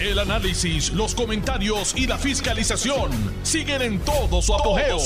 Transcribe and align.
El 0.00 0.20
análisis, 0.20 0.92
los 0.92 1.12
comentarios 1.12 1.92
y 1.96 2.06
la 2.06 2.16
fiscalización 2.18 3.10
siguen 3.42 3.82
en 3.82 3.98
todo 3.98 4.40
su 4.40 4.54
apogeo. 4.54 4.96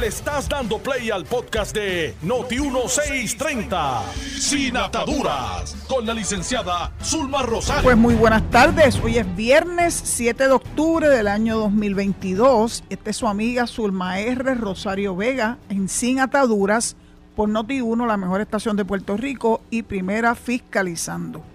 Le 0.00 0.08
estás 0.08 0.48
dando 0.48 0.78
play 0.78 1.12
al 1.12 1.24
podcast 1.24 1.72
de 1.72 2.12
Noti1630, 2.24 4.02
Sin 4.40 4.76
Ataduras, 4.76 5.76
con 5.86 6.04
la 6.04 6.12
licenciada 6.12 6.92
Zulma 7.04 7.42
Rosario. 7.42 7.84
Pues 7.84 7.96
muy 7.96 8.16
buenas 8.16 8.42
tardes, 8.50 8.98
hoy 9.00 9.18
es 9.18 9.36
viernes 9.36 9.94
7 9.94 10.48
de 10.48 10.52
octubre 10.52 11.08
del 11.08 11.28
año 11.28 11.56
2022. 11.58 12.82
Esta 12.90 13.10
es 13.10 13.16
su 13.16 13.28
amiga 13.28 13.68
Zulma 13.68 14.18
R. 14.18 14.56
Rosario 14.56 15.14
Vega 15.14 15.58
en 15.68 15.88
Sin 15.88 16.18
Ataduras 16.18 16.96
por 17.36 17.48
Noti1, 17.48 18.08
la 18.08 18.16
mejor 18.16 18.40
estación 18.40 18.76
de 18.76 18.84
Puerto 18.84 19.16
Rico 19.16 19.60
y 19.70 19.82
primera 19.82 20.34
fiscalizando. 20.34 21.53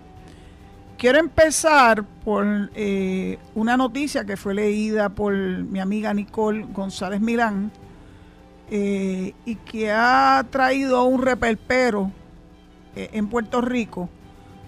Quiero 1.00 1.18
empezar 1.18 2.04
por 2.04 2.72
eh, 2.76 3.40
una 3.56 3.78
noticia 3.78 4.26
que 4.26 4.36
fue 4.36 4.54
leída 4.54 5.08
por 5.08 5.34
mi 5.34 5.80
amiga 5.80 6.14
Nicole 6.14 6.66
González 6.74 7.22
Milán 7.22 7.72
eh, 8.70 9.34
y 9.46 9.56
que 9.56 9.94
ha 9.94 10.46
traído 10.50 11.06
un 11.06 11.22
reperpero 11.22 12.12
eh, 12.98 13.12
en 13.14 13.30
Puerto 13.30 13.62
Rico 13.62 14.10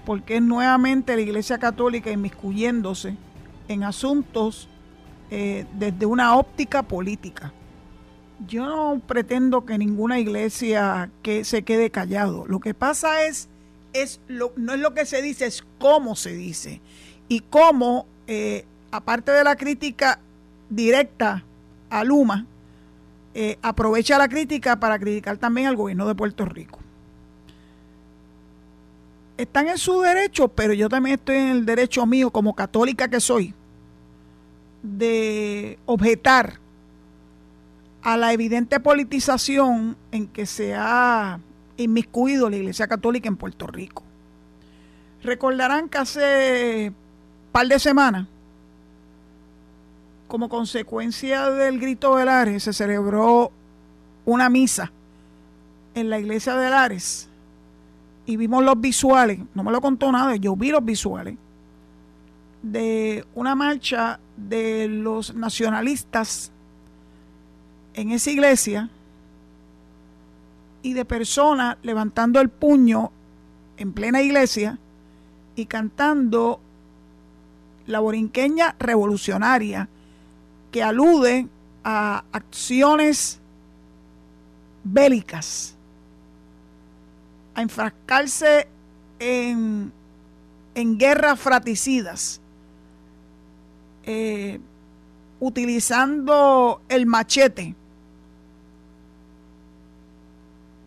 porque 0.06 0.38
es 0.38 0.42
nuevamente 0.42 1.18
la 1.18 1.22
Iglesia 1.22 1.58
Católica 1.58 2.10
inmiscuyéndose 2.10 3.18
en 3.68 3.84
asuntos 3.84 4.70
desde 5.30 6.06
una 6.06 6.36
óptica 6.36 6.84
política. 6.84 7.54
Yo 8.48 8.66
no 8.66 9.02
pretendo 9.06 9.66
que 9.66 9.78
ninguna 9.78 10.20
iglesia 10.20 11.10
que 11.22 11.46
se 11.46 11.64
quede 11.64 11.90
callado. 11.90 12.46
Lo 12.48 12.60
que 12.60 12.74
pasa 12.74 13.24
es 13.24 13.51
es 13.94 14.20
lo, 14.28 14.54
no 14.56 14.74
es 14.74 14.80
lo 14.80 14.94
que 14.94 15.06
se 15.06 15.22
dice, 15.22 15.46
es 15.46 15.64
cómo 15.80 16.16
se 16.16 16.34
dice. 16.34 16.82
Y 17.28 17.42
cómo, 17.42 18.06
eh, 18.28 18.66
aparte 18.92 19.32
de 19.32 19.44
la 19.44 19.56
crítica 19.56 20.20
directa 20.70 21.44
a 21.90 22.04
Luma, 22.04 22.46
eh, 23.34 23.58
aprovecha 23.62 24.18
la 24.18 24.28
crítica 24.28 24.80
para 24.80 25.00
criticar 25.00 25.38
también 25.38 25.68
al 25.68 25.76
gobierno 25.76 26.08
de 26.08 26.16
Puerto 26.16 26.46
Rico. 26.46 26.80
Están 29.38 29.70
en 29.70 29.78
su 29.78 30.02
derecho, 30.02 30.50
pero 30.50 30.74
yo 30.74 30.90
también 30.90 31.16
estoy 31.16 31.38
en 31.38 31.48
el 31.50 31.66
derecho 31.66 32.06
mío, 32.06 32.30
como 32.32 32.54
católica 32.54 33.08
que 33.08 33.20
soy, 33.20 33.54
de 34.84 35.80
objetar 35.86 36.60
a 38.02 38.18
la 38.18 38.34
evidente 38.34 38.80
politización 38.80 39.96
en 40.12 40.28
que 40.28 40.46
se 40.46 40.76
ha 40.76 41.40
inmiscuido 41.82 42.50
la 42.50 42.58
Iglesia 42.58 42.88
Católica 42.88 43.28
en 43.28 43.38
Puerto 43.38 43.68
Rico. 43.68 44.04
Recordarán 45.24 45.90
que 45.90 45.98
hace 45.98 46.94
par 47.52 47.68
de 47.68 47.80
semanas, 47.80 48.28
como 50.28 50.50
consecuencia 50.50 51.50
del 51.52 51.80
grito 51.80 52.16
de 52.16 52.26
Lares, 52.26 52.64
se 52.64 52.74
celebró 52.74 53.52
una 54.26 54.50
misa 54.50 54.92
en 55.94 56.10
la 56.10 56.20
iglesia 56.20 56.56
de 56.56 56.70
Lares 56.70 57.28
y 58.26 58.38
vimos 58.38 58.64
los 58.64 58.80
visuales, 58.80 59.40
no 59.54 59.64
me 59.64 59.72
lo 59.72 59.82
contó 59.82 60.12
nada, 60.12 60.36
yo 60.38 60.56
vi 60.56 60.72
los 60.72 60.84
visuales 60.86 61.36
de 62.62 63.26
una 63.36 63.56
marcha 63.56 64.20
de 64.38 64.88
los 64.88 65.34
nacionalistas 65.36 66.52
en 67.94 68.12
esa 68.12 68.32
iglesia 68.32 68.90
y 70.84 70.94
de 70.94 71.06
personas 71.06 71.78
levantando 71.84 72.40
el 72.42 72.50
puño 72.50 73.12
en 73.78 73.94
plena 73.94 74.22
iglesia 74.22 74.78
y 75.56 75.66
cantando 75.66 76.60
la 77.88 78.00
borinqueña 78.00 78.76
revolucionaria 78.80 79.90
que 80.72 80.84
alude 80.84 81.48
a 81.84 82.24
acciones 82.32 83.40
bélicas, 84.84 85.76
a 87.56 87.62
enfrascarse 87.62 88.68
en, 89.20 89.92
en 90.74 90.98
guerras 90.98 91.40
fraticidas, 91.40 92.40
eh, 94.04 94.60
utilizando 95.40 96.82
el 96.88 97.06
machete 97.06 97.76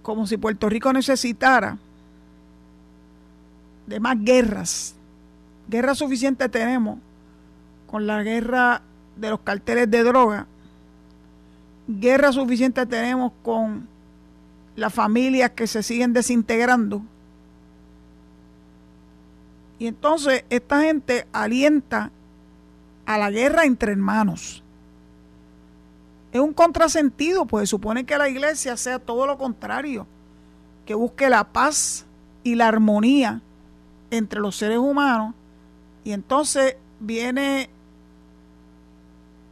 como 0.04 0.26
si 0.26 0.36
Puerto 0.36 0.68
Rico 0.68 0.92
necesitara 0.92 1.78
de 3.86 3.98
más 3.98 4.22
guerras. 4.22 4.94
Guerra 5.66 5.94
suficiente 5.94 6.46
tenemos 6.50 6.98
con 7.86 8.06
la 8.06 8.22
guerra 8.22 8.82
de 9.16 9.30
los 9.30 9.40
carteles 9.40 9.90
de 9.90 10.04
droga. 10.04 10.46
Guerra 11.88 12.32
suficiente 12.32 12.84
tenemos 12.84 13.32
con 13.42 13.88
las 14.76 14.92
familias 14.92 15.52
que 15.52 15.66
se 15.66 15.82
siguen 15.82 16.12
desintegrando. 16.12 17.00
Y 19.78 19.86
entonces 19.86 20.44
esta 20.50 20.82
gente 20.82 21.26
alienta 21.32 22.10
a 23.06 23.16
la 23.16 23.30
guerra 23.30 23.64
entre 23.64 23.92
hermanos 23.92 24.63
es 26.34 26.40
un 26.40 26.52
contrasentido, 26.52 27.46
pues 27.46 27.70
supone 27.70 28.04
que 28.04 28.18
la 28.18 28.28
iglesia 28.28 28.76
sea 28.76 28.98
todo 28.98 29.24
lo 29.24 29.38
contrario, 29.38 30.04
que 30.84 30.92
busque 30.92 31.30
la 31.30 31.44
paz 31.44 32.06
y 32.42 32.56
la 32.56 32.66
armonía 32.66 33.40
entre 34.10 34.40
los 34.40 34.56
seres 34.56 34.78
humanos. 34.78 35.32
Y 36.02 36.10
entonces 36.10 36.76
viene 36.98 37.70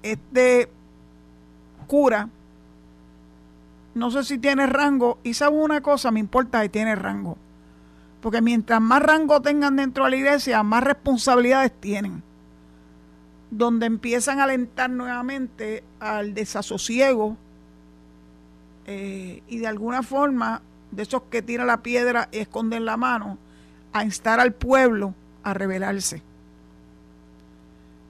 este 0.03 0.73
cura, 1.87 2.29
no 3.95 4.11
sé 4.11 4.25
si 4.25 4.39
tiene 4.39 4.67
rango, 4.67 5.19
y 5.23 5.35
sabe 5.35 5.57
una 5.57 5.83
cosa, 5.83 6.11
me 6.11 6.19
importa 6.19 6.65
si 6.65 6.69
tiene 6.69 6.97
rango. 6.97 7.39
Porque 8.21 8.43
mientras 8.43 8.81
más 8.81 9.03
rango 9.03 9.41
tengan 9.41 9.77
dentro 9.77 10.05
de 10.05 10.11
la 10.11 10.17
iglesia, 10.17 10.65
más 10.65 10.83
responsabilidades 10.83 11.71
tienen 11.81 12.25
donde 13.53 13.85
empiezan 13.85 14.41
a 14.41 14.45
alentar 14.45 14.89
nuevamente 14.89 15.85
al 16.01 16.33
desasosiego 16.33 17.37
eh, 18.87 19.43
y 19.47 19.59
de 19.59 19.67
alguna 19.67 20.03
forma 20.03 20.63
de 20.91 21.03
esos 21.03 21.25
que 21.25 21.43
tiran 21.43 21.67
la 21.67 21.83
piedra 21.83 22.31
y 22.33 22.39
esconden 22.39 22.87
la 22.87 22.97
mano, 22.97 23.37
a 23.93 24.05
instar 24.05 24.41
al 24.41 24.55
pueblo 24.55 25.15
a 25.43 25.53
rebelarse. 25.53 26.23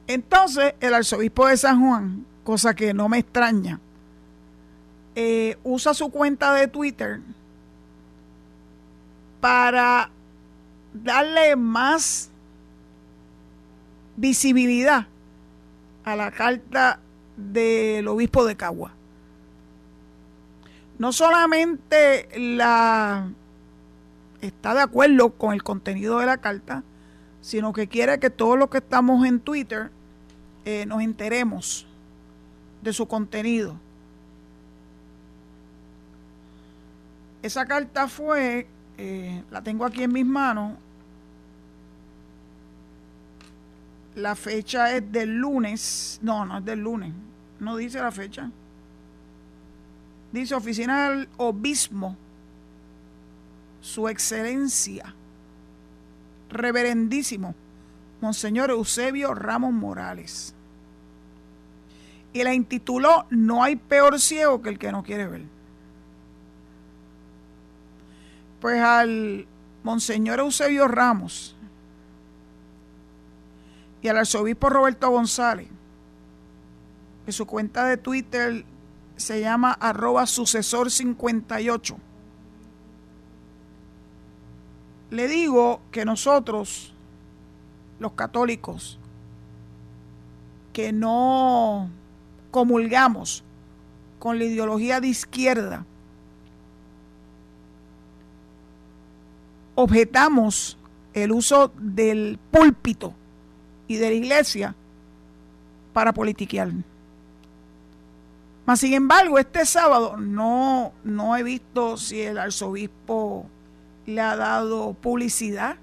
Entonces 0.07 0.75
el 0.79 0.95
arzobispo 0.95 1.49
de 1.49 1.57
San 1.57 1.81
Juan, 1.81 2.25
cosa 2.45 2.75
que 2.75 2.95
no 2.95 3.09
me 3.09 3.19
extraña, 3.19 3.81
eh, 5.17 5.59
usa 5.65 5.93
su 5.93 6.09
cuenta 6.13 6.55
de 6.55 6.69
Twitter 6.69 7.19
para 9.41 10.09
darle 10.95 11.57
más 11.57 12.31
visibilidad 14.17 15.09
a 16.05 16.17
la 16.17 16.31
carta 16.31 17.01
del 17.37 18.09
obispo 18.09 18.45
de 18.45 18.57
Cagua. 18.57 18.93
No 20.99 21.13
solamente 21.13 22.29
la 22.39 23.31
está 24.41 24.75
de 24.75 24.81
acuerdo 24.81 25.31
con 25.31 25.55
el 25.55 25.63
contenido 25.63 26.19
de 26.19 26.27
la 26.27 26.39
carta, 26.39 26.83
sino 27.41 27.73
que 27.73 27.89
quiere 27.89 28.19
que 28.19 28.31
todos 28.31 28.59
los 28.59 28.71
que 28.71 28.79
estamos 28.79 29.27
en 29.27 29.41
Twitter 29.41 29.91
eh, 30.65 30.85
nos 30.87 31.03
enteremos 31.03 31.87
de 32.83 32.93
su 32.93 33.07
contenido. 33.07 33.77
Esa 37.43 37.67
carta 37.67 38.07
fue, 38.07 38.69
eh, 38.99 39.43
la 39.51 39.63
tengo 39.63 39.85
aquí 39.85 40.05
en 40.05 40.13
mis 40.13 40.27
manos, 40.27 40.77
La 44.15 44.35
fecha 44.35 44.95
es 44.95 45.11
del 45.11 45.37
lunes. 45.39 46.19
No, 46.23 46.45
no 46.45 46.59
es 46.59 46.65
del 46.65 46.81
lunes. 46.81 47.13
No 47.61 47.77
dice 47.77 48.01
la 48.01 48.13
fecha. 48.13 48.51
Dice 50.33 50.55
Oficina 50.55 51.11
del 51.11 51.29
Obispo. 51.39 52.17
Su 53.81 54.09
Excelencia. 54.09 55.15
Reverendísimo. 56.51 57.55
Monseñor 58.21 58.71
Eusebio 58.71 59.35
Ramos 59.35 59.73
Morales. 59.73 60.55
Y 62.33 62.43
la 62.45 62.55
intituló 62.55 63.27
No 63.31 63.63
hay 63.63 63.77
peor 63.77 64.19
ciego 64.21 64.63
que 64.63 64.69
el 64.69 64.79
que 64.79 64.93
no 64.93 65.03
quiere 65.03 65.27
ver. 65.27 65.43
Pues 68.61 68.81
al 68.81 69.47
Monseñor 69.83 70.39
Eusebio 70.39 70.87
Ramos 70.87 71.57
y 74.03 74.09
al 74.09 74.19
arzobispo 74.19 74.69
Roberto 74.69 75.09
González, 75.11 75.69
que 77.25 77.33
su 77.33 77.47
cuenta 77.47 77.85
de 77.85 77.97
Twitter 77.97 78.65
se 79.17 79.41
llama 79.41 79.73
arroba 79.73 80.27
sucesor 80.27 80.91
58. 80.91 81.97
Le 85.11 85.29
digo 85.29 85.81
que 85.93 86.05
nosotros, 86.05 86.93
los 88.01 88.13
católicos, 88.13 88.99
que 90.73 90.93
no 90.93 91.89
comulgamos 92.51 93.45
con 94.19 94.39
la 94.39 94.45
ideología 94.45 95.01
de 95.01 95.09
izquierda, 95.09 95.87
objetamos 99.77 100.77
el 101.13 101.31
uso 101.31 101.71
del 101.77 102.41
púlpito 102.51 103.15
y 103.93 103.97
de 103.97 104.09
la 104.09 104.15
iglesia 104.15 104.75
para 105.93 106.15
politiquear. 106.15 106.71
Mas, 108.65 108.81
sin 108.81 108.95
embargo, 108.95 109.39
este 109.39 109.67
sábado 109.67 110.17
no, 110.17 110.93
no 111.05 111.37
he 111.37 111.43
visto 111.43 111.99
si 111.99 112.23
el 112.23 112.39
arzobispo 112.39 113.47
le 114.07 114.21
ha 114.21 114.35
dado 114.37 114.95
publicidad. 114.95 115.77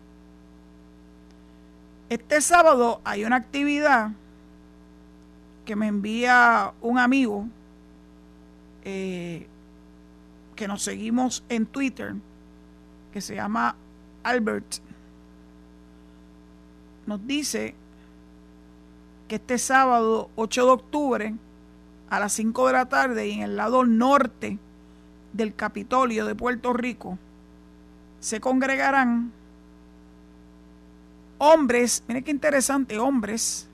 Este 2.09 2.41
sábado 2.41 2.99
hay 3.03 3.25
una 3.25 3.35
actividad 3.35 4.11
que 5.65 5.75
me 5.75 5.85
envía 5.85 6.73
un 6.81 6.97
amigo 6.97 7.45
eh, 8.83 9.45
que 10.55 10.67
nos 10.67 10.81
seguimos 10.81 11.43
en 11.47 11.67
Twitter, 11.67 12.15
que 13.13 13.21
se 13.21 13.35
llama 13.35 13.75
Albert, 14.23 14.79
nos 17.09 17.25
dice 17.25 17.73
que 19.29 19.35
este 19.35 19.59
sábado 19.59 20.29
8 20.35 20.65
de 20.65 20.71
octubre 20.71 21.35
a 22.09 22.19
las 22.19 22.33
5 22.33 22.67
de 22.67 22.73
la 22.73 22.89
tarde 22.89 23.27
y 23.27 23.33
en 23.33 23.43
el 23.43 23.55
lado 23.55 23.85
norte 23.85 24.57
del 25.31 25.55
Capitolio 25.55 26.25
de 26.25 26.35
Puerto 26.35 26.73
Rico 26.73 27.17
se 28.19 28.41
congregarán 28.41 29.31
hombres, 31.37 32.03
miren 32.07 32.23
qué 32.23 32.31
interesante, 32.31 32.97
hombres, 32.97 33.67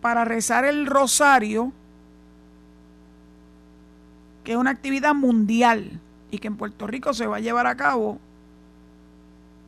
para 0.00 0.24
rezar 0.24 0.64
el 0.64 0.86
rosario, 0.86 1.72
que 4.42 4.52
es 4.52 4.58
una 4.58 4.70
actividad 4.70 5.14
mundial 5.14 6.00
y 6.30 6.38
que 6.38 6.48
en 6.48 6.56
Puerto 6.56 6.86
Rico 6.86 7.12
se 7.12 7.26
va 7.26 7.36
a 7.36 7.40
llevar 7.40 7.66
a 7.66 7.76
cabo 7.76 8.18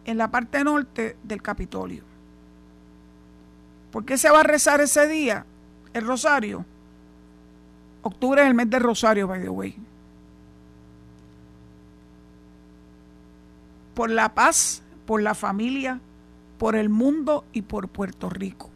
en 0.06 0.16
la 0.16 0.30
parte 0.30 0.64
norte 0.64 1.16
del 1.22 1.42
Capitolio. 1.42 2.13
¿Por 3.94 4.04
qué 4.04 4.18
se 4.18 4.28
va 4.28 4.40
a 4.40 4.42
rezar 4.42 4.80
ese 4.80 5.06
día 5.06 5.46
el 5.92 6.04
rosario? 6.04 6.64
Octubre 8.02 8.42
es 8.42 8.48
el 8.48 8.54
mes 8.54 8.68
del 8.68 8.82
rosario, 8.82 9.28
by 9.28 9.40
the 9.40 9.48
way. 9.48 9.76
Por 13.94 14.10
la 14.10 14.34
paz, 14.34 14.82
por 15.06 15.22
la 15.22 15.32
familia, 15.36 16.00
por 16.58 16.74
el 16.74 16.88
mundo 16.88 17.44
y 17.52 17.62
por 17.62 17.86
Puerto 17.86 18.28
Rico. 18.28 18.68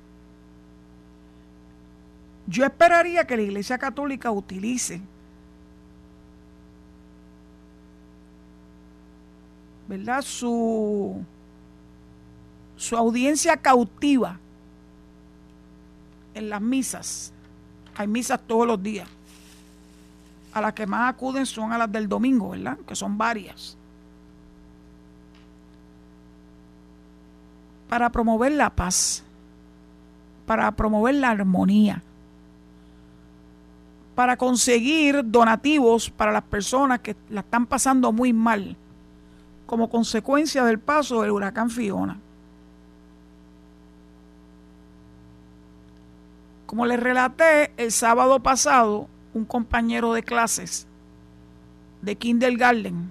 Yo 2.46 2.64
esperaría 2.64 3.26
que 3.26 3.36
la 3.36 3.42
Iglesia 3.42 3.76
Católica 3.76 4.30
utilice 4.30 5.00
¿verdad? 9.88 10.22
Su, 10.22 11.24
su 12.76 12.96
audiencia 12.96 13.56
cautiva 13.56 14.38
en 16.38 16.50
las 16.50 16.60
misas. 16.60 17.32
Hay 17.96 18.06
misas 18.06 18.40
todos 18.46 18.66
los 18.66 18.82
días. 18.82 19.08
A 20.52 20.60
las 20.60 20.72
que 20.72 20.86
más 20.86 21.12
acuden 21.12 21.44
son 21.44 21.72
a 21.72 21.78
las 21.78 21.90
del 21.90 22.08
domingo, 22.08 22.50
¿verdad? 22.50 22.78
Que 22.86 22.96
son 22.96 23.18
varias. 23.18 23.76
Para 27.88 28.10
promover 28.10 28.52
la 28.52 28.70
paz, 28.70 29.22
para 30.46 30.70
promover 30.72 31.16
la 31.16 31.30
armonía, 31.30 32.02
para 34.14 34.36
conseguir 34.36 35.22
donativos 35.24 36.10
para 36.10 36.32
las 36.32 36.42
personas 36.42 37.00
que 37.00 37.14
la 37.30 37.40
están 37.40 37.66
pasando 37.66 38.12
muy 38.12 38.32
mal 38.32 38.76
como 39.64 39.88
consecuencia 39.88 40.64
del 40.64 40.78
paso 40.78 41.22
del 41.22 41.30
huracán 41.30 41.70
Fiona. 41.70 42.18
Como 46.68 46.84
les 46.84 47.00
relaté 47.00 47.72
el 47.78 47.90
sábado 47.92 48.40
pasado, 48.40 49.08
un 49.32 49.46
compañero 49.46 50.12
de 50.12 50.22
clases 50.22 50.86
de 52.02 52.14
Kindergarten, 52.14 53.10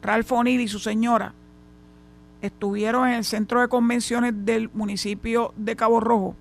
Ralph 0.00 0.30
O'Neill 0.30 0.60
y 0.60 0.68
su 0.68 0.78
señora, 0.78 1.34
estuvieron 2.42 3.08
en 3.08 3.14
el 3.14 3.24
centro 3.24 3.60
de 3.60 3.66
convenciones 3.66 4.34
del 4.44 4.70
municipio 4.72 5.52
de 5.56 5.74
Cabo 5.74 5.98
Rojo 5.98 6.36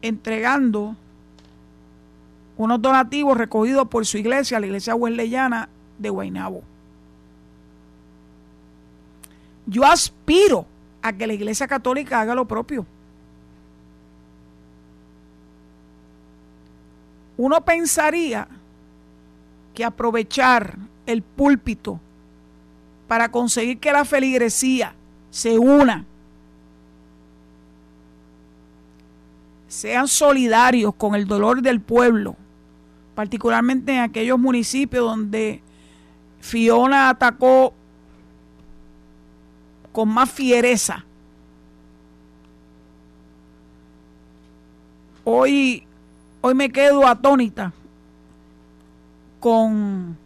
entregando 0.00 0.94
unos 2.56 2.80
donativos 2.80 3.36
recogidos 3.36 3.88
por 3.88 4.06
su 4.06 4.16
iglesia, 4.16 4.60
la 4.60 4.66
iglesia 4.66 4.94
wesleyana 4.94 5.68
de 5.98 6.08
Guaynabo. 6.08 6.62
Yo 9.66 9.84
aspiro 9.84 10.66
a 11.02 11.12
que 11.12 11.26
la 11.26 11.32
Iglesia 11.32 11.66
Católica 11.66 12.20
haga 12.20 12.36
lo 12.36 12.44
propio. 12.44 12.86
Uno 17.40 17.62
pensaría 17.62 18.46
que 19.72 19.82
aprovechar 19.82 20.76
el 21.06 21.22
púlpito 21.22 21.98
para 23.08 23.30
conseguir 23.30 23.78
que 23.78 23.90
la 23.92 24.04
feligresía 24.04 24.92
se 25.30 25.58
una, 25.58 26.04
sean 29.68 30.06
solidarios 30.06 30.94
con 30.94 31.14
el 31.14 31.26
dolor 31.26 31.62
del 31.62 31.80
pueblo, 31.80 32.36
particularmente 33.14 33.94
en 33.94 34.00
aquellos 34.00 34.38
municipios 34.38 35.02
donde 35.02 35.62
Fiona 36.40 37.08
atacó 37.08 37.72
con 39.92 40.10
más 40.10 40.30
fiereza. 40.30 41.06
Hoy, 45.24 45.86
hoy 46.40 46.54
me 46.54 46.70
quedo 46.70 47.06
atónita 47.06 47.72
con, 49.40 50.16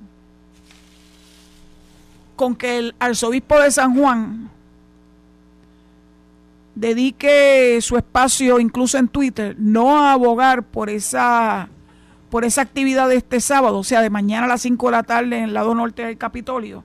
con 2.37 2.57
que 2.57 2.79
el 2.79 2.95
arzobispo 2.99 3.59
de 3.61 3.71
San 3.71 3.97
Juan 3.97 4.51
dedique 6.75 7.79
su 7.81 7.97
espacio, 7.97 8.59
incluso 8.59 8.99
en 8.99 9.09
Twitter, 9.09 9.55
no 9.59 9.97
a 9.99 10.13
abogar 10.13 10.65
por 10.65 10.91
esa, 10.91 11.69
por 12.31 12.45
esa 12.45 12.63
actividad 12.63 13.09
de 13.09 13.17
este 13.17 13.41
sábado, 13.41 13.79
o 13.79 13.85
sea, 13.85 14.03
de 14.03 14.11
mañana 14.11 14.47
a 14.47 14.49
las 14.49 14.63
5 14.63 14.87
de 14.87 14.93
la 14.93 15.03
tarde 15.05 15.39
en 15.39 15.45
el 15.45 15.55
lado 15.55 15.75
norte 15.75 16.05
del 16.05 16.19
Capitolio, 16.19 16.83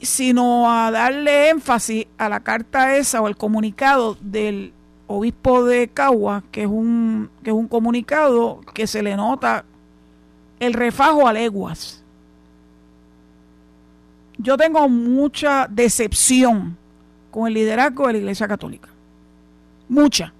sino 0.00 0.72
a 0.72 0.90
darle 0.90 1.50
énfasis 1.50 2.06
a 2.18 2.28
la 2.28 2.40
carta 2.40 2.96
esa 2.96 3.20
o 3.20 3.28
el 3.28 3.36
comunicado 3.36 4.16
del 4.20 4.72
obispo 5.16 5.64
de 5.64 5.88
Cagua, 5.88 6.42
que 6.50 6.62
es 6.62 6.68
un, 6.68 7.30
que 7.42 7.50
es 7.50 7.56
un 7.56 7.68
comunicado 7.68 8.60
que 8.74 8.86
se 8.86 9.02
le 9.02 9.16
nota 9.16 9.64
el 10.60 10.72
refajo 10.72 11.26
a 11.26 11.32
leguas. 11.32 12.02
Yo 14.38 14.56
tengo 14.56 14.88
mucha 14.88 15.66
decepción 15.68 16.76
con 17.30 17.46
el 17.46 17.54
liderazgo 17.54 18.06
de 18.06 18.12
la 18.14 18.18
Iglesia 18.18 18.48
Católica. 18.48 18.88
Mucha. 19.88 20.32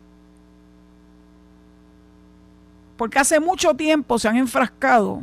Porque 2.97 3.19
hace 3.19 3.41
mucho 3.41 3.75
tiempo 3.75 4.19
se 4.19 4.29
han 4.29 4.37
enfrascado 4.37 5.23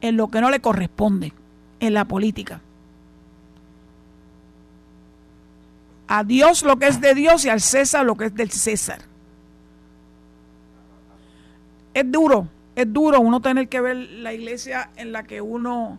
en 0.00 0.16
lo 0.16 0.28
que 0.28 0.40
no 0.40 0.50
le 0.50 0.60
corresponde 0.60 1.32
en 1.80 1.94
la 1.94 2.04
política. 2.04 2.60
A 6.06 6.24
Dios 6.24 6.62
lo 6.62 6.78
que 6.78 6.86
es 6.86 7.00
de 7.00 7.14
Dios 7.14 7.44
y 7.44 7.48
al 7.48 7.60
César 7.60 8.04
lo 8.04 8.16
que 8.16 8.26
es 8.26 8.34
del 8.34 8.50
César. 8.50 9.00
Es 11.92 12.10
duro, 12.10 12.48
es 12.74 12.92
duro 12.92 13.20
uno 13.20 13.40
tener 13.40 13.68
que 13.68 13.80
ver 13.80 13.96
la 13.96 14.32
iglesia 14.32 14.90
en 14.96 15.12
la 15.12 15.22
que 15.22 15.40
uno 15.40 15.98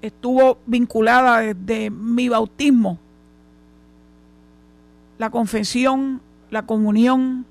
estuvo 0.00 0.58
vinculada 0.66 1.40
desde 1.40 1.90
mi 1.90 2.28
bautismo, 2.28 2.98
la 5.18 5.30
confesión, 5.30 6.20
la 6.50 6.64
comunión, 6.64 7.44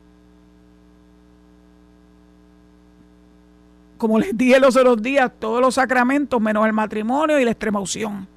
como 3.98 4.20
les 4.20 4.38
dije 4.38 4.60
los 4.60 4.76
otros 4.76 5.02
días, 5.02 5.32
todos 5.40 5.60
los 5.60 5.76
sacramentos 5.76 6.40
menos 6.40 6.66
el 6.66 6.74
matrimonio 6.74 7.40
y 7.40 7.46
la 7.46 7.52
extrema 7.52 7.80
unción. 7.80 8.28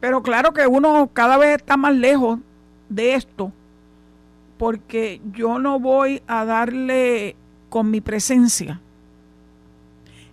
Pero 0.00 0.22
claro 0.22 0.52
que 0.52 0.66
uno 0.66 1.10
cada 1.12 1.36
vez 1.38 1.56
está 1.56 1.76
más 1.76 1.94
lejos 1.94 2.38
de 2.88 3.14
esto, 3.14 3.52
porque 4.56 5.20
yo 5.32 5.58
no 5.58 5.80
voy 5.80 6.22
a 6.26 6.44
darle 6.44 7.36
con 7.68 7.90
mi 7.90 8.00
presencia 8.00 8.80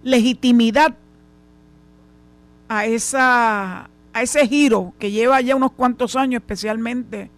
legitimidad 0.06 0.96
a 2.70 2.86
esa, 2.86 3.90
a 4.14 4.22
ese 4.22 4.48
giro 4.48 4.94
que 5.00 5.12
lleva 5.12 5.42
ya 5.42 5.56
unos 5.56 5.72
cuantos 5.72 6.16
años, 6.16 6.42
especialmente 6.42 7.30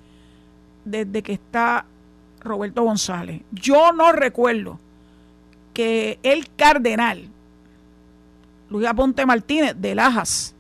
desde 0.85 1.23
que 1.23 1.33
está 1.33 1.85
Roberto 2.41 2.83
González. 2.83 3.41
Yo 3.51 3.93
no 3.93 4.11
recuerdo 4.11 4.79
que 5.73 6.19
el 6.23 6.49
cardenal 6.55 7.29
Luis 8.69 8.85
Aponte 8.85 9.25
Martínez 9.25 9.73
de 9.77 9.95
Lajas, 9.95 10.53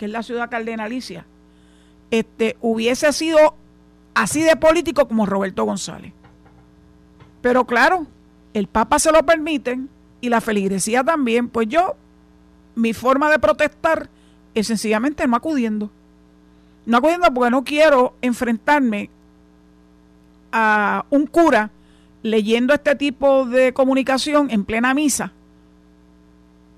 que 0.00 0.06
es 0.06 0.12
la 0.12 0.22
ciudad 0.22 0.48
cardenalicia, 0.48 1.26
este, 2.10 2.56
hubiese 2.62 3.12
sido 3.12 3.54
así 4.14 4.40
de 4.40 4.56
político 4.56 5.06
como 5.06 5.26
Roberto 5.26 5.64
González. 5.64 6.14
Pero 7.42 7.66
claro, 7.66 8.06
el 8.54 8.66
Papa 8.66 8.98
se 8.98 9.12
lo 9.12 9.22
permite 9.26 9.78
y 10.22 10.30
la 10.30 10.40
feligresía 10.40 11.04
también, 11.04 11.50
pues 11.50 11.68
yo, 11.68 11.96
mi 12.76 12.94
forma 12.94 13.30
de 13.30 13.40
protestar 13.40 14.08
es 14.54 14.68
sencillamente 14.68 15.26
no 15.26 15.36
acudiendo. 15.36 15.90
No 16.86 16.96
acudiendo 16.96 17.30
porque 17.34 17.50
no 17.50 17.62
quiero 17.62 18.14
enfrentarme 18.22 19.10
a 20.50 21.04
un 21.10 21.26
cura 21.26 21.72
leyendo 22.22 22.72
este 22.72 22.94
tipo 22.96 23.44
de 23.44 23.74
comunicación 23.74 24.50
en 24.50 24.64
plena 24.64 24.94
misa, 24.94 25.34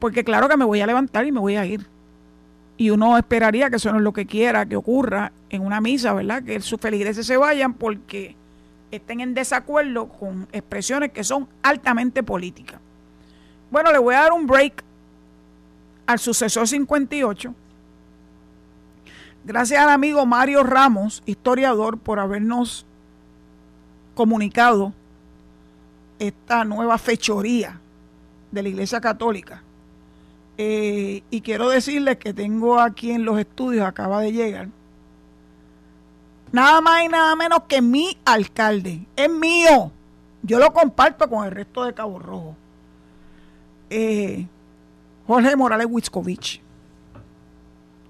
porque 0.00 0.24
claro 0.24 0.48
que 0.48 0.56
me 0.56 0.64
voy 0.64 0.80
a 0.80 0.88
levantar 0.88 1.24
y 1.24 1.30
me 1.30 1.38
voy 1.38 1.54
a 1.54 1.64
ir. 1.64 1.91
Y 2.76 2.90
uno 2.90 3.16
esperaría 3.16 3.70
que 3.70 3.76
eso 3.76 3.90
no 3.92 3.98
es 3.98 4.04
lo 4.04 4.12
que 4.12 4.26
quiera 4.26 4.66
que 4.66 4.76
ocurra 4.76 5.32
en 5.50 5.62
una 5.62 5.80
misa, 5.80 6.12
¿verdad? 6.14 6.42
Que 6.42 6.60
sus 6.60 6.80
feligreses 6.80 7.26
se 7.26 7.36
vayan 7.36 7.74
porque 7.74 8.34
estén 8.90 9.20
en 9.20 9.34
desacuerdo 9.34 10.08
con 10.08 10.48
expresiones 10.52 11.12
que 11.12 11.24
son 11.24 11.48
altamente 11.62 12.22
políticas. 12.22 12.80
Bueno, 13.70 13.92
le 13.92 13.98
voy 13.98 14.14
a 14.14 14.20
dar 14.20 14.32
un 14.32 14.46
break 14.46 14.82
al 16.06 16.18
sucesor 16.18 16.68
58. 16.68 17.54
Gracias 19.44 19.80
al 19.80 19.90
amigo 19.90 20.24
Mario 20.26 20.62
Ramos, 20.62 21.22
historiador, 21.26 21.98
por 21.98 22.20
habernos 22.20 22.86
comunicado 24.14 24.92
esta 26.18 26.64
nueva 26.64 26.98
fechoría 26.98 27.80
de 28.50 28.62
la 28.62 28.68
Iglesia 28.68 29.00
Católica. 29.00 29.62
Eh, 30.58 31.22
y 31.30 31.40
quiero 31.40 31.70
decirles 31.70 32.18
que 32.18 32.34
tengo 32.34 32.78
aquí 32.78 33.10
en 33.10 33.24
los 33.24 33.38
estudios, 33.38 33.86
acaba 33.86 34.20
de 34.20 34.32
llegar, 34.32 34.68
nada 36.52 36.80
más 36.80 37.04
y 37.04 37.08
nada 37.08 37.34
menos 37.36 37.62
que 37.68 37.80
mi 37.80 38.18
alcalde. 38.24 39.06
Es 39.16 39.30
mío. 39.30 39.90
Yo 40.42 40.58
lo 40.58 40.72
comparto 40.72 41.28
con 41.28 41.44
el 41.44 41.52
resto 41.52 41.84
de 41.84 41.94
Cabo 41.94 42.18
Rojo. 42.18 42.56
Eh, 43.90 44.46
Jorge 45.26 45.56
Morales 45.56 45.86
Wiscovich. 45.88 46.60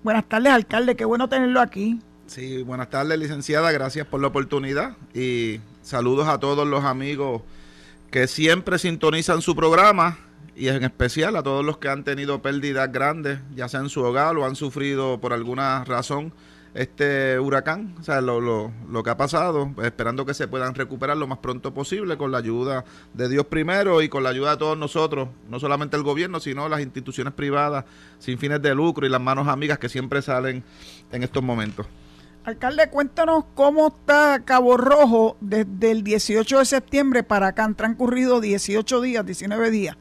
Buenas 0.02 0.24
tardes, 0.24 0.52
alcalde. 0.52 0.96
Qué 0.96 1.04
bueno 1.04 1.28
tenerlo 1.28 1.60
aquí. 1.60 2.00
Sí, 2.26 2.62
buenas 2.62 2.88
tardes, 2.90 3.18
licenciada. 3.18 3.70
Gracias 3.70 4.06
por 4.06 4.20
la 4.20 4.28
oportunidad. 4.28 4.96
Y 5.14 5.60
saludos 5.82 6.26
a 6.28 6.38
todos 6.38 6.66
los 6.66 6.84
amigos 6.84 7.42
que 8.10 8.26
siempre 8.26 8.78
sintonizan 8.78 9.42
su 9.42 9.54
programa 9.54 10.18
y 10.54 10.68
en 10.68 10.84
especial 10.84 11.36
a 11.36 11.42
todos 11.42 11.64
los 11.64 11.78
que 11.78 11.88
han 11.88 12.04
tenido 12.04 12.42
pérdidas 12.42 12.90
grandes, 12.92 13.40
ya 13.54 13.68
sea 13.68 13.80
en 13.80 13.88
su 13.88 14.02
hogar 14.02 14.36
o 14.36 14.44
han 14.44 14.56
sufrido 14.56 15.20
por 15.20 15.32
alguna 15.32 15.84
razón 15.84 16.32
este 16.74 17.38
huracán, 17.38 17.94
o 18.00 18.02
sea, 18.02 18.22
lo, 18.22 18.40
lo, 18.40 18.72
lo, 18.88 19.02
que 19.02 19.10
ha 19.10 19.16
pasado, 19.16 19.70
esperando 19.82 20.24
que 20.24 20.32
se 20.32 20.48
puedan 20.48 20.74
recuperar 20.74 21.18
lo 21.18 21.26
más 21.26 21.38
pronto 21.38 21.74
posible 21.74 22.16
con 22.16 22.32
la 22.32 22.38
ayuda 22.38 22.84
de 23.12 23.28
Dios 23.28 23.44
primero 23.46 24.00
y 24.00 24.08
con 24.08 24.22
la 24.22 24.30
ayuda 24.30 24.52
de 24.52 24.56
todos 24.56 24.78
nosotros, 24.78 25.28
no 25.50 25.60
solamente 25.60 25.96
el 25.96 26.02
gobierno, 26.02 26.40
sino 26.40 26.68
las 26.70 26.80
instituciones 26.80 27.34
privadas 27.34 27.84
sin 28.18 28.38
fines 28.38 28.62
de 28.62 28.74
lucro 28.74 29.06
y 29.06 29.10
las 29.10 29.20
manos 29.20 29.48
amigas 29.48 29.78
que 29.78 29.90
siempre 29.90 30.22
salen 30.22 30.64
en 31.10 31.22
estos 31.22 31.42
momentos. 31.42 31.86
Alcalde, 32.44 32.88
cuéntanos 32.88 33.44
cómo 33.54 33.88
está 33.88 34.42
Cabo 34.44 34.76
Rojo 34.76 35.36
desde 35.40 35.90
el 35.92 36.02
18 36.02 36.58
de 36.58 36.64
septiembre 36.64 37.22
para 37.22 37.48
acá. 37.48 37.64
Han 37.64 37.76
transcurrido 37.76 38.40
18 38.40 39.00
días, 39.00 39.24
19 39.24 39.70
días. 39.70 39.96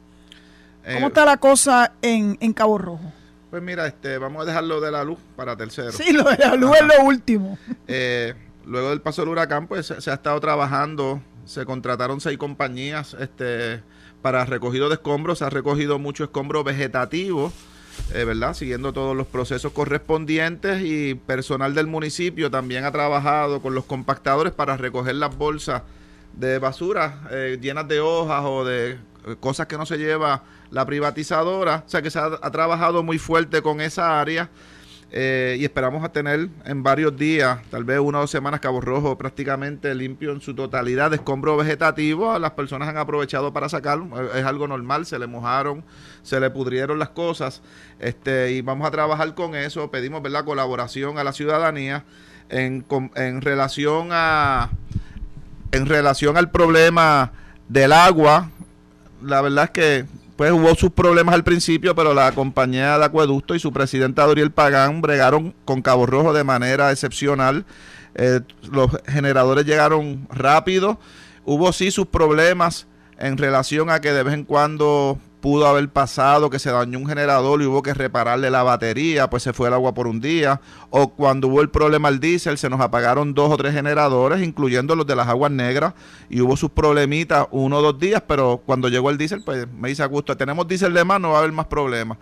¿Cómo 0.84 1.06
eh, 1.06 1.08
está 1.08 1.26
la 1.26 1.38
cosa 1.38 1.94
en, 2.02 2.38
en 2.42 2.54
Cabo 2.54 2.78
Rojo? 2.78 3.12
Pues 3.52 3.62
mira, 3.62 3.86
este, 3.86 4.18
vamos 4.18 4.44
a 4.44 4.46
dejarlo 4.46 4.80
de 4.80 4.92
la 4.92 5.04
luz 5.04 5.20
para 5.36 5.58
tercero. 5.58 5.92
Sí, 5.92 6.14
lo 6.14 6.24
de 6.24 6.38
la 6.38 6.56
luz 6.56 6.72
es 6.80 6.88
lo 6.88 7.04
último. 7.04 7.58
Eh, 7.86 8.34
luego 8.66 8.92
del 8.92 9.02
paso 9.02 9.24
del 9.24 9.30
huracán, 9.30 9.68
pues 9.68 9.88
se, 9.88 10.10
ha 10.10 10.14
estado 10.14 10.40
trabajando, 10.40 11.22
se 11.44 11.66
contrataron 11.66 12.22
seis 12.22 12.38
compañías 12.38 13.14
este, 13.20 13.84
para 14.22 14.46
recogido 14.46 14.88
de 14.88 14.96
escombros, 14.96 15.40
se 15.40 15.46
ha 15.46 15.50
recogido 15.50 16.00
mucho 16.00 16.24
escombro 16.24 16.64
vegetativo, 16.64 17.52
eh, 18.14 18.24
¿verdad? 18.24 18.54
Siguiendo 18.54 18.94
todos 18.94 19.18
los 19.18 19.28
procesos 19.28 19.74
correspondientes 19.74 20.82
y 20.86 21.16
personal 21.16 21.76
del 21.76 21.88
municipio 21.88 22.50
también 22.50 22.86
ha 22.86 22.92
trabajado 22.94 23.62
con 23.62 23.76
los 23.76 23.84
compactadores 23.84 24.54
para 24.54 24.78
recoger 24.78 25.16
las 25.16 25.36
bolsas 25.36 25.82
de 26.32 26.58
basura 26.58 27.24
eh, 27.32 27.58
llenas 27.60 27.86
de 27.90 28.00
hojas 28.00 28.44
o 28.46 28.64
de 28.64 28.98
cosas 29.42 29.68
que 29.68 29.78
no 29.78 29.86
se 29.86 29.98
lleva 29.98 30.44
la 30.72 30.86
privatizadora, 30.86 31.84
o 31.86 31.90
sea 31.90 32.02
que 32.02 32.10
se 32.10 32.20
ha, 32.20 32.40
trabajado 32.52 33.04
muy 33.04 33.20
fuerte 33.20 33.62
con 33.62 33.82
esa 33.82 34.20
área 34.20 34.50
eh, 35.12 35.58
y 35.60 35.66
esperamos 35.66 36.04
a 36.06 36.10
tener 36.10 36.48
en 36.64 36.84
varios 36.84 37.18
días, 37.18 37.60
tal 37.70 37.84
vez 37.84 38.00
una 38.00 38.20
o 38.20 38.22
dos 38.22 38.32
semanas, 38.32 38.62
Cabo 38.62 38.80
Rojo 38.80 39.18
prácticamente 39.18 39.94
limpio 39.94 40.32
en 40.32 40.40
su 40.40 40.56
totalidad 40.56 41.10
de 41.10 41.18
escombro 41.18 41.58
vegetativo. 41.58 42.40
Las 42.40 42.52
personas 42.52 42.88
han 42.88 42.98
aprovechado 42.98 43.52
para 43.52 43.68
sacarlo, 43.68 44.32
es 44.34 44.46
algo 44.46 44.70
normal, 44.70 45.06
se 45.06 45.20
le 45.20 45.28
mojaron, 45.28 45.84
se 46.24 46.40
le 46.40 46.50
pudrieron 46.50 46.98
las 46.98 47.10
cosas 47.10 47.62
este, 48.00 48.54
y 48.54 48.62
vamos 48.62 48.88
a 48.88 48.92
trabajar 48.92 49.36
con 49.36 49.54
eso. 49.54 49.92
Pedimos 49.92 50.24
la 50.32 50.46
colaboración 50.46 51.18
a 51.18 51.26
la 51.26 51.34
ciudadanía 51.34 52.06
en, 52.48 52.86
en 53.16 53.42
relación 53.42 54.10
a 54.12 54.70
en 55.72 55.86
relación 55.86 56.38
al 56.38 56.52
problema 56.52 57.32
del 57.68 57.92
agua. 57.92 58.50
La 59.22 59.42
verdad 59.42 59.66
es 59.66 59.72
que 59.72 60.06
pues 60.42 60.54
hubo 60.54 60.74
sus 60.74 60.90
problemas 60.90 61.36
al 61.36 61.44
principio, 61.44 61.94
pero 61.94 62.16
la 62.16 62.32
compañía 62.32 62.98
de 62.98 63.06
acueducto 63.06 63.54
y 63.54 63.60
su 63.60 63.72
presidenta 63.72 64.26
Doriel 64.26 64.50
Pagán 64.50 65.00
bregaron 65.00 65.54
con 65.66 65.84
Cabo 65.84 66.08
Rojo 66.08 66.34
de 66.34 66.44
manera 66.44 66.90
excepcional. 66.90 67.64
Eh, 68.16 68.40
los 68.72 68.90
generadores 69.08 69.68
llegaron 69.68 70.28
rápido. 70.32 71.00
Hubo 71.46 71.72
sí 71.74 71.92
sus 71.92 72.08
problemas 72.08 72.88
en 73.20 73.38
relación 73.38 73.92
a 73.92 74.02
que 74.02 74.14
de 74.14 74.24
vez 74.24 74.34
en 74.34 74.44
cuando 74.44 75.20
pudo 75.42 75.68
haber 75.68 75.90
pasado 75.90 76.50
que 76.50 76.60
se 76.60 76.72
dañó 76.72 77.00
un 77.00 77.08
generador 77.08 77.62
y 77.62 77.66
hubo 77.66 77.82
que 77.82 77.94
repararle 77.94 78.50
la 78.50 78.64
batería, 78.64 79.30
pues 79.30 79.44
se 79.44 79.52
fue 79.52 79.68
el 79.68 79.74
agua 79.74 79.94
por 79.94 80.08
un 80.08 80.22
día. 80.22 80.62
O 80.90 81.10
cuando 81.10 81.48
hubo 81.48 81.62
el 81.62 81.70
problema 81.70 82.08
al 82.08 82.20
diésel, 82.20 82.58
se 82.58 82.70
nos 82.70 82.80
apagaron 82.80 83.34
dos 83.34 83.52
o 83.52 83.58
tres 83.58 83.74
generadores, 83.74 84.42
incluyendo 84.42 84.96
los 84.96 85.08
de 85.08 85.16
las 85.16 85.28
aguas 85.28 85.52
negras, 85.52 85.94
y 86.30 86.42
hubo 86.42 86.56
sus 86.56 86.70
problemitas 86.70 87.48
uno 87.52 87.80
o 87.80 87.82
dos 87.82 88.00
días, 88.00 88.24
pero 88.28 88.62
cuando 88.66 88.88
llegó 88.88 89.10
el 89.10 89.18
diésel, 89.18 89.42
pues 89.44 89.68
me 89.68 89.90
dice 89.90 90.04
Augusto, 90.04 90.38
tenemos 90.38 90.68
diésel 90.68 90.94
de 90.94 91.04
más, 91.04 91.20
no 91.20 91.32
va 91.32 91.38
a 91.38 91.40
haber 91.40 91.52
más 91.52 91.66
problemas. 91.66 92.18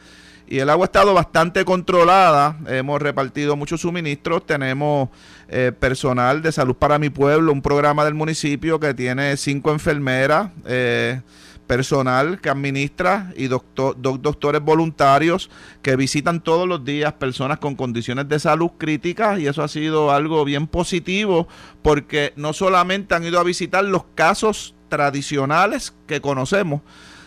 Y 0.51 0.57
el 0.57 0.69
agua 0.71 0.85
ha 0.85 0.87
estado 0.87 1.13
bastante 1.13 1.63
controlada, 1.63 2.57
hemos 2.65 2.99
repartido 2.99 3.55
muchos 3.55 3.81
suministros, 3.81 4.47
tenemos 4.47 5.09
eh, 5.47 5.71
personal 5.77 6.41
de 6.41 6.51
salud 6.51 6.75
para 6.75 6.97
mi 6.97 7.11
pueblo, 7.11 7.51
un 7.51 7.61
programa 7.61 8.03
del 8.03 8.15
municipio 8.15 8.79
que 8.79 8.95
tiene 8.95 9.37
cinco 9.37 9.71
enfermeras. 9.71 10.49
Eh, 10.65 11.21
personal 11.69 12.41
que 12.41 12.49
administra 12.49 13.31
y 13.37 13.45
dos 13.45 13.61
doctores 13.75 14.59
voluntarios 14.59 15.51
que 15.83 15.95
visitan 15.95 16.41
todos 16.41 16.67
los 16.67 16.83
días 16.83 17.13
personas 17.13 17.59
con 17.59 17.75
condiciones 17.75 18.27
de 18.27 18.39
salud 18.39 18.71
críticas 18.79 19.39
y 19.39 19.45
eso 19.45 19.61
ha 19.61 19.67
sido 19.67 20.09
algo 20.09 20.43
bien 20.45 20.65
positivo 20.65 21.47
porque 21.83 22.33
no 22.35 22.53
solamente 22.53 23.13
han 23.13 23.23
ido 23.23 23.39
a 23.39 23.43
visitar 23.43 23.85
los 23.85 24.05
casos 24.15 24.73
tradicionales 24.89 25.93
que 26.07 26.21
conocemos, 26.21 26.81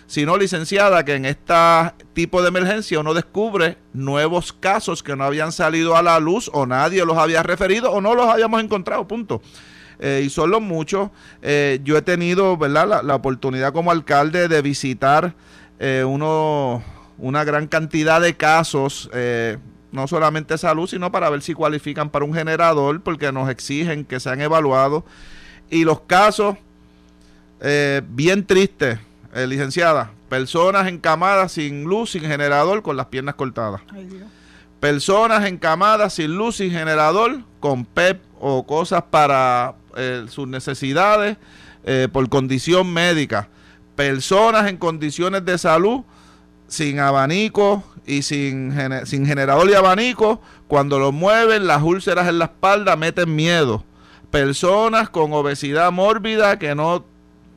sino 0.09 0.37
licenciada 0.37 1.05
que 1.05 1.15
en 1.15 1.25
este 1.25 1.55
tipo 2.13 2.43
de 2.43 2.49
emergencia 2.49 2.99
uno 2.99 3.15
descubre 3.15 3.79
nuevos 3.93 4.53
casos 4.53 5.05
que 5.05 5.15
no 5.15 5.23
habían 5.23 5.53
salido 5.53 5.95
a 5.95 6.03
la 6.03 6.19
luz 6.19 6.51
o 6.53 6.67
nadie 6.67 7.05
los 7.05 7.17
había 7.17 7.45
referido 7.45 7.93
o 7.93 8.01
no 8.01 8.17
los 8.17 8.27
habíamos 8.27 8.61
encontrado, 8.61 9.07
punto. 9.07 9.41
Eh, 10.05 10.25
y 10.27 10.31
son 10.31 10.51
los 10.51 10.61
muchos. 10.61 11.11
Eh, 11.43 11.79
yo 11.85 11.97
he 11.97 12.03
tenido 12.03 12.57
¿verdad? 12.57 13.05
La, 13.05 13.15
oportunidad 13.15 13.73
como 13.73 13.93
alcalde 13.93 14.49
de 14.49 14.61
visitar 14.61 15.33
eh, 15.79 16.03
uno, 16.05 16.83
una 17.19 17.45
gran 17.45 17.69
cantidad 17.69 18.21
de 18.21 18.35
casos, 18.35 19.09
no 19.93 20.09
solamente 20.09 20.59
salud, 20.59 20.89
sino 20.89 21.13
para 21.13 21.31
ver 21.31 21.41
si 21.43 21.55
cualifican 21.55 22.11
para 22.11 22.25
un 22.25 22.35
generador, 22.35 23.01
porque 23.03 23.31
nos 23.31 23.49
exigen 23.49 24.05
que 24.05 24.19
sean 24.19 24.41
evaluados. 24.41 25.05
Y 25.71 25.85
los 25.85 26.01
casos, 26.01 26.57
bien 28.09 28.45
tristes, 28.45 28.99
licenciada, 29.35 30.11
personas 30.29 30.89
encamadas 30.89 31.53
sin 31.53 31.85
luz, 31.85 32.11
sin 32.11 32.23
generador, 32.23 32.83
con 32.83 32.97
las 32.97 33.07
piernas 33.07 33.37
cortadas. 33.37 33.83
Personas 34.81 35.47
encamadas 35.47 36.15
sin 36.15 36.35
luz, 36.37 36.57
sin 36.57 36.73
generador, 36.73 37.43
con 37.61 37.85
PEP 37.85 38.21
o 38.41 38.67
cosas 38.67 39.05
para 39.11 39.77
eh, 39.97 40.27
sus 40.29 40.49
necesidades 40.49 41.37
eh, 41.85 42.09
por 42.13 42.29
condición 42.29 42.93
médica. 42.93 43.49
Personas 43.97 44.69
en 44.69 44.77
condiciones 44.77 45.45
de 45.45 45.59
salud 45.59 46.03
sin 46.69 47.01
abanico 47.01 47.85
y 48.07 48.23
sin, 48.23 48.73
generador 49.07 49.69
y 49.69 49.75
abanico, 49.75 50.41
cuando 50.69 50.99
lo 50.99 51.13
mueven, 51.13 51.67
las 51.67 51.83
úlceras 51.83 52.29
en 52.29 52.39
la 52.39 52.47
espalda 52.47 52.97
meten 52.97 53.35
miedo. 53.35 53.85
Personas 54.31 55.11
con 55.11 55.33
obesidad 55.33 55.93
mórbida 55.93 56.59
que 56.59 56.75
no 56.75 57.05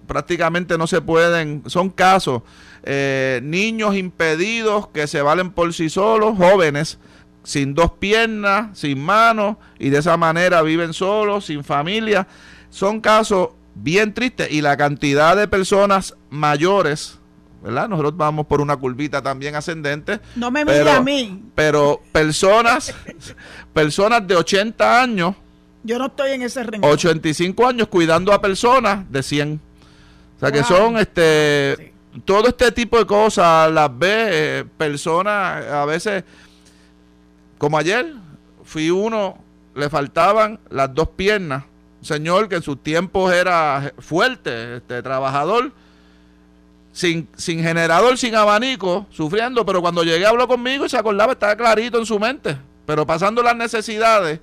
prácticamente 0.08 0.78
no 0.78 0.86
se 0.86 1.02
pueden, 1.02 1.64
son 1.66 1.90
casos, 1.90 2.42
eh, 2.84 3.40
niños 3.44 3.96
impedidos 3.96 4.88
que 4.90 5.08
se 5.08 5.22
valen 5.22 5.50
por 5.52 5.74
sí 5.74 5.90
solos, 5.90 6.38
jóvenes 6.38 7.00
sin 7.46 7.74
dos 7.74 7.92
piernas, 7.92 8.78
sin 8.78 9.00
manos, 9.00 9.58
y 9.80 9.90
de 9.90 10.00
esa 10.00 10.18
manera 10.18 10.62
viven 10.62 10.94
solos, 10.94 11.46
sin 11.46 11.64
familia. 11.64 12.28
Son 12.70 13.00
casos 13.00 13.50
bien 13.76 14.14
tristes 14.14 14.52
y 14.52 14.62
la 14.62 14.76
cantidad 14.76 15.38
de 15.38 15.48
personas 15.48 16.16
mayores, 16.30 17.20
¿verdad? 17.64 17.88
Nosotros 17.88 18.18
vamos 18.18 18.48
por 18.48 18.62
una 18.62 18.76
curvita 18.76 19.22
también 19.22 19.56
ascendente. 19.56 20.20
No 20.36 20.50
me 20.50 20.66
mire 20.66 20.90
a 20.90 21.02
mí. 21.02 21.44
Pero 21.54 22.02
personas, 22.12 22.94
personas 23.74 24.28
de 24.28 24.36
80 24.36 25.02
años. 25.02 25.36
Yo 25.84 26.00
no 26.00 26.08
estoy 26.08 26.32
en 26.32 26.42
ese 26.42 26.64
renglón. 26.64 26.92
85 26.92 27.68
años 27.68 27.88
cuidando 27.88 28.34
a 28.34 28.42
personas 28.42 29.10
de 29.12 29.22
100. 29.22 29.62
O 30.36 30.40
sea 30.40 30.52
que 30.52 30.64
son 30.64 30.98
este 30.98 31.94
todo 32.24 32.48
este 32.48 32.72
tipo 32.72 32.98
de 32.98 33.06
cosas 33.06 33.72
las 33.72 33.98
ve 33.98 34.28
eh, 34.32 34.66
personas 34.78 35.66
a 35.66 35.86
veces 35.86 36.24
como 37.58 37.78
ayer 37.78 38.14
fui 38.64 38.90
uno 38.90 39.38
le 39.76 39.90
faltaban 39.90 40.60
las 40.70 40.94
dos 40.94 41.10
piernas 41.10 41.64
un 42.00 42.06
señor 42.06 42.50
que 42.50 42.56
en 42.56 42.62
sus 42.62 42.82
tiempos 42.82 43.34
era 43.34 43.94
fuerte 44.00 44.78
este 44.78 45.02
trabajador 45.02 45.72
sin, 46.92 47.28
sin 47.36 47.62
generador 47.62 48.18
sin 48.18 48.36
abanico 48.36 49.06
sufriendo 49.10 49.66
pero 49.66 49.82
cuando 49.82 50.04
llegué 50.04 50.26
habló 50.26 50.48
conmigo 50.48 50.86
y 50.86 50.90
se 50.90 50.98
acordaba 50.98 51.34
estaba 51.34 51.56
clarito 51.56 52.00
en 52.00 52.06
su 52.06 52.20
mente 52.20 52.58
pero 52.86 53.06
pasando 53.06 53.42
las 53.42 53.56
necesidades 53.56 54.40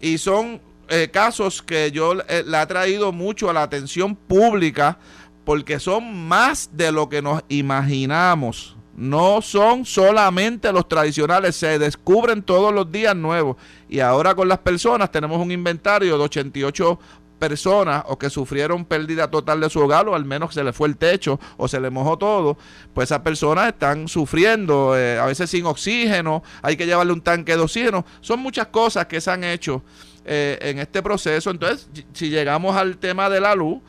y 0.00 0.18
son 0.18 0.60
eh, 0.88 1.08
casos 1.12 1.62
que 1.62 1.90
yo 1.90 2.14
eh, 2.28 2.44
le 2.46 2.56
ha 2.56 2.66
traído 2.66 3.10
mucho 3.10 3.50
a 3.50 3.52
la 3.52 3.62
atención 3.62 4.14
pública 4.14 4.98
porque 5.44 5.80
son 5.80 6.28
más 6.28 6.70
de 6.72 6.92
lo 6.92 7.08
que 7.08 7.22
nos 7.22 7.42
imaginamos. 7.48 8.75
No 8.96 9.42
son 9.42 9.84
solamente 9.84 10.72
los 10.72 10.88
tradicionales, 10.88 11.54
se 11.54 11.78
descubren 11.78 12.42
todos 12.42 12.72
los 12.72 12.90
días 12.90 13.14
nuevos. 13.14 13.56
Y 13.88 14.00
ahora 14.00 14.34
con 14.34 14.48
las 14.48 14.58
personas 14.58 15.12
tenemos 15.12 15.38
un 15.38 15.52
inventario 15.52 16.16
de 16.16 16.24
88 16.24 16.98
personas 17.38 18.02
o 18.06 18.18
que 18.18 18.30
sufrieron 18.30 18.84
pérdida 18.84 19.30
total 19.30 19.60
de 19.60 19.68
su 19.68 19.80
hogar 19.80 20.08
o 20.08 20.14
al 20.14 20.24
menos 20.24 20.54
se 20.54 20.64
le 20.64 20.72
fue 20.72 20.88
el 20.88 20.96
techo 20.96 21.38
o 21.56 21.68
se 21.68 21.78
le 21.80 21.90
mojó 21.90 22.16
todo, 22.16 22.56
pues 22.94 23.08
esas 23.08 23.20
personas 23.20 23.68
están 23.68 24.08
sufriendo, 24.08 24.96
eh, 24.96 25.18
a 25.18 25.26
veces 25.26 25.50
sin 25.50 25.66
oxígeno, 25.66 26.42
hay 26.62 26.76
que 26.76 26.86
llevarle 26.86 27.12
un 27.12 27.20
tanque 27.20 27.56
de 27.56 27.62
oxígeno. 27.62 28.04
Son 28.20 28.40
muchas 28.40 28.68
cosas 28.68 29.06
que 29.06 29.20
se 29.20 29.30
han 29.30 29.44
hecho 29.44 29.82
eh, 30.24 30.58
en 30.62 30.78
este 30.78 31.02
proceso. 31.02 31.50
Entonces, 31.50 31.88
si 32.12 32.30
llegamos 32.30 32.76
al 32.76 32.96
tema 32.96 33.28
de 33.28 33.40
la 33.40 33.54
luz, 33.54 33.80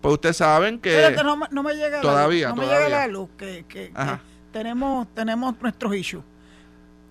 pues 0.00 0.14
ustedes 0.14 0.36
saben 0.36 0.78
que... 0.80 1.16
no, 1.22 1.62
me 1.62 1.74
llega 1.74 2.00
todavía, 2.00 2.48
la 2.48 2.54
luz. 2.54 2.64
No 2.64 2.68
me 2.68 2.74
llega 2.74 2.88
la 2.88 3.06
luz, 3.06 3.28
que, 3.38 3.92
tenemos, 4.56 5.06
tenemos 5.14 5.54
nuestros 5.60 5.94
issues. 5.94 6.24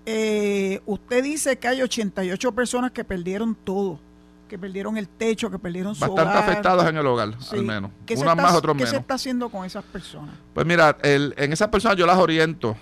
Eh, 0.04 0.82
usted 0.88 1.24
dice 1.24 1.58
que 1.60 1.68
hay 1.68 1.82
88 1.84 2.52
personas 2.54 2.92
que 2.92 3.04
perdieron 3.04 3.54
todo, 3.54 4.00
que 4.50 4.58
perdieron 4.58 4.98
el 4.98 5.08
techo, 5.08 5.52
que 5.52 5.60
perdieron 5.60 5.94
su 5.94 6.02
Bastante 6.02 6.40
afectadas 6.40 6.90
en 6.90 6.98
el 6.98 7.06
hogar, 7.06 7.36
al 7.52 7.64
menos. 7.64 7.92
Unas 8.18 8.36
más, 8.36 8.56
otros 8.56 8.76
menos. 8.76 8.90
¿Qué 8.90 8.96
se 8.96 9.00
está 9.00 9.14
haciendo 9.14 9.50
con 9.50 9.64
esas 9.64 9.84
personas? 9.84 10.34
Pues 10.56 10.66
mira, 10.66 10.98
el, 11.04 11.36
en 11.38 11.54
esas 11.54 11.68
personas 11.68 11.98
yo 11.98 12.08
las 12.08 12.18
oriento 12.18 12.76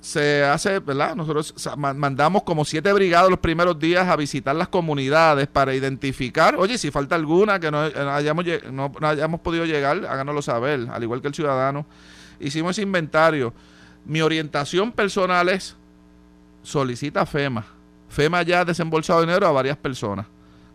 se 0.00 0.44
hace, 0.44 0.78
¿verdad? 0.78 1.16
Nosotros 1.16 1.52
mandamos 1.76 2.44
como 2.44 2.64
siete 2.64 2.92
brigadas 2.92 3.30
los 3.30 3.40
primeros 3.40 3.80
días 3.80 4.06
a 4.06 4.14
visitar 4.14 4.54
las 4.54 4.68
comunidades 4.68 5.48
para 5.48 5.74
identificar, 5.74 6.54
oye, 6.56 6.78
si 6.78 6.92
falta 6.92 7.16
alguna 7.16 7.58
que 7.58 7.72
no 7.72 7.80
hayamos, 7.80 8.44
no, 8.70 8.92
hayamos 9.00 9.40
podido 9.40 9.64
llegar, 9.64 10.06
háganoslo 10.06 10.42
saber, 10.42 10.86
al 10.92 11.02
igual 11.02 11.20
que 11.20 11.28
el 11.28 11.34
ciudadano. 11.34 11.84
Hicimos 12.38 12.72
ese 12.72 12.82
inventario. 12.82 13.52
Mi 14.06 14.20
orientación 14.20 14.92
personal 14.92 15.48
es, 15.48 15.76
solicita 16.62 17.24
FEMA. 17.26 17.64
FEMA 18.08 18.42
ya 18.42 18.60
ha 18.60 18.64
desembolsado 18.64 19.20
dinero 19.20 19.46
a 19.46 19.52
varias 19.52 19.76
personas 19.76 20.26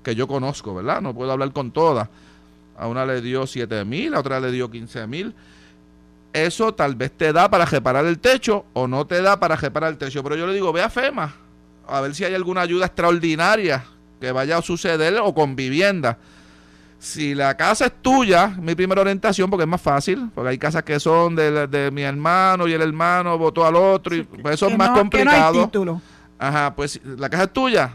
que 0.04 0.16
yo 0.16 0.28
conozco, 0.28 0.76
¿verdad? 0.76 1.02
No 1.02 1.14
puedo 1.14 1.32
hablar 1.32 1.52
con 1.52 1.72
todas. 1.72 2.10
A 2.78 2.88
una 2.88 3.06
le 3.06 3.22
dio 3.22 3.46
7 3.46 3.86
mil, 3.86 4.16
a 4.16 4.20
otra 4.20 4.40
le 4.40 4.52
dio 4.52 4.70
15 4.70 5.08
mil 5.08 5.36
eso 6.34 6.74
tal 6.74 6.96
vez 6.96 7.12
te 7.12 7.34
da 7.34 7.50
para 7.50 7.66
reparar 7.66 8.06
el 8.06 8.20
techo 8.20 8.66
o 8.74 8.88
no 8.88 9.08
te 9.08 9.22
da 9.22 9.40
para 9.40 9.56
reparar 9.56 9.92
el 9.92 9.98
techo. 9.98 10.24
Pero 10.24 10.36
yo 10.36 10.48
le 10.48 10.54
digo, 10.54 10.72
ve 10.72 10.84
a 10.84 10.90
FEMA, 10.90 11.34
a 11.88 12.02
ver 12.02 12.14
si 12.14 12.24
hay 12.24 12.36
alguna 12.36 12.62
ayuda 12.62 12.86
extraordinaria 12.86 13.84
que 14.20 14.32
vaya 14.32 14.58
a 14.58 14.62
suceder 14.62 15.20
o 15.22 15.34
con 15.34 15.56
vivienda. 15.56 16.18
Si 17.00 17.34
la 17.34 17.56
casa 17.56 17.86
es 17.86 17.94
tuya, 18.02 18.48
mi 18.60 18.76
primera 18.76 19.00
orientación, 19.00 19.50
porque 19.50 19.64
es 19.64 19.70
más 19.70 19.82
fácil, 19.82 20.30
porque 20.36 20.50
hay 20.50 20.58
casas 20.58 20.84
que 20.84 21.00
son 21.00 21.34
de, 21.34 21.90
mi 21.94 22.02
hermano 22.02 22.68
y 22.68 22.74
el 22.74 22.82
hermano 22.82 23.38
votó 23.38 23.66
al 23.66 23.78
otro, 23.78 24.14
y 24.16 24.24
pues 24.24 24.56
eso 24.56 24.68
es 24.68 24.78
más 24.78 24.90
complicado. 24.90 25.72
Ajá, 26.38 26.76
pues 26.76 27.00
la 27.04 27.30
casa 27.30 27.44
es 27.44 27.54
tuya, 27.54 27.94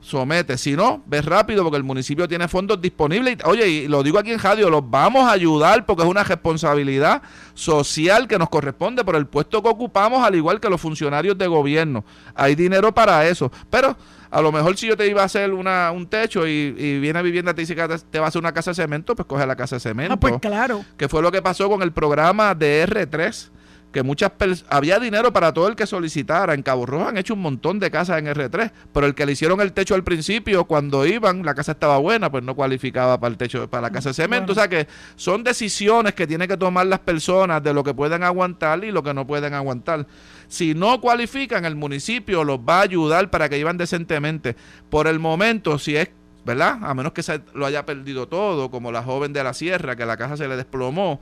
somete. 0.00 0.58
Si 0.58 0.74
no, 0.74 1.02
ves 1.06 1.24
rápido 1.24 1.62
porque 1.62 1.76
el 1.76 1.84
municipio 1.84 2.28
tiene 2.28 2.48
fondos 2.48 2.80
disponibles. 2.80 3.38
Oye, 3.44 3.68
y 3.68 3.88
lo 3.88 4.02
digo 4.02 4.18
aquí 4.18 4.32
en 4.32 4.38
radio, 4.38 4.68
los 4.68 4.88
vamos 4.88 5.24
a 5.24 5.32
ayudar 5.32 5.86
porque 5.86 6.02
es 6.02 6.08
una 6.08 6.24
responsabilidad 6.24 7.22
social 7.54 8.28
que 8.28 8.38
nos 8.38 8.48
corresponde 8.48 9.04
por 9.04 9.16
el 9.16 9.26
puesto 9.26 9.62
que 9.62 9.68
ocupamos, 9.68 10.24
al 10.24 10.34
igual 10.34 10.60
que 10.60 10.68
los 10.68 10.80
funcionarios 10.80 11.38
de 11.38 11.46
gobierno. 11.46 12.04
Hay 12.34 12.54
dinero 12.54 12.92
para 12.92 13.26
eso. 13.26 13.50
Pero 13.70 13.96
a 14.32 14.40
lo 14.40 14.50
mejor 14.50 14.78
si 14.78 14.86
yo 14.86 14.96
te 14.96 15.06
iba 15.06 15.20
a 15.20 15.26
hacer 15.26 15.52
una, 15.52 15.92
un 15.92 16.06
techo 16.06 16.46
y, 16.48 16.74
y 16.76 16.98
viene 17.00 17.22
vivienda 17.22 17.52
te 17.52 17.60
dice 17.60 17.76
que 17.76 17.86
te 18.10 18.18
va 18.18 18.24
a 18.24 18.28
hacer 18.28 18.40
una 18.40 18.52
casa 18.52 18.70
de 18.70 18.76
cemento, 18.76 19.14
pues 19.14 19.26
coge 19.26 19.46
la 19.46 19.56
casa 19.56 19.76
de 19.76 19.80
cemento. 19.80 20.14
Ah, 20.14 20.16
pues 20.16 20.38
claro. 20.40 20.84
Que 20.96 21.06
fue 21.06 21.20
lo 21.20 21.30
que 21.30 21.42
pasó 21.42 21.68
con 21.68 21.82
el 21.82 21.92
programa 21.92 22.54
de 22.54 22.86
R3 22.88 23.50
que 23.92 24.02
muchas 24.02 24.32
había 24.68 24.98
dinero 24.98 25.32
para 25.32 25.52
todo 25.52 25.68
el 25.68 25.76
que 25.76 25.86
solicitara. 25.86 26.54
En 26.54 26.62
Cabo 26.62 26.86
Rojo 26.86 27.08
han 27.08 27.18
hecho 27.18 27.34
un 27.34 27.40
montón 27.40 27.78
de 27.78 27.90
casas 27.90 28.18
en 28.18 28.26
R3, 28.26 28.72
pero 28.92 29.06
el 29.06 29.14
que 29.14 29.26
le 29.26 29.32
hicieron 29.32 29.60
el 29.60 29.72
techo 29.72 29.94
al 29.94 30.02
principio, 30.02 30.64
cuando 30.64 31.06
iban, 31.06 31.44
la 31.44 31.54
casa 31.54 31.72
estaba 31.72 31.98
buena, 31.98 32.30
pues 32.30 32.42
no 32.42 32.56
cualificaba 32.56 33.20
para 33.20 33.30
el 33.30 33.36
techo, 33.36 33.68
para 33.68 33.82
la 33.82 33.90
casa 33.90 34.10
de 34.10 34.14
cemento. 34.14 34.52
O 34.52 34.54
sea 34.54 34.68
que 34.68 34.88
son 35.16 35.44
decisiones 35.44 36.14
que 36.14 36.26
tienen 36.26 36.48
que 36.48 36.56
tomar 36.56 36.86
las 36.86 37.00
personas 37.00 37.62
de 37.62 37.74
lo 37.74 37.84
que 37.84 37.94
pueden 37.94 38.22
aguantar 38.22 38.82
y 38.84 38.90
lo 38.90 39.02
que 39.02 39.14
no 39.14 39.26
pueden 39.26 39.54
aguantar. 39.54 40.06
Si 40.48 40.74
no 40.74 41.00
cualifican, 41.00 41.64
el 41.64 41.76
municipio 41.76 42.44
los 42.44 42.58
va 42.58 42.78
a 42.78 42.82
ayudar 42.82 43.30
para 43.30 43.48
que 43.48 43.56
vivan 43.56 43.76
decentemente. 43.76 44.56
Por 44.90 45.06
el 45.06 45.18
momento, 45.18 45.78
si 45.78 45.96
es 45.96 46.10
¿verdad? 46.44 46.78
A 46.82 46.92
menos 46.94 47.12
que 47.12 47.22
se 47.22 47.40
lo 47.54 47.66
haya 47.66 47.86
perdido 47.86 48.26
todo, 48.26 48.68
como 48.68 48.90
la 48.90 49.04
joven 49.04 49.32
de 49.32 49.44
la 49.44 49.54
sierra, 49.54 49.94
que 49.94 50.04
la 50.04 50.16
casa 50.16 50.36
se 50.36 50.48
le 50.48 50.56
desplomó 50.56 51.20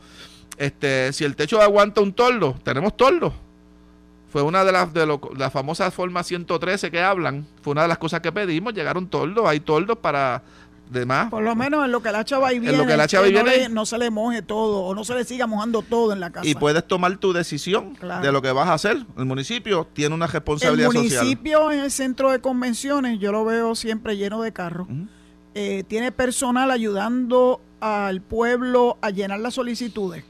este, 0.61 1.11
si 1.15 1.25
el 1.25 1.37
techo 1.37 1.59
aguanta 1.63 2.03
un 2.03 2.13
toldo, 2.13 2.55
tenemos 2.63 2.95
toldo. 2.95 3.33
Fue 4.29 4.43
una 4.43 4.63
de 4.63 4.73
las 4.73 4.93
de 4.93 5.19
la 5.39 5.51
famosa 5.51 5.91
forma 5.91 6.23
113 6.23 6.91
que 6.91 7.01
hablan. 7.01 7.47
Fue 7.63 7.71
una 7.73 7.83
de 7.83 7.89
las 7.89 7.97
cosas 7.97 8.21
que 8.21 8.31
pedimos. 8.31 8.75
Llegaron 8.75 9.09
toldos. 9.09 9.49
Hay 9.49 9.61
toldos 9.61 9.97
para 9.97 10.43
demás. 10.91 11.31
Por 11.31 11.43
lo 11.43 11.57
menos 11.57 11.87
en 11.87 11.91
lo 11.91 12.03
que 12.03 12.13
la 12.13 12.27
chava 12.27 12.53
y 12.53 12.59
viene. 12.59 12.75
En 12.75 12.79
lo 12.83 12.87
que 12.87 12.95
la 12.95 13.09
chava 13.09 13.27
viene. 13.27 13.71
No, 13.71 13.87
se 13.87 13.97
le 13.97 14.11
moje 14.11 14.43
todo 14.43 14.83
o 14.83 14.95
no 14.95 15.03
se 15.03 15.15
le 15.15 15.25
siga 15.25 15.47
mojando 15.47 15.81
todo 15.81 16.13
en 16.13 16.21
la 16.21 16.31
casa. 16.31 16.47
Y 16.47 16.55
puedes 16.55 16.87
tomar 16.87 17.17
tu 17.17 17.33
decisión 17.33 17.97
de 18.23 18.31
lo 18.31 18.43
que 18.43 18.53
vas 18.53 18.69
a 18.69 18.75
hacer. 18.75 18.99
El 19.17 19.25
municipio 19.25 19.89
tiene 19.95 20.15
una 20.15 20.27
responsabilidad 20.27 20.89
social. 20.89 21.07
El 21.07 21.11
municipio 21.11 21.73
en 21.73 21.81
el 21.81 21.91
centro 21.91 22.31
de 22.31 22.43
convenciones, 22.43 23.19
yo 23.19 23.33
lo 23.33 23.47
veo 23.47 23.75
siempre 23.75 24.19
lleno 24.19 24.43
de 24.43 24.53
carros. 24.53 24.89
Eh, 25.55 25.85
tiene 25.89 26.13
personal 26.13 26.71
ayudando 26.71 27.63
al 27.81 28.21
pueblo 28.21 28.99
a 29.01 29.09
llenar 29.09 29.41
las 29.41 29.55
solicitudes. 29.55 30.23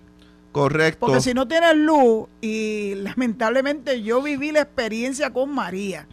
Correcto. 0.52 1.06
Porque 1.06 1.20
si 1.20 1.32
no 1.32 1.46
tienes 1.46 1.76
luz, 1.76 2.28
y 2.40 2.94
lamentablemente 2.96 4.02
yo 4.02 4.22
viví 4.22 4.50
la 4.50 4.62
experiencia 4.62 5.32
con 5.32 5.50
María, 5.50 6.06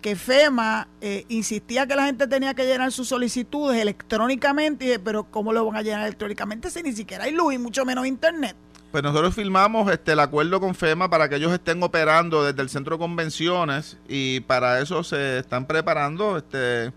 que 0.00 0.16
FEMA 0.16 0.86
eh, 1.00 1.24
insistía 1.28 1.86
que 1.86 1.96
la 1.96 2.06
gente 2.06 2.26
tenía 2.26 2.54
que 2.54 2.64
llenar 2.64 2.92
sus 2.92 3.08
solicitudes 3.08 3.80
electrónicamente, 3.80 4.84
y 4.84 4.88
dije, 4.88 5.00
pero 5.00 5.24
¿cómo 5.24 5.52
lo 5.52 5.64
van 5.64 5.76
a 5.76 5.82
llenar 5.82 6.02
electrónicamente 6.02 6.70
si 6.70 6.82
ni 6.82 6.92
siquiera 6.92 7.24
hay 7.24 7.32
luz 7.32 7.54
y 7.54 7.58
mucho 7.58 7.84
menos 7.84 8.06
internet? 8.06 8.54
Pues 8.92 9.02
nosotros 9.02 9.34
firmamos 9.34 9.90
este, 9.90 10.12
el 10.12 10.20
acuerdo 10.20 10.60
con 10.60 10.76
FEMA 10.76 11.10
para 11.10 11.28
que 11.28 11.34
ellos 11.34 11.52
estén 11.52 11.82
operando 11.82 12.44
desde 12.44 12.62
el 12.62 12.68
centro 12.68 12.94
de 12.94 13.00
convenciones 13.00 13.98
y 14.06 14.38
para 14.40 14.78
eso 14.78 15.02
se 15.02 15.38
están 15.38 15.66
preparando 15.66 16.36
este, 16.36 16.92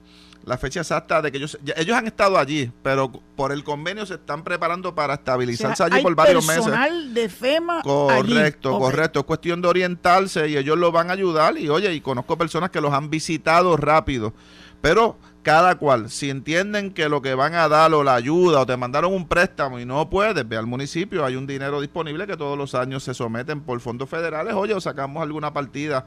la 0.47 0.57
fecha 0.57 0.79
exacta 0.79 1.21
de 1.21 1.29
que 1.29 1.39
ellos 1.39 1.59
ellos 1.75 1.97
han 1.97 2.07
estado 2.07 2.37
allí, 2.37 2.71
pero 2.81 3.11
por 3.35 3.51
el 3.51 3.65
convenio 3.65 4.05
se 4.05 4.13
están 4.13 4.45
preparando 4.45 4.95
para 4.95 5.15
estabilizarse 5.15 5.83
allí 5.83 6.01
por 6.01 6.15
varios 6.15 6.47
meses. 6.47 6.63
personal 6.63 7.13
de 7.13 7.27
FEMA 7.27 7.81
Correcto, 7.81 8.79
correcto. 8.79 9.19
Es 9.19 9.25
cuestión 9.25 9.61
de 9.61 9.67
orientarse 9.67 10.47
y 10.47 10.55
ellos 10.55 10.77
lo 10.77 10.93
van 10.93 11.09
a 11.09 11.13
ayudar. 11.13 11.57
Y 11.57 11.67
oye, 11.67 11.93
y 11.93 11.99
conozco 11.99 12.37
personas 12.37 12.69
que 12.69 12.79
los 12.79 12.93
han 12.93 13.09
visitado 13.09 13.75
rápido. 13.75 14.33
Pero 14.79 15.17
cada 15.43 15.75
cual, 15.75 16.09
si 16.09 16.29
entienden 16.29 16.91
que 16.91 17.09
lo 17.09 17.21
que 17.21 17.33
van 17.33 17.53
a 17.53 17.67
dar 17.67 17.93
o 17.93 18.01
la 18.01 18.15
ayuda 18.15 18.61
o 18.61 18.65
te 18.65 18.77
mandaron 18.77 19.13
un 19.13 19.27
préstamo 19.27 19.81
y 19.81 19.85
no 19.85 20.09
puedes, 20.09 20.47
ve 20.47 20.55
al 20.55 20.65
municipio, 20.65 21.25
hay 21.25 21.35
un 21.35 21.45
dinero 21.45 21.81
disponible 21.81 22.25
que 22.25 22.37
todos 22.37 22.57
los 22.57 22.73
años 22.73 23.03
se 23.03 23.13
someten 23.13 23.59
por 23.59 23.81
fondos 23.81 24.09
federales, 24.09 24.53
oye, 24.53 24.73
o 24.73 24.79
sacamos 24.79 25.21
alguna 25.21 25.51
partida 25.51 26.05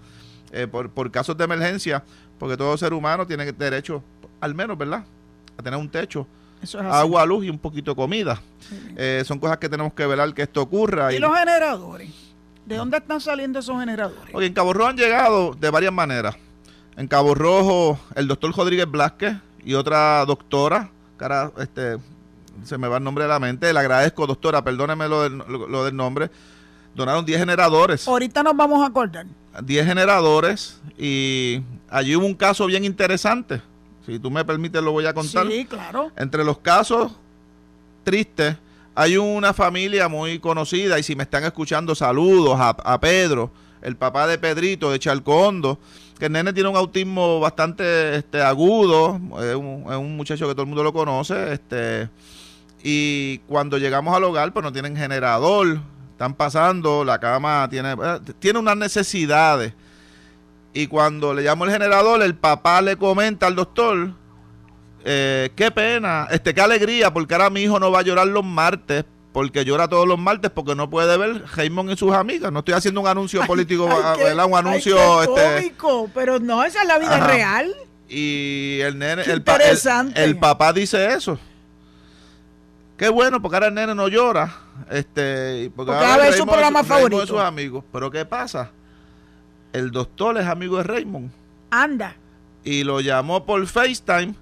eh, 0.53 0.67
por, 0.67 0.91
por 0.91 1.11
casos 1.11 1.37
de 1.37 1.45
emergencia, 1.45 2.05
porque 2.39 2.57
todo 2.57 2.77
ser 2.77 2.93
humano 2.93 3.27
tiene 3.27 3.53
derecho, 3.53 4.03
al 4.41 4.55
menos, 4.55 4.77
¿verdad?, 4.77 5.05
a 5.57 5.63
tener 5.63 5.79
un 5.79 5.89
techo. 5.89 6.27
agua, 6.91 7.25
luz 7.25 7.45
y 7.45 7.51
un 7.51 7.59
poquito 7.59 7.93
de 7.93 7.97
comida. 7.97 8.41
Eh, 8.97 9.23
son 9.25 9.39
cosas 9.39 9.59
que 9.59 9.69
tenemos 9.69 9.93
que 9.95 10.07
velar 10.07 10.33
que 10.35 10.43
esto 10.43 10.63
ocurra. 10.63 11.13
¿Y, 11.13 11.19
los 11.19 11.37
generadores? 11.37 12.11
¿De 12.67 12.77
dónde 12.77 12.99
están 12.99 13.21
saliendo 13.21 13.59
esos 13.59 13.79
generadores? 13.81 14.35
Oye, 14.35 14.47
en 14.47 14.53
Cabo 14.53 14.73
Rojo 14.73 14.91
han 14.91 14.97
llegado 14.97 15.55
de 15.55 15.71
varias 15.71 15.93
maneras. 15.93 16.37
En 16.97 17.09
Cabo 17.09 17.35
Rojo, 17.35 17.99
el 18.15 18.29
doctor 18.29 18.55
Rodríguez 18.55 18.91
Blasquez 18.91 19.37
y 19.65 19.75
otra 19.75 20.25
doctora, 20.27 20.91
cara, 21.17 21.51
este, 21.59 21.99
se 22.65 22.79
me 22.79 22.89
va 22.89 22.99
el 22.99 23.05
nombre 23.05 23.25
de 23.25 23.29
la 23.29 23.39
mente, 23.39 23.73
le 23.73 23.79
agradezco, 23.79 24.27
doctora, 24.27 24.63
perdóneme 24.63 25.09
lo 25.09 25.23
del, 25.23 25.39
lo, 25.39 25.85
del 25.85 25.97
nombre, 25.97 26.31
donaron 26.95 27.25
10 27.25 27.39
generadores. 27.39 28.07
Ahorita 28.07 28.43
nos 28.43 28.57
vamos 28.57 28.83
a 28.83 28.87
acordar. 28.87 29.27
10 29.63 29.87
generadores 29.87 30.81
y 30.97 31.63
allí 31.89 32.15
hubo 32.17 32.27
un 32.27 32.35
caso 32.35 32.67
bien 32.67 32.85
interesante. 32.85 33.63
Si 34.13 34.19
tú 34.19 34.31
me 34.31 34.45
permites, 34.45 34.83
lo 34.83 34.93
voy 34.93 35.07
a 35.07 35.15
contar. 35.15 35.47
Sí, 35.47 35.65
claro. 35.65 36.11
Entre 36.17 36.45
los 36.45 36.59
casos 36.59 37.13
tristes, 38.05 38.57
hay 38.95 39.17
una 39.17 39.53
familia 39.53 40.09
muy 40.09 40.39
conocida 40.39 40.99
y 40.99 41.03
si 41.03 41.15
me 41.15 41.23
están 41.23 41.45
escuchando, 41.45 41.95
saludos 41.95 42.59
a, 42.59 42.71
a 42.71 43.01
Pedro, 43.01 43.51
el 43.83 43.97
papá 43.97 44.27
de 44.27 44.39
Pedrito 44.39 44.91
de 44.91 44.99
Chalcondo 44.99 45.79
que 46.21 46.27
el 46.27 46.33
nene 46.33 46.53
tiene 46.53 46.69
un 46.69 46.77
autismo 46.77 47.41
bastante 47.41 48.17
este, 48.17 48.43
agudo, 48.43 49.19
es 49.41 49.57
un, 49.57 50.17
muchacho 50.17 50.47
que 50.47 50.53
todo 50.53 50.63
el 50.63 50.69
mundo 50.69 50.85
lo 50.85 50.93
conoce, 50.93 51.55
este, 51.55 52.11
y 52.83 53.39
cuando 53.49 53.79
llegamos 53.79 54.15
al 54.15 54.25
hogar, 54.25 54.53
pues 54.53 54.63
no 54.63 54.71
tienen 54.71 54.95
generador, 54.95 55.81
están 56.13 56.35
pasando, 56.35 57.07
la 57.07 57.19
cama 57.19 57.67
tiene, 57.71 57.93
eh, 57.93 58.19
tiene 58.39 58.59
unas 58.59 58.77
necesidades. 58.77 59.73
Y 60.73 60.87
cuando 60.87 61.35
le 61.35 61.43
llamo 61.43 61.65
el 61.65 61.73
generador, 61.73 62.23
el 62.23 62.37
papá 62.37 62.81
le 62.81 62.97
comenta 62.97 63.47
al 63.47 63.57
doctor, 63.57 64.13
eh, 65.05 65.51
qué 65.57 65.71
pena, 65.71 66.29
este, 66.31 66.55
qué 66.55 66.61
alegría, 66.61 67.13
porque 67.13 67.35
ahora 67.35 67.51
mi 67.51 67.63
hijo 67.63 67.81
no 67.81 67.91
va 67.91 68.01
a 68.01 68.03
llorar 68.03 68.27
los 68.29 68.45
martes 68.45 69.05
porque 69.33 69.65
llora 69.65 69.89
todos 69.89 70.09
los 70.09 70.19
martes 70.19 70.51
porque 70.51 70.75
no 70.75 70.91
puede 70.91 71.17
ver 71.17 71.45
Raymond 71.55 71.93
y 71.93 71.97
sus 71.97 72.13
amigas. 72.13 72.51
No 72.51 72.61
estoy 72.61 72.75
haciendo 72.75 73.01
un 73.01 73.07
anuncio 73.07 73.47
político, 73.47 73.85
Un 73.85 74.55
anuncio... 74.55 75.23
este, 75.23 75.75
pero 76.15 76.39
no, 76.41 76.65
esa 76.65 76.83
es 76.83 76.89
la 76.89 76.99
vida 76.99 77.27
real. 77.27 77.75
Y 78.09 78.81
el 78.81 78.99
nene, 78.99 79.23
el, 79.23 79.45
el, 80.17 80.37
papá 80.39 80.73
dice 80.73 81.15
eso. 81.15 81.39
Qué 82.97 83.09
bueno, 83.09 83.41
porque 83.41 83.57
ahora 83.57 83.69
el 83.69 83.75
nene 83.75 83.95
no 83.95 84.09
llora. 84.09 84.53
Este, 84.91 85.71
porque, 85.77 85.93
porque 85.93 86.05
a 86.05 86.17
ver 86.17 86.35
su 86.35 86.45
programa 86.45 86.83
favorito. 86.83 87.21
de 87.21 87.27
sus 87.29 87.39
amigos. 87.39 87.85
Pero 87.93 88.11
¿qué 88.11 88.25
pasa? 88.25 88.73
El 89.73 89.91
doctor 89.91 90.39
es 90.39 90.47
amigo 90.47 90.79
de 90.79 90.83
Raymond. 90.85 91.31
Anda. 91.71 92.17
Y 92.65 92.85
lo 92.85 93.01
llamó 93.01 93.47
por 93.47 93.67
FaceTime 93.67 94.35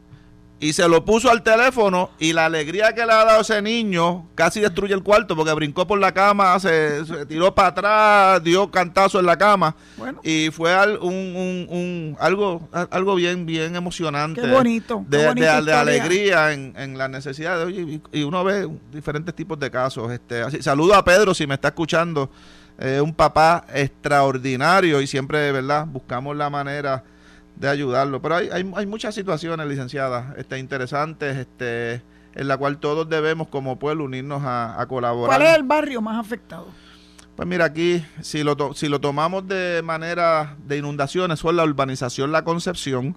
y 0.60 0.72
se 0.72 0.88
lo 0.88 1.04
puso 1.04 1.30
al 1.30 1.42
teléfono 1.42 2.10
y 2.18 2.32
la 2.32 2.46
alegría 2.46 2.92
que 2.92 3.06
le 3.06 3.12
ha 3.12 3.24
dado 3.24 3.42
ese 3.42 3.62
niño 3.62 4.26
casi 4.34 4.60
destruye 4.60 4.92
el 4.92 5.02
cuarto 5.02 5.36
porque 5.36 5.52
brincó 5.52 5.86
por 5.86 6.00
la 6.00 6.12
cama, 6.12 6.58
se, 6.58 7.04
tiró 7.28 7.54
para 7.54 7.68
atrás, 7.68 8.42
dio 8.42 8.70
cantazo 8.70 9.20
en 9.20 9.26
la 9.26 9.38
cama 9.38 9.76
y 10.24 10.50
fue 10.50 10.74
un, 10.98 12.16
algo 12.18 12.68
algo 12.72 13.14
bien 13.14 13.46
bien 13.46 13.76
emocionante. 13.76 14.40
Qué 14.40 14.48
bonito. 14.48 15.04
De, 15.08 15.28
alegría 15.48 16.52
en, 16.52 16.74
en 16.76 16.98
la 16.98 17.08
necesidad 17.08 17.64
de, 17.64 18.00
y, 18.12 18.22
uno 18.22 18.42
ve 18.42 18.68
diferentes 18.92 19.34
tipos 19.34 19.58
de 19.60 19.70
casos. 19.70 20.10
Este, 20.10 20.42
así, 20.42 20.60
saludo 20.60 20.94
a 20.94 21.04
Pedro 21.04 21.34
si 21.34 21.46
me 21.46 21.54
está 21.54 21.68
escuchando, 21.68 22.30
eh, 22.78 23.00
un 23.00 23.12
papá 23.12 23.64
extraordinario 23.72 25.00
y 25.00 25.06
siempre, 25.06 25.50
¿verdad? 25.52 25.86
Buscamos 25.86 26.36
la 26.36 26.48
manera 26.48 27.02
de 27.56 27.68
ayudarlo. 27.68 28.22
Pero 28.22 28.36
hay, 28.36 28.48
hay, 28.50 28.72
hay 28.76 28.86
muchas 28.86 29.14
situaciones, 29.14 29.66
licenciadas, 29.66 30.36
este, 30.36 30.58
interesantes, 30.58 31.36
este, 31.36 32.02
en 32.34 32.48
la 32.48 32.56
cual 32.56 32.78
todos 32.78 33.08
debemos 33.08 33.48
como 33.48 33.78
pueblo 33.78 34.04
unirnos 34.04 34.42
a, 34.44 34.84
colaborar. 34.88 35.38
¿Cuál 35.38 35.50
es 35.50 35.56
el 35.56 35.64
barrio 35.64 36.00
más 36.00 36.24
afectado? 36.24 36.68
Pues 37.34 37.46
mira, 37.48 37.66
aquí, 37.66 38.04
si 38.20 38.42
lo, 38.42 38.56
si 38.74 38.88
lo 38.88 39.00
tomamos 39.00 39.46
de 39.46 39.80
manera 39.84 40.56
de 40.66 40.78
inundaciones, 40.78 41.40
fue 41.40 41.52
la 41.52 41.64
urbanización 41.64 42.32
La 42.32 42.42
Concepción. 42.42 43.14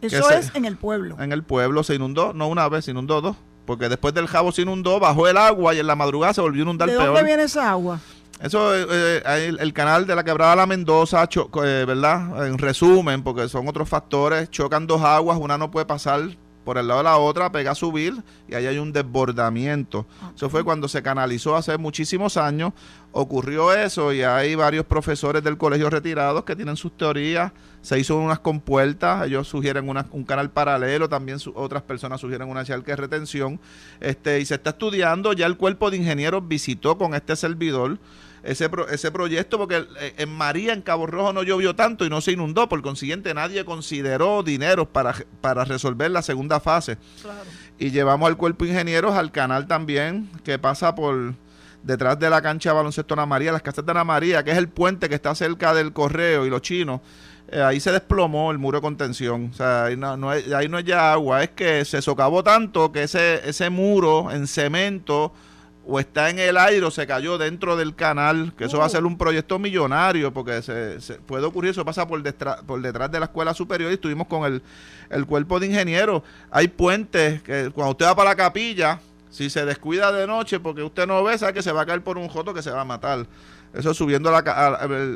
Eso 0.00 0.30
es 0.30 0.54
en 0.54 0.64
el 0.64 0.76
pueblo. 0.76 1.16
En 1.20 1.32
el 1.32 1.42
pueblo 1.42 1.82
se 1.82 1.94
inundó, 1.94 2.32
no 2.32 2.48
una 2.48 2.68
vez, 2.68 2.86
se 2.86 2.92
inundó 2.92 3.20
dos. 3.20 3.36
Porque 3.66 3.88
después 3.88 4.12
del 4.12 4.26
jabo 4.26 4.52
se 4.52 4.62
inundó, 4.62 4.98
bajó 4.98 5.28
el 5.28 5.36
agua 5.36 5.74
y 5.74 5.78
en 5.78 5.86
la 5.86 5.94
madrugada 5.94 6.34
se 6.34 6.40
volvió 6.40 6.62
a 6.62 6.64
inundar 6.64 6.88
¿De 6.88 6.94
dónde 6.94 7.22
viene 7.22 7.44
esa 7.44 7.70
agua? 7.70 8.00
Eso, 8.42 8.74
eh, 8.74 9.22
eh 9.24 9.52
el, 9.56 9.72
canal 9.72 10.04
de 10.04 10.16
la 10.16 10.24
quebrada 10.24 10.56
La 10.56 10.66
Mendoza, 10.66 11.28
eh, 11.32 11.84
¿verdad? 11.86 12.46
En 12.48 12.58
resumen, 12.58 13.22
porque 13.22 13.48
son 13.48 13.68
otros 13.68 13.88
factores, 13.88 14.50
chocan 14.50 14.88
dos 14.88 15.00
aguas, 15.02 15.38
una 15.40 15.56
no 15.56 15.70
puede 15.70 15.86
pasar 15.86 16.22
por 16.64 16.78
el 16.78 16.88
lado 16.88 17.00
de 17.00 17.04
la 17.04 17.18
otra, 17.18 17.52
pega 17.52 17.72
a 17.72 17.74
subir 17.74 18.14
y 18.48 18.54
ahí 18.54 18.66
hay 18.66 18.78
un 18.78 18.92
desbordamiento. 18.92 20.06
Eso 20.34 20.48
fue 20.50 20.64
cuando 20.64 20.88
se 20.88 21.02
canalizó 21.02 21.56
hace 21.56 21.76
muchísimos 21.78 22.36
años, 22.36 22.72
ocurrió 23.12 23.72
eso 23.72 24.12
y 24.12 24.22
hay 24.22 24.54
varios 24.54 24.86
profesores 24.86 25.42
del 25.42 25.56
colegio 25.56 25.90
retirados 25.90 26.44
que 26.44 26.56
tienen 26.56 26.76
sus 26.76 26.96
teorías, 26.96 27.52
se 27.80 27.98
hizo 27.98 28.16
unas 28.16 28.40
compuertas, 28.40 29.26
ellos 29.26 29.48
sugieren 29.48 29.88
un 29.88 30.24
canal 30.24 30.50
paralelo, 30.50 31.08
también 31.08 31.38
otras 31.54 31.82
personas 31.82 32.20
sugieren 32.20 32.48
una 32.48 32.64
que 32.64 32.72
de 32.72 32.96
retención, 32.96 33.60
este, 34.00 34.40
y 34.40 34.44
se 34.44 34.54
está 34.54 34.70
estudiando, 34.70 35.32
ya 35.32 35.46
el 35.46 35.56
cuerpo 35.56 35.90
de 35.90 35.96
ingenieros 35.98 36.46
visitó 36.46 36.96
con 36.96 37.14
este 37.14 37.36
servidor 37.36 37.98
ese, 38.42 38.68
ese 38.90 39.10
proyecto 39.10 39.58
porque 39.58 39.86
eh, 40.00 40.14
en 40.18 40.30
María, 40.30 40.72
en 40.72 40.82
Cabo 40.82 41.06
Rojo, 41.06 41.32
no 41.32 41.42
llovió 41.42 41.74
tanto 41.74 42.04
y 42.04 42.10
no 42.10 42.20
se 42.20 42.32
inundó. 42.32 42.68
Por 42.68 42.82
consiguiente, 42.82 43.32
nadie 43.34 43.64
consideró 43.64 44.42
dinero 44.42 44.88
para, 44.88 45.14
para 45.40 45.64
resolver 45.64 46.10
la 46.10 46.22
segunda 46.22 46.60
fase. 46.60 46.98
Y 47.78 47.90
llevamos 47.90 48.28
al 48.28 48.36
cuerpo 48.36 48.64
de 48.64 48.72
ingenieros 48.72 49.14
al 49.14 49.32
canal 49.32 49.66
también 49.66 50.28
que 50.44 50.58
pasa 50.58 50.94
por 50.94 51.34
detrás 51.82 52.18
de 52.18 52.30
la 52.30 52.40
cancha 52.42 52.70
de 52.70 52.76
baloncesto 52.76 53.14
Ana 53.14 53.26
María, 53.26 53.52
las 53.52 53.62
casas 53.62 53.84
de 53.84 53.90
Ana 53.90 54.04
María, 54.04 54.44
que 54.44 54.52
es 54.52 54.58
el 54.58 54.68
puente 54.68 55.08
que 55.08 55.14
está 55.14 55.34
cerca 55.34 55.74
del 55.74 55.92
correo 55.92 56.46
y 56.46 56.50
los 56.50 56.62
chinos. 56.62 57.00
Eh, 57.48 57.60
ahí 57.60 57.80
se 57.80 57.92
desplomó 57.92 58.50
el 58.50 58.58
muro 58.58 58.78
de 58.78 58.82
contención. 58.82 59.50
O 59.52 59.54
sea, 59.54 59.84
ahí 59.84 59.96
no, 59.96 60.16
no 60.16 60.30
ahí 60.30 60.68
no 60.68 60.78
es 60.78 60.84
ya 60.84 61.12
agua, 61.12 61.42
es 61.42 61.50
que 61.50 61.84
se 61.84 62.00
socavó 62.00 62.42
tanto 62.42 62.92
que 62.92 63.02
ese, 63.02 63.48
ese 63.48 63.68
muro 63.68 64.30
en 64.30 64.46
cemento 64.46 65.32
o 65.86 65.98
está 65.98 66.30
en 66.30 66.38
el 66.38 66.56
aire 66.56 66.84
o 66.84 66.90
se 66.90 67.06
cayó 67.06 67.38
dentro 67.38 67.76
del 67.76 67.94
canal, 67.94 68.52
que 68.56 68.64
eso 68.64 68.78
va 68.78 68.86
a 68.86 68.88
ser 68.88 69.04
un 69.04 69.18
proyecto 69.18 69.58
millonario, 69.58 70.32
porque 70.32 70.62
se, 70.62 71.14
puede 71.26 71.44
ocurrir, 71.44 71.70
eso 71.72 71.84
pasa 71.84 72.06
por, 72.06 72.22
por 72.66 72.80
detrás 72.80 73.10
de 73.10 73.18
la 73.18 73.26
escuela 73.26 73.52
superior 73.54 73.90
y 73.90 73.94
estuvimos 73.94 74.26
con 74.26 74.44
el, 74.44 74.62
el 75.10 75.26
cuerpo 75.26 75.58
de 75.58 75.66
ingenieros. 75.66 76.22
Hay 76.50 76.68
puentes 76.68 77.42
que 77.42 77.70
cuando 77.74 77.92
usted 77.92 78.06
va 78.06 78.14
para 78.14 78.30
la 78.30 78.36
capilla, 78.36 79.00
si 79.30 79.50
se 79.50 79.64
descuida 79.64 80.12
de 80.12 80.26
noche 80.26 80.60
porque 80.60 80.82
usted 80.82 81.06
no 81.06 81.22
ve, 81.24 81.36
sabe 81.38 81.54
que 81.54 81.62
se 81.62 81.72
va 81.72 81.82
a 81.82 81.86
caer 81.86 82.02
por 82.02 82.18
un 82.18 82.28
joto 82.28 82.54
que 82.54 82.62
se 82.62 82.70
va 82.70 82.82
a 82.82 82.84
matar. 82.84 83.26
Eso 83.74 83.94
subiendo 83.94 84.30
la, 84.30 84.42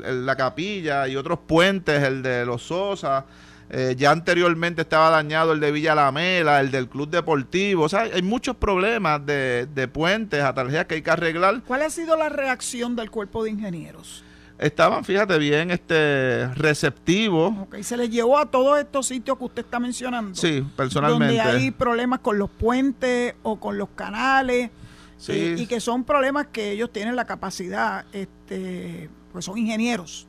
la 0.02 0.36
capilla 0.36 1.06
y 1.06 1.16
otros 1.16 1.38
puentes, 1.46 2.02
el 2.02 2.22
de 2.22 2.46
los 2.46 2.62
Sosa 2.62 3.26
eh, 3.68 3.94
ya 3.98 4.12
anteriormente 4.12 4.82
estaba 4.82 5.10
dañado 5.10 5.52
el 5.52 5.60
de 5.60 5.72
Villa 5.72 5.94
Lamela, 5.94 6.60
el 6.60 6.70
del 6.70 6.88
Club 6.88 7.10
Deportivo. 7.10 7.84
O 7.84 7.88
sea, 7.88 8.02
hay 8.02 8.22
muchos 8.22 8.56
problemas 8.56 9.24
de, 9.26 9.90
puentes, 9.92 10.42
atalías 10.42 10.86
que 10.86 10.96
hay 10.96 11.02
que 11.02 11.10
arreglar. 11.10 11.62
¿Cuál 11.66 11.82
ha 11.82 11.90
sido 11.90 12.16
la 12.16 12.28
reacción 12.28 12.94
del 12.94 13.10
cuerpo 13.10 13.42
de 13.42 13.50
ingenieros? 13.50 14.22
Estaban, 14.58 15.04
fíjate 15.04 15.36
bien, 15.38 15.70
este 15.70 16.48
receptivos. 16.54 17.54
Okay, 17.66 17.82
se 17.82 17.96
les 17.96 18.08
llevó 18.08 18.38
a 18.38 18.46
todos 18.46 18.78
estos 18.78 19.06
sitios 19.06 19.36
que 19.36 19.44
usted 19.44 19.64
está 19.64 19.78
mencionando. 19.78 20.34
Sí, 20.34 20.64
personalmente. 20.76 21.36
Donde 21.36 21.40
hay 21.40 21.70
problemas 21.72 22.20
con 22.20 22.38
los 22.38 22.48
puentes 22.48 23.34
o 23.42 23.60
con 23.60 23.76
los 23.76 23.90
canales. 23.90 24.70
Sí. 25.18 25.32
Eh, 25.32 25.56
y 25.58 25.66
que 25.66 25.80
son 25.80 26.04
problemas 26.04 26.46
que 26.46 26.70
ellos 26.70 26.90
tienen 26.92 27.16
la 27.16 27.24
capacidad, 27.24 28.06
este, 28.12 29.10
pues 29.32 29.44
son 29.44 29.58
ingenieros, 29.58 30.26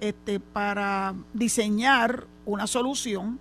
este, 0.00 0.40
para 0.40 1.14
diseñar 1.32 2.26
una 2.44 2.66
solución 2.66 3.38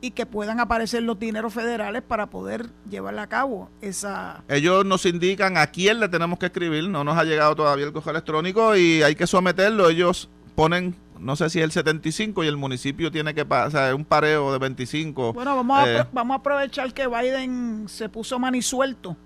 y 0.00 0.12
que 0.12 0.24
puedan 0.24 0.60
aparecer 0.60 1.02
los 1.02 1.18
dineros 1.18 1.52
federales 1.52 2.02
para 2.02 2.26
poder 2.26 2.70
llevarla 2.88 3.22
a 3.22 3.26
cabo 3.26 3.68
esa... 3.82 4.42
Ellos 4.48 4.84
nos 4.86 5.04
indican 5.04 5.56
a 5.56 5.66
quién 5.66 6.00
le 6.00 6.08
tenemos 6.08 6.38
que 6.38 6.46
escribir, 6.46 6.88
no 6.88 7.04
nos 7.04 7.18
ha 7.18 7.24
llegado 7.24 7.54
todavía 7.54 7.86
el 7.86 7.92
correo 7.92 8.12
electrónico 8.12 8.76
y 8.76 9.02
hay 9.02 9.14
que 9.14 9.26
someterlo, 9.26 9.90
ellos 9.90 10.30
ponen, 10.54 10.94
no 11.18 11.36
sé 11.36 11.50
si 11.50 11.58
es 11.58 11.64
el 11.64 11.72
75 11.72 12.44
y 12.44 12.46
el 12.46 12.56
municipio 12.56 13.10
tiene 13.10 13.34
que 13.34 13.44
pasar 13.44 13.94
un 13.94 14.04
pareo 14.04 14.52
de 14.52 14.58
25. 14.58 15.34
Bueno, 15.34 15.56
vamos, 15.56 15.78
a, 15.78 16.00
eh, 16.00 16.06
vamos 16.12 16.34
a 16.36 16.38
aprovechar 16.38 16.92
que 16.94 17.06
Biden 17.06 17.84
se 17.88 18.08
puso 18.08 18.38
manisuelto 18.38 19.16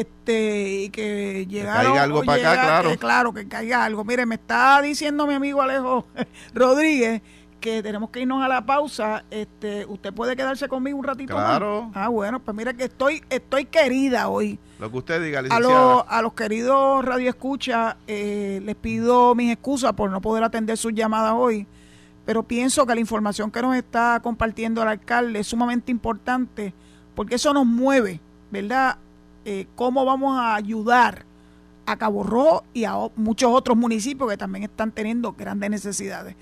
este 0.00 0.84
y 0.84 0.88
que 0.90 1.46
llegaron 1.46 1.82
que 1.82 1.88
caiga 1.88 2.02
algo 2.02 2.22
para 2.24 2.52
acá, 2.52 2.62
claro. 2.62 2.98
claro, 2.98 3.34
que 3.34 3.48
caiga 3.48 3.84
algo. 3.84 4.04
Mire, 4.04 4.26
me 4.26 4.36
está 4.36 4.80
diciendo 4.82 5.26
mi 5.26 5.34
amigo 5.34 5.62
Alejo 5.62 6.06
Rodríguez 6.54 7.22
que 7.60 7.82
tenemos 7.82 8.10
que 8.10 8.20
irnos 8.20 8.44
a 8.44 8.48
la 8.48 8.66
pausa. 8.66 9.24
Este, 9.30 9.86
¿Usted 9.86 10.12
puede 10.12 10.36
quedarse 10.36 10.68
conmigo 10.68 10.98
un 10.98 11.04
ratito 11.04 11.34
claro. 11.34 11.90
Ah, 11.94 12.08
bueno, 12.08 12.38
pues 12.38 12.54
mira 12.54 12.74
que 12.74 12.84
estoy, 12.84 13.22
estoy 13.30 13.64
querida 13.64 14.28
hoy. 14.28 14.58
Lo 14.78 14.90
que 14.90 14.98
usted 14.98 15.22
diga, 15.22 15.40
licenciada. 15.40 15.92
A 15.92 15.94
los, 15.94 16.04
a 16.06 16.22
los 16.22 16.34
queridos 16.34 17.02
radioescuchas, 17.02 17.96
eh, 18.06 18.60
les 18.62 18.74
pido 18.76 19.34
mis 19.34 19.50
excusas 19.50 19.94
por 19.94 20.10
no 20.10 20.20
poder 20.20 20.44
atender 20.44 20.76
sus 20.76 20.92
llamadas 20.92 21.32
hoy, 21.34 21.66
pero 22.26 22.42
pienso 22.42 22.84
que 22.84 22.94
la 22.94 23.00
información 23.00 23.50
que 23.50 23.62
nos 23.62 23.74
está 23.76 24.20
compartiendo 24.22 24.82
el 24.82 24.88
alcalde 24.88 25.38
es 25.38 25.46
sumamente 25.46 25.90
importante 25.90 26.74
porque 27.14 27.36
eso 27.36 27.52
nos 27.52 27.66
mueve, 27.66 28.20
¿verdad? 28.50 28.98
Eh, 29.44 29.66
cómo 29.74 30.04
vamos 30.04 30.38
a 30.38 30.54
ayudar 30.54 31.26
a 31.86 31.96
Cabo 31.96 32.22
Rojo 32.22 32.64
y 32.72 32.84
a 32.84 32.94
muchos 33.16 33.52
otros 33.52 33.76
municipios 33.76 34.30
que 34.30 34.36
también 34.36 34.64
están 34.64 34.90
teniendo 34.90 35.32
grandes 35.32 35.70
necesidades. 35.70 36.34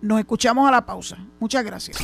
Nos 0.00 0.20
escuchamos 0.20 0.68
a 0.68 0.70
la 0.70 0.86
pausa. 0.86 1.18
Muchas 1.40 1.64
gracias. 1.64 1.98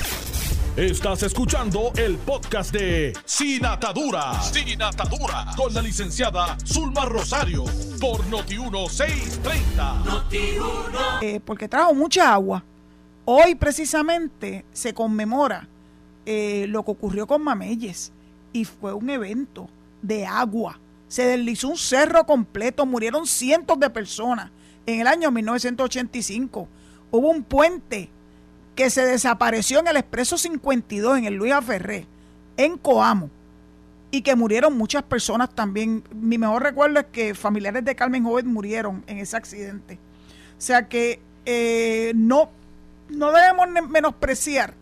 Estás 0.77 1.23
escuchando 1.25 1.93
el 1.97 2.17
podcast 2.17 2.73
de 2.73 3.13
Sin 3.25 3.67
Atadura. 3.67 4.41
Sin 4.41 4.81
Atadura. 4.81 5.47
Con 5.57 5.75
la 5.75 5.83
licenciada 5.83 6.57
Zulma 6.65 7.05
Rosario. 7.05 7.65
Por 8.01 8.25
Noti1630. 8.31 10.05
Noti 10.05 10.39
eh, 11.21 11.41
porque 11.45 11.69
trajo 11.69 11.93
mucha 11.93 12.33
agua. 12.33 12.65
Hoy 13.25 13.55
precisamente 13.57 14.65
se 14.73 14.95
conmemora 14.95 15.69
eh, 16.25 16.67
lo 16.69 16.85
que 16.85 16.93
ocurrió 16.93 17.27
con 17.27 17.43
Mameyes. 17.43 18.13
Y 18.53 18.65
fue 18.65 18.93
un 18.93 19.11
evento 19.11 19.69
de 20.03 20.27
agua 20.27 20.81
se 21.11 21.25
deslizó 21.25 21.69
un 21.69 21.77
cerro 21.77 22.25
completo, 22.25 22.87
murieron 22.87 23.27
cientos 23.27 23.81
de 23.81 23.91
personas 23.91 24.53
en 24.87 25.01
el 25.01 25.09
año 25.09 25.33
1985. 25.33 26.69
Hubo 27.11 27.31
un 27.31 27.43
puente 27.43 28.09
que 28.77 28.91
se 28.91 29.05
desapareció 29.05 29.81
en 29.81 29.89
el 29.89 29.97
Expreso 29.97 30.39
52, 30.39 31.19
en 31.19 31.25
el 31.25 31.35
Luis 31.35 31.53
Aferré, 31.53 32.07
en 32.57 32.79
Coamo, 32.79 33.29
y 34.13 34.23
que 34.23 34.37
murieron 34.37 34.79
muchas 34.79 35.03
personas 35.03 35.53
también. 35.53 36.05
Mi 36.15 36.39
mejor 36.39 36.63
recuerdo 36.63 37.01
es 37.01 37.07
que 37.07 37.35
familiares 37.35 37.85
de 37.85 37.97
Carmen 37.97 38.23
Joven 38.23 38.47
murieron 38.47 39.03
en 39.09 39.19
ese 39.19 39.37
accidente. 39.37 39.99
O 40.57 40.61
sea 40.61 40.89
que 40.89 41.21
eh, 41.45 42.13
no, 42.15 42.51
no 43.09 43.33
debemos 43.33 43.67
menospreciar 43.89 44.75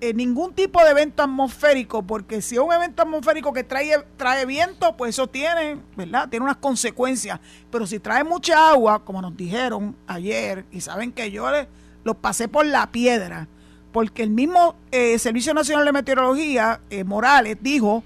eh, 0.00 0.14
ningún 0.14 0.54
tipo 0.54 0.82
de 0.84 0.90
evento 0.90 1.22
atmosférico, 1.22 2.02
porque 2.02 2.40
si 2.40 2.54
es 2.54 2.60
un 2.60 2.72
evento 2.72 3.02
atmosférico 3.02 3.52
que 3.52 3.64
trae, 3.64 4.04
trae 4.16 4.46
viento, 4.46 4.96
pues 4.96 5.10
eso 5.10 5.26
tiene, 5.26 5.78
¿verdad? 5.96 6.28
Tiene 6.28 6.44
unas 6.44 6.58
consecuencias. 6.58 7.40
Pero 7.70 7.86
si 7.86 7.98
trae 7.98 8.22
mucha 8.22 8.70
agua, 8.70 9.04
como 9.04 9.20
nos 9.20 9.36
dijeron 9.36 9.96
ayer, 10.06 10.64
y 10.70 10.80
saben 10.80 11.10
que 11.10 11.30
yo 11.30 11.50
les, 11.50 11.66
los 12.04 12.16
pasé 12.16 12.46
por 12.46 12.64
la 12.64 12.92
piedra, 12.92 13.48
porque 13.92 14.22
el 14.22 14.30
mismo 14.30 14.76
eh, 14.92 15.18
Servicio 15.18 15.52
Nacional 15.52 15.84
de 15.84 15.92
Meteorología, 15.92 16.80
eh, 16.90 17.02
Morales, 17.02 17.56
dijo 17.60 18.04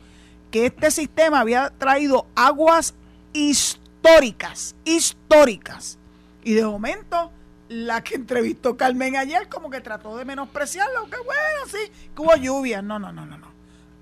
que 0.50 0.66
este 0.66 0.90
sistema 0.90 1.40
había 1.40 1.70
traído 1.76 2.26
aguas 2.34 2.94
históricas, 3.32 4.74
históricas. 4.84 5.98
Y 6.44 6.54
de 6.54 6.64
momento 6.64 7.30
la 7.72 8.04
que 8.04 8.16
entrevistó 8.16 8.76
Carmen 8.76 9.16
ayer 9.16 9.48
como 9.48 9.70
que 9.70 9.80
trató 9.80 10.16
de 10.16 10.24
menospreciarlo, 10.24 11.06
que 11.06 11.16
bueno, 11.18 11.66
sí, 11.66 11.90
que 12.14 12.22
hubo 12.22 12.36
lluvia. 12.36 12.82
No, 12.82 12.98
no, 12.98 13.12
no, 13.12 13.24
no, 13.24 13.38
no. 13.38 13.46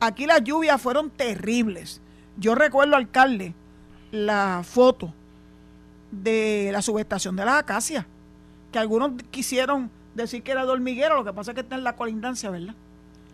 Aquí 0.01 0.27
las 0.27 0.43
lluvias 0.43 0.81
fueron 0.81 1.11
terribles. 1.11 2.01
Yo 2.37 2.55
recuerdo, 2.55 2.97
alcalde, 2.97 3.55
la 4.11 4.63
foto 4.65 5.15
de 6.11 6.71
la 6.73 6.83
subestación 6.83 7.37
de 7.37 7.45
las 7.45 7.61
acacias, 7.61 8.07
que 8.73 8.79
algunos 8.79 9.13
quisieron 9.31 9.91
decir 10.15 10.43
que 10.43 10.51
era 10.51 10.65
de 10.65 10.73
hormiguero, 10.73 11.15
lo 11.15 11.25
que 11.25 11.33
pasa 11.33 11.53
es 11.53 11.55
que 11.55 11.61
está 11.61 11.77
en 11.77 11.85
la 11.85 11.95
colindancia, 11.95 12.51
¿verdad? 12.51 12.75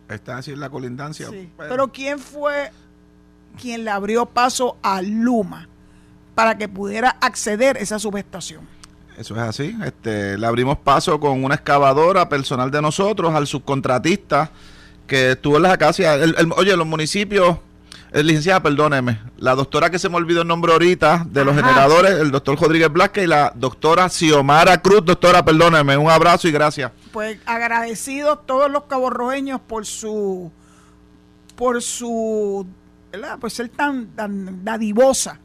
Está 0.08 0.38
así 0.38 0.52
en 0.52 0.60
la 0.60 0.68
colindancia. 0.68 1.30
Sí. 1.30 1.50
Pero 1.56 1.90
¿quién 1.92 2.18
fue 2.18 2.70
quien 3.60 3.84
le 3.84 3.90
abrió 3.90 4.26
paso 4.26 4.76
a 4.82 5.00
Luma 5.00 5.68
para 6.34 6.58
que 6.58 6.68
pudiera 6.68 7.10
acceder 7.20 7.78
a 7.78 7.80
esa 7.80 7.98
subestación? 7.98 8.75
Eso 9.16 9.34
es 9.34 9.40
así. 9.40 9.74
Este, 9.84 10.36
le 10.36 10.46
abrimos 10.46 10.78
paso 10.78 11.18
con 11.18 11.42
una 11.42 11.54
excavadora 11.54 12.28
personal 12.28 12.70
de 12.70 12.82
nosotros 12.82 13.34
al 13.34 13.46
subcontratista 13.46 14.50
que 15.06 15.32
estuvo 15.32 15.56
en 15.56 15.62
las 15.62 15.72
acacias. 15.72 16.18
oye, 16.56 16.76
los 16.76 16.86
municipios, 16.86 17.56
el 18.12 18.26
licenciada, 18.26 18.62
perdóneme, 18.62 19.20
la 19.38 19.54
doctora 19.54 19.88
que 19.88 19.98
se 19.98 20.08
me 20.08 20.16
olvidó 20.16 20.42
el 20.42 20.48
nombre 20.48 20.72
ahorita 20.72 21.26
de 21.30 21.44
los 21.44 21.54
generadores, 21.54 22.12
el 22.12 22.30
doctor 22.30 22.60
Rodríguez 22.60 22.92
Blasque 22.92 23.22
y 23.22 23.26
la 23.26 23.52
doctora 23.54 24.08
Xiomara 24.08 24.82
Cruz. 24.82 25.04
Doctora, 25.04 25.44
perdóneme, 25.44 25.96
un 25.96 26.10
abrazo 26.10 26.48
y 26.48 26.52
gracias. 26.52 26.92
Pues 27.12 27.38
agradecidos 27.46 28.44
todos 28.44 28.70
los 28.70 28.84
caborrojeños 28.84 29.60
por 29.60 29.86
su, 29.86 30.52
por 31.54 31.80
su, 31.80 32.66
¿verdad? 33.10 33.38
Por 33.38 33.50
ser 33.50 33.70
tan, 33.70 34.08
tan 34.08 34.62
dadivosa 34.62 35.40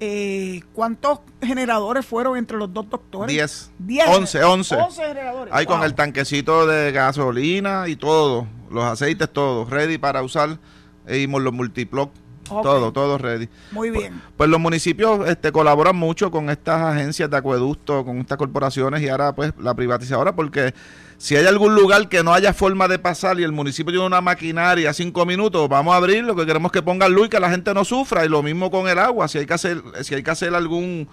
eh, 0.00 0.62
¿Cuántos 0.74 1.20
generadores 1.42 2.06
fueron 2.06 2.36
entre 2.36 2.56
los 2.56 2.72
dos 2.72 2.88
doctores? 2.88 3.34
Diez. 3.34 3.70
Diez. 3.78 4.06
Once, 4.08 4.42
once. 4.44 4.76
Once 4.76 5.02
generadores. 5.02 5.52
Hay 5.52 5.66
con 5.66 5.82
el 5.82 5.94
tanquecito 5.94 6.66
de 6.66 6.92
gasolina 6.92 7.88
y 7.88 7.96
todo, 7.96 8.46
los 8.70 8.84
aceites 8.84 9.28
todos, 9.32 9.68
ready 9.70 9.98
para 9.98 10.22
usar. 10.22 10.58
E 11.06 11.26
los 11.26 11.52
multiploc, 11.54 12.12
todo, 12.44 12.92
todo 12.92 13.18
ready. 13.18 13.48
Muy 13.72 13.90
pues, 13.90 14.00
bien. 14.02 14.22
Pues, 14.36 14.50
los 14.50 14.60
municipios 14.60 15.26
este, 15.28 15.52
colaboran 15.52 15.96
mucho 15.96 16.30
con 16.30 16.50
estas 16.50 16.82
agencias 16.82 17.30
de 17.30 17.36
acueducto, 17.36 18.04
con 18.04 18.18
estas 18.18 18.38
corporaciones 18.38 19.02
y 19.02 19.08
ahora 19.08 19.34
pues 19.34 19.52
la 19.58 19.74
privatizadora 19.74 20.36
porque 20.36 20.74
si 21.18 21.34
hay 21.34 21.46
algún 21.46 21.74
lugar 21.74 22.08
que 22.08 22.22
no 22.22 22.32
haya 22.32 22.54
forma 22.54 22.86
de 22.86 23.00
pasar 23.00 23.40
y 23.40 23.42
el 23.42 23.50
municipio 23.50 23.92
tiene 23.92 24.06
una 24.06 24.20
maquinaria 24.20 24.92
cinco 24.92 25.26
minutos, 25.26 25.68
vamos 25.68 25.92
a 25.92 25.96
abrir, 25.96 26.22
lo 26.22 26.36
que 26.36 26.46
queremos 26.46 26.70
que 26.70 26.80
pongan 26.80 27.12
luz 27.12 27.26
y 27.26 27.30
que 27.30 27.40
la 27.40 27.50
gente 27.50 27.74
no 27.74 27.84
sufra. 27.84 28.24
Y 28.24 28.28
lo 28.28 28.40
mismo 28.40 28.70
con 28.70 28.88
el 28.88 29.00
agua, 29.00 29.26
si 29.26 29.38
hay 29.38 29.46
que 29.46 29.54
hacer, 29.54 29.82
si 30.02 30.14
hay 30.14 30.22
que 30.22 30.30
hacer 30.30 30.54
algún 30.54 31.08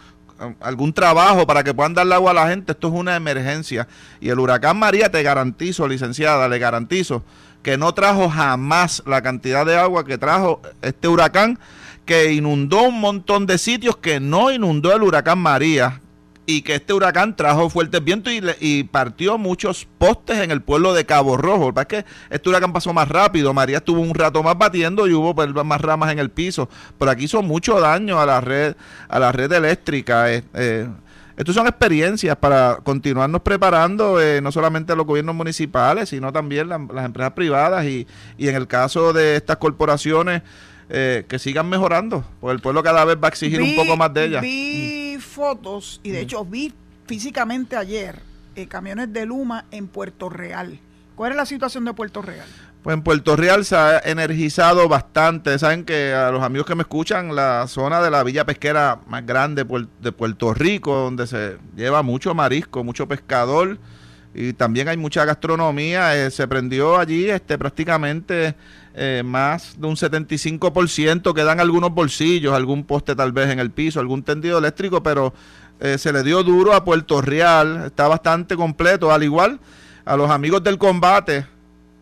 algún 0.59 0.93
trabajo 0.93 1.47
para 1.47 1.63
que 1.63 1.73
puedan 1.73 1.93
darle 1.93 2.13
agua 2.13 2.31
a 2.31 2.33
la 2.33 2.49
gente, 2.49 2.73
esto 2.73 2.89
es 2.89 2.93
una 2.93 3.15
emergencia. 3.15 3.87
Y 4.19 4.29
el 4.29 4.39
huracán 4.39 4.77
María, 4.77 5.09
te 5.09 5.23
garantizo, 5.23 5.87
licenciada, 5.87 6.47
le 6.47 6.59
garantizo, 6.59 7.23
que 7.63 7.77
no 7.77 7.93
trajo 7.93 8.29
jamás 8.29 9.01
la 9.05 9.21
cantidad 9.21 9.65
de 9.65 9.77
agua 9.77 10.05
que 10.05 10.17
trajo 10.17 10.61
este 10.81 11.07
huracán, 11.07 11.57
que 12.05 12.33
inundó 12.33 12.83
un 12.83 12.99
montón 12.99 13.47
de 13.47 13.57
sitios 13.57 13.97
que 13.97 14.19
no 14.19 14.51
inundó 14.51 14.93
el 14.93 15.01
huracán 15.01 15.39
María, 15.39 16.01
y 16.45 16.61
que 16.61 16.75
este 16.75 16.93
huracán 16.93 17.35
trajo 17.35 17.69
fuertes 17.69 18.03
vientos 18.03 18.33
y, 18.59 18.83
partió 18.83 19.37
muchos 19.37 19.87
postes 19.97 20.39
en 20.39 20.51
el 20.51 20.61
pueblo 20.61 20.93
de 20.93 21.05
Cabo 21.05 21.37
Rojo. 21.37 21.73
Es 21.77 21.85
que 21.87 22.05
este 22.29 22.49
huracán 22.49 22.73
pasó 22.73 22.93
más 22.93 23.09
rápido, 23.09 23.53
María 23.53 23.77
estuvo 23.77 23.99
un 23.99 24.13
rato 24.13 24.43
más 24.43 24.57
batiendo 24.57 25.07
y 25.07 25.13
hubo 25.13 25.33
pues, 25.33 25.49
más 25.49 25.81
ramas 25.81 26.11
en 26.11 26.19
el 26.19 26.29
piso, 26.29 26.69
pero 26.99 27.11
aquí 27.11 27.25
hizo 27.25 27.41
mucho 27.41 27.79
daño 27.79 28.19
a 28.19 28.25
la 28.25 28.41
red, 28.41 28.75
a 29.07 29.19
la 29.19 29.31
red 29.31 29.51
eléctrica. 29.51 30.31
Eh, 30.31 30.43
eh. 30.53 30.87
Estas 31.37 31.55
son 31.55 31.67
experiencias 31.67 32.37
para 32.37 32.77
continuarnos 32.81 33.41
preparando, 33.41 34.21
eh, 34.21 34.39
no 34.41 34.53
solamente 34.53 34.95
los 34.95 35.05
gobiernos 35.05 35.35
municipales, 35.35 36.07
sino 36.09 36.31
también 36.31 36.69
las 36.69 37.05
empresas 37.05 37.33
privadas 37.33 37.85
y, 37.85 38.07
y 38.37 38.47
en 38.47 38.55
el 38.55 38.67
caso 38.67 39.11
de 39.11 39.35
estas 39.35 39.57
corporaciones, 39.57 40.43
eh, 40.87 41.25
que 41.27 41.39
sigan 41.39 41.67
mejorando, 41.67 42.23
porque 42.39 42.53
el 42.53 42.61
pueblo 42.61 42.83
cada 42.83 43.03
vez 43.05 43.17
va 43.17 43.27
a 43.27 43.29
exigir 43.29 43.59
un 43.59 43.75
poco 43.75 43.97
más 43.97 44.13
de 44.13 44.25
ellas. 44.25 44.41
Vi 44.43 44.94
fotos 45.35 45.99
y 46.01 46.11
de 46.11 46.21
hecho 46.21 46.45
vi 46.45 46.73
físicamente 47.05 47.75
ayer 47.75 48.21
eh, 48.55 48.67
camiones 48.67 49.11
de 49.11 49.25
Luma 49.25 49.65
en 49.69 49.87
Puerto 49.87 50.29
Real. 50.29 50.79
¿Cuál 51.15 51.31
es 51.31 51.37
la 51.37 51.45
situación 51.45 51.83
de 51.83 51.93
Puerto 51.93 52.21
Real? 52.21 52.47
Pues 52.81 52.93
en 52.93 53.01
Puerto 53.01 53.35
Real 53.35 53.65
se 53.65 53.75
ha 53.75 53.99
energizado 53.99 54.87
bastante. 54.87 55.59
Saben 55.59 55.83
que 55.83 56.13
a 56.13 56.31
los 56.31 56.41
amigos 56.41 56.67
que 56.67 56.75
me 56.75 56.83
escuchan, 56.83 57.35
la 57.35 57.67
zona 57.67 58.01
de 58.01 58.11
la 58.11 58.23
villa 58.23 58.45
pesquera 58.45 58.99
más 59.07 59.25
grande 59.25 59.65
de 60.01 60.11
Puerto 60.11 60.53
Rico, 60.53 60.95
donde 60.95 61.27
se 61.27 61.57
lleva 61.75 62.01
mucho 62.01 62.33
marisco, 62.33 62.83
mucho 62.83 63.07
pescador 63.07 63.77
y 64.33 64.53
también 64.53 64.87
hay 64.87 64.97
mucha 64.97 65.25
gastronomía. 65.25 66.15
Eh, 66.15 66.31
se 66.31 66.47
prendió 66.47 66.97
allí 66.97 67.29
este 67.29 67.57
prácticamente 67.57 68.55
eh, 68.97 69.23
más 69.25 69.79
de 69.79 69.87
un 69.87 69.95
75%, 69.95 71.33
quedan 71.33 71.59
algunos 71.59 71.93
bolsillos, 71.93 72.53
algún 72.53 72.85
poste 72.85 73.15
tal 73.15 73.33
vez 73.33 73.49
en 73.49 73.59
el 73.59 73.71
piso, 73.71 73.99
algún 73.99 74.23
tendido 74.23 74.57
eléctrico, 74.57 75.03
pero 75.03 75.33
eh, 75.81 75.97
se 75.97 76.13
le 76.13 76.23
dio 76.23 76.43
duro 76.43 76.73
a 76.73 76.85
Puerto 76.85 77.21
Real, 77.21 77.83
está 77.87 78.07
bastante 78.07 78.55
completo, 78.55 79.11
al 79.11 79.23
igual 79.23 79.59
a 80.05 80.15
los 80.15 80.29
amigos 80.29 80.63
del 80.63 80.77
combate, 80.77 81.45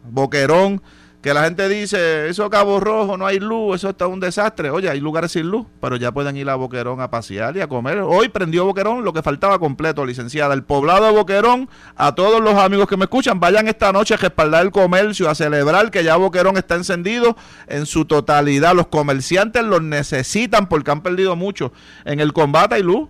Boquerón, 0.09 0.81
que 1.23 1.33
la 1.33 1.45
gente 1.45 1.69
dice, 1.69 2.27
eso 2.27 2.49
Cabo 2.49 2.81
Rojo, 2.81 3.15
no 3.15 3.25
hay 3.25 3.39
luz, 3.39 3.77
eso 3.77 3.91
está 3.91 4.07
un 4.07 4.19
desastre. 4.19 4.69
Oye, 4.69 4.89
hay 4.89 4.99
lugares 4.99 5.31
sin 5.31 5.49
luz, 5.49 5.65
pero 5.79 5.95
ya 5.95 6.11
pueden 6.11 6.35
ir 6.35 6.49
a 6.49 6.55
Boquerón 6.55 6.99
a 6.99 7.09
pasear 7.09 7.55
y 7.55 7.61
a 7.61 7.67
comer. 7.67 7.99
Hoy 7.99 8.27
prendió 8.27 8.65
Boquerón 8.65 9.05
lo 9.05 9.13
que 9.13 9.23
faltaba 9.23 9.57
completo, 9.57 10.05
licenciada. 10.05 10.53
El 10.53 10.63
poblado 10.63 11.05
de 11.05 11.13
Boquerón, 11.13 11.69
a 11.95 12.13
todos 12.13 12.41
los 12.41 12.55
amigos 12.55 12.89
que 12.89 12.97
me 12.97 13.05
escuchan, 13.05 13.39
vayan 13.39 13.69
esta 13.69 13.93
noche 13.93 14.15
a 14.15 14.17
respaldar 14.17 14.63
el 14.65 14.71
comercio, 14.71 15.29
a 15.29 15.35
celebrar 15.35 15.91
que 15.91 16.03
ya 16.03 16.17
Boquerón 16.17 16.57
está 16.57 16.75
encendido 16.75 17.37
en 17.67 17.85
su 17.85 18.03
totalidad. 18.03 18.75
Los 18.75 18.87
comerciantes 18.87 19.63
los 19.63 19.81
necesitan 19.81 20.67
porque 20.67 20.91
han 20.91 21.03
perdido 21.03 21.37
mucho. 21.37 21.71
En 22.03 22.19
el 22.19 22.33
combate 22.33 22.75
hay 22.75 22.83
luz. 22.83 23.07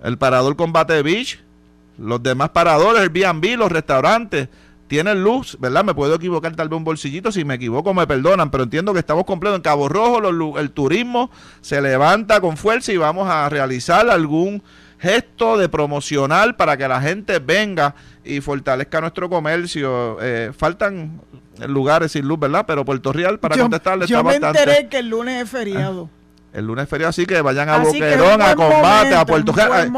El 0.00 0.16
parador 0.16 0.54
combate 0.54 1.02
Beach 1.02 1.42
Los 1.98 2.22
demás 2.22 2.50
paradores, 2.50 3.02
el 3.02 3.10
B&B, 3.10 3.56
los 3.56 3.72
restaurantes, 3.72 4.48
tienen 4.92 5.24
luz, 5.24 5.56
¿verdad? 5.58 5.84
Me 5.84 5.94
puedo 5.94 6.16
equivocar 6.16 6.54
tal 6.54 6.68
vez 6.68 6.76
un 6.76 6.84
bolsillito, 6.84 7.32
si 7.32 7.46
me 7.46 7.54
equivoco 7.54 7.94
me 7.94 8.06
perdonan, 8.06 8.50
pero 8.50 8.64
entiendo 8.64 8.92
que 8.92 8.98
estamos 8.98 9.24
completos 9.24 9.56
en 9.56 9.62
Cabo 9.62 9.88
Rojo, 9.88 10.58
el 10.58 10.70
turismo 10.70 11.30
se 11.62 11.80
levanta 11.80 12.42
con 12.42 12.58
fuerza 12.58 12.92
y 12.92 12.98
vamos 12.98 13.26
a 13.26 13.48
realizar 13.48 14.10
algún 14.10 14.62
gesto 14.98 15.56
de 15.56 15.70
promocional 15.70 16.56
para 16.56 16.76
que 16.76 16.86
la 16.86 17.00
gente 17.00 17.38
venga 17.38 17.94
y 18.22 18.42
fortalezca 18.42 19.00
nuestro 19.00 19.30
comercio. 19.30 20.18
Eh, 20.20 20.52
faltan 20.54 21.22
lugares 21.66 22.12
sin 22.12 22.28
luz, 22.28 22.38
¿verdad? 22.38 22.66
Pero 22.66 22.84
Puerto 22.84 23.14
Real, 23.14 23.38
para 23.38 23.56
contestarle, 23.56 24.06
yo 24.06 24.22
me 24.22 24.34
enteré 24.34 24.88
que 24.90 24.98
el 24.98 25.08
lunes 25.08 25.44
es 25.44 25.48
feriado. 25.48 26.10
El 26.52 26.66
lunes 26.66 26.86
feriado, 26.86 27.08
así 27.08 27.24
que 27.24 27.40
vayan 27.40 27.70
a 27.70 27.78
Boquerón, 27.78 28.42
a 28.42 28.54
Combate, 28.54 29.14
a 29.14 29.24
Puerto 29.24 29.52
Real. 29.52 29.90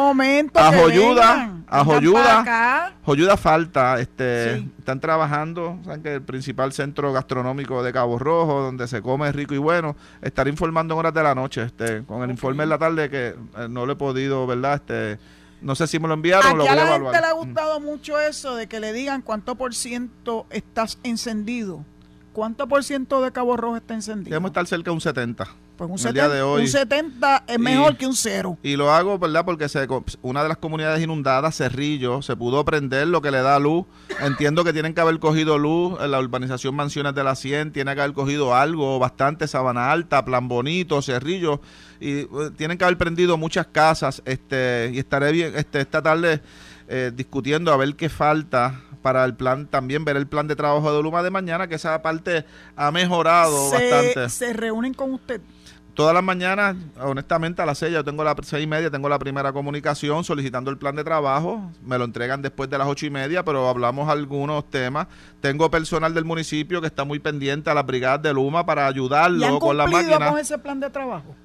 a 0.54 0.72
Joyuda, 0.72 1.50
a 1.66 1.84
Joyuda. 1.84 2.92
Joyuda 3.04 3.36
falta, 3.36 4.00
este, 4.00 4.56
están 4.78 5.00
trabajando, 5.00 5.78
saben 5.84 6.02
que 6.02 6.14
el 6.14 6.22
principal 6.22 6.72
centro 6.72 7.12
gastronómico 7.12 7.82
de 7.82 7.92
Cabo 7.92 8.18
Rojo, 8.18 8.62
donde 8.62 8.86
se 8.88 9.02
come 9.02 9.30
rico 9.32 9.54
y 9.54 9.58
bueno, 9.58 9.96
estaré 10.22 10.50
informando 10.50 10.94
en 10.94 11.00
horas 11.00 11.14
de 11.14 11.22
la 11.22 11.34
noche, 11.34 11.62
este, 11.62 12.04
con 12.04 12.22
el 12.22 12.30
informe 12.30 12.64
en 12.64 12.68
la 12.68 12.78
tarde 12.78 13.10
que 13.10 13.28
eh, 13.28 13.68
no 13.68 13.86
le 13.86 13.94
he 13.94 13.96
podido, 13.96 14.46
¿verdad? 14.46 14.74
Este, 14.74 15.18
no 15.60 15.74
sé 15.74 15.86
si 15.86 15.98
me 15.98 16.08
lo 16.08 16.14
enviaron, 16.14 16.58
lo 16.58 16.64
voy 16.64 16.68
a, 16.68 16.72
a 16.72 16.76
la 16.76 16.86
gente 16.86 17.20
le 17.20 17.26
ha 17.26 17.32
gustado 17.32 17.80
mucho 17.80 18.20
eso 18.20 18.54
de 18.54 18.66
que 18.66 18.80
le 18.80 18.92
digan 18.92 19.22
cuánto 19.22 19.54
por 19.54 19.74
ciento 19.74 20.46
estás 20.50 20.98
encendido. 21.02 21.84
¿Cuánto 22.34 22.66
por 22.66 22.82
ciento 22.82 23.22
de 23.22 23.30
Cabo 23.30 23.56
Rojo 23.56 23.76
está 23.76 23.94
encendido? 23.94 24.30
Debemos 24.30 24.50
estar 24.50 24.66
cerca 24.66 24.90
de 24.90 24.94
un 24.94 25.00
70. 25.00 25.46
Pues 25.76 25.90
un, 25.90 25.98
70, 25.98 26.28
de 26.28 26.42
hoy. 26.42 26.62
un 26.62 26.68
70 26.68 27.44
es 27.48 27.58
mejor 27.58 27.96
que 27.96 28.06
un 28.06 28.14
cero. 28.14 28.56
Y 28.62 28.76
lo 28.76 28.92
hago, 28.92 29.18
¿verdad? 29.18 29.44
Porque 29.44 29.68
se, 29.68 29.86
una 30.22 30.42
de 30.42 30.48
las 30.48 30.58
comunidades 30.58 31.02
inundadas, 31.02 31.56
Cerrillo, 31.56 32.22
se 32.22 32.36
pudo 32.36 32.64
prender 32.64 33.08
lo 33.08 33.20
que 33.20 33.30
le 33.30 33.42
da 33.42 33.58
luz. 33.58 33.84
Entiendo 34.20 34.62
que 34.62 34.72
tienen 34.72 34.94
que 34.94 35.00
haber 35.00 35.18
cogido 35.18 35.58
luz 35.58 35.98
en 36.00 36.10
la 36.12 36.20
urbanización 36.20 36.74
Mansiones 36.76 37.14
de 37.14 37.24
la 37.24 37.34
100, 37.34 37.72
tiene 37.72 37.94
que 37.94 38.00
haber 38.02 38.14
cogido 38.14 38.54
algo, 38.54 38.98
bastante 38.98 39.48
Sabana 39.48 39.90
Alta, 39.90 40.24
Plan 40.24 40.46
Bonito, 40.46 41.02
Cerrillo, 41.02 41.60
y 42.00 42.20
eh, 42.20 42.28
tienen 42.56 42.78
que 42.78 42.84
haber 42.84 42.98
prendido 42.98 43.36
muchas 43.36 43.66
casas. 43.66 44.22
este 44.24 44.90
Y 44.92 44.98
estaré 44.98 45.32
bien 45.32 45.52
este 45.56 45.80
esta 45.80 46.02
tarde 46.02 46.40
eh, 46.86 47.10
discutiendo 47.14 47.72
a 47.72 47.76
ver 47.76 47.96
qué 47.96 48.08
falta 48.08 48.80
para 49.04 49.24
el 49.24 49.34
plan, 49.34 49.66
también 49.66 50.04
ver 50.04 50.16
el 50.16 50.26
plan 50.26 50.46
de 50.46 50.56
trabajo 50.56 50.94
de 50.94 51.02
Luma 51.02 51.22
de 51.22 51.30
mañana, 51.30 51.66
que 51.68 51.74
esa 51.74 52.00
parte 52.00 52.46
ha 52.74 52.90
mejorado 52.90 53.70
bastante. 53.70 54.30
¿Se 54.30 54.52
reúnen 54.54 54.94
con 54.94 55.12
usted? 55.12 55.42
Todas 55.94 56.12
las 56.12 56.24
mañanas, 56.24 56.76
honestamente, 57.00 57.62
a 57.62 57.66
las 57.66 57.78
seis, 57.78 57.92
yo 57.92 58.02
tengo 58.02 58.24
las 58.24 58.34
seis 58.42 58.64
y 58.64 58.66
media, 58.66 58.90
tengo 58.90 59.08
la 59.08 59.18
primera 59.18 59.52
comunicación 59.52 60.24
solicitando 60.24 60.68
el 60.70 60.76
plan 60.76 60.96
de 60.96 61.04
trabajo. 61.04 61.70
Me 61.84 61.96
lo 61.98 62.04
entregan 62.04 62.42
después 62.42 62.68
de 62.68 62.78
las 62.78 62.88
ocho 62.88 63.06
y 63.06 63.10
media, 63.10 63.44
pero 63.44 63.68
hablamos 63.68 64.08
algunos 64.08 64.68
temas. 64.68 65.06
Tengo 65.40 65.70
personal 65.70 66.12
del 66.12 66.24
municipio 66.24 66.80
que 66.80 66.88
está 66.88 67.04
muy 67.04 67.20
pendiente 67.20 67.70
a 67.70 67.74
las 67.74 67.86
brigadas 67.86 68.22
de 68.22 68.34
Luma 68.34 68.66
para 68.66 68.88
ayudarlo 68.88 69.60
con 69.60 69.76
la 69.76 69.86
máquina. 69.86 70.30
con 70.30 70.38
ese 70.38 70.58
plan 70.58 70.80
de 70.80 70.90
trabajo? 70.90 71.36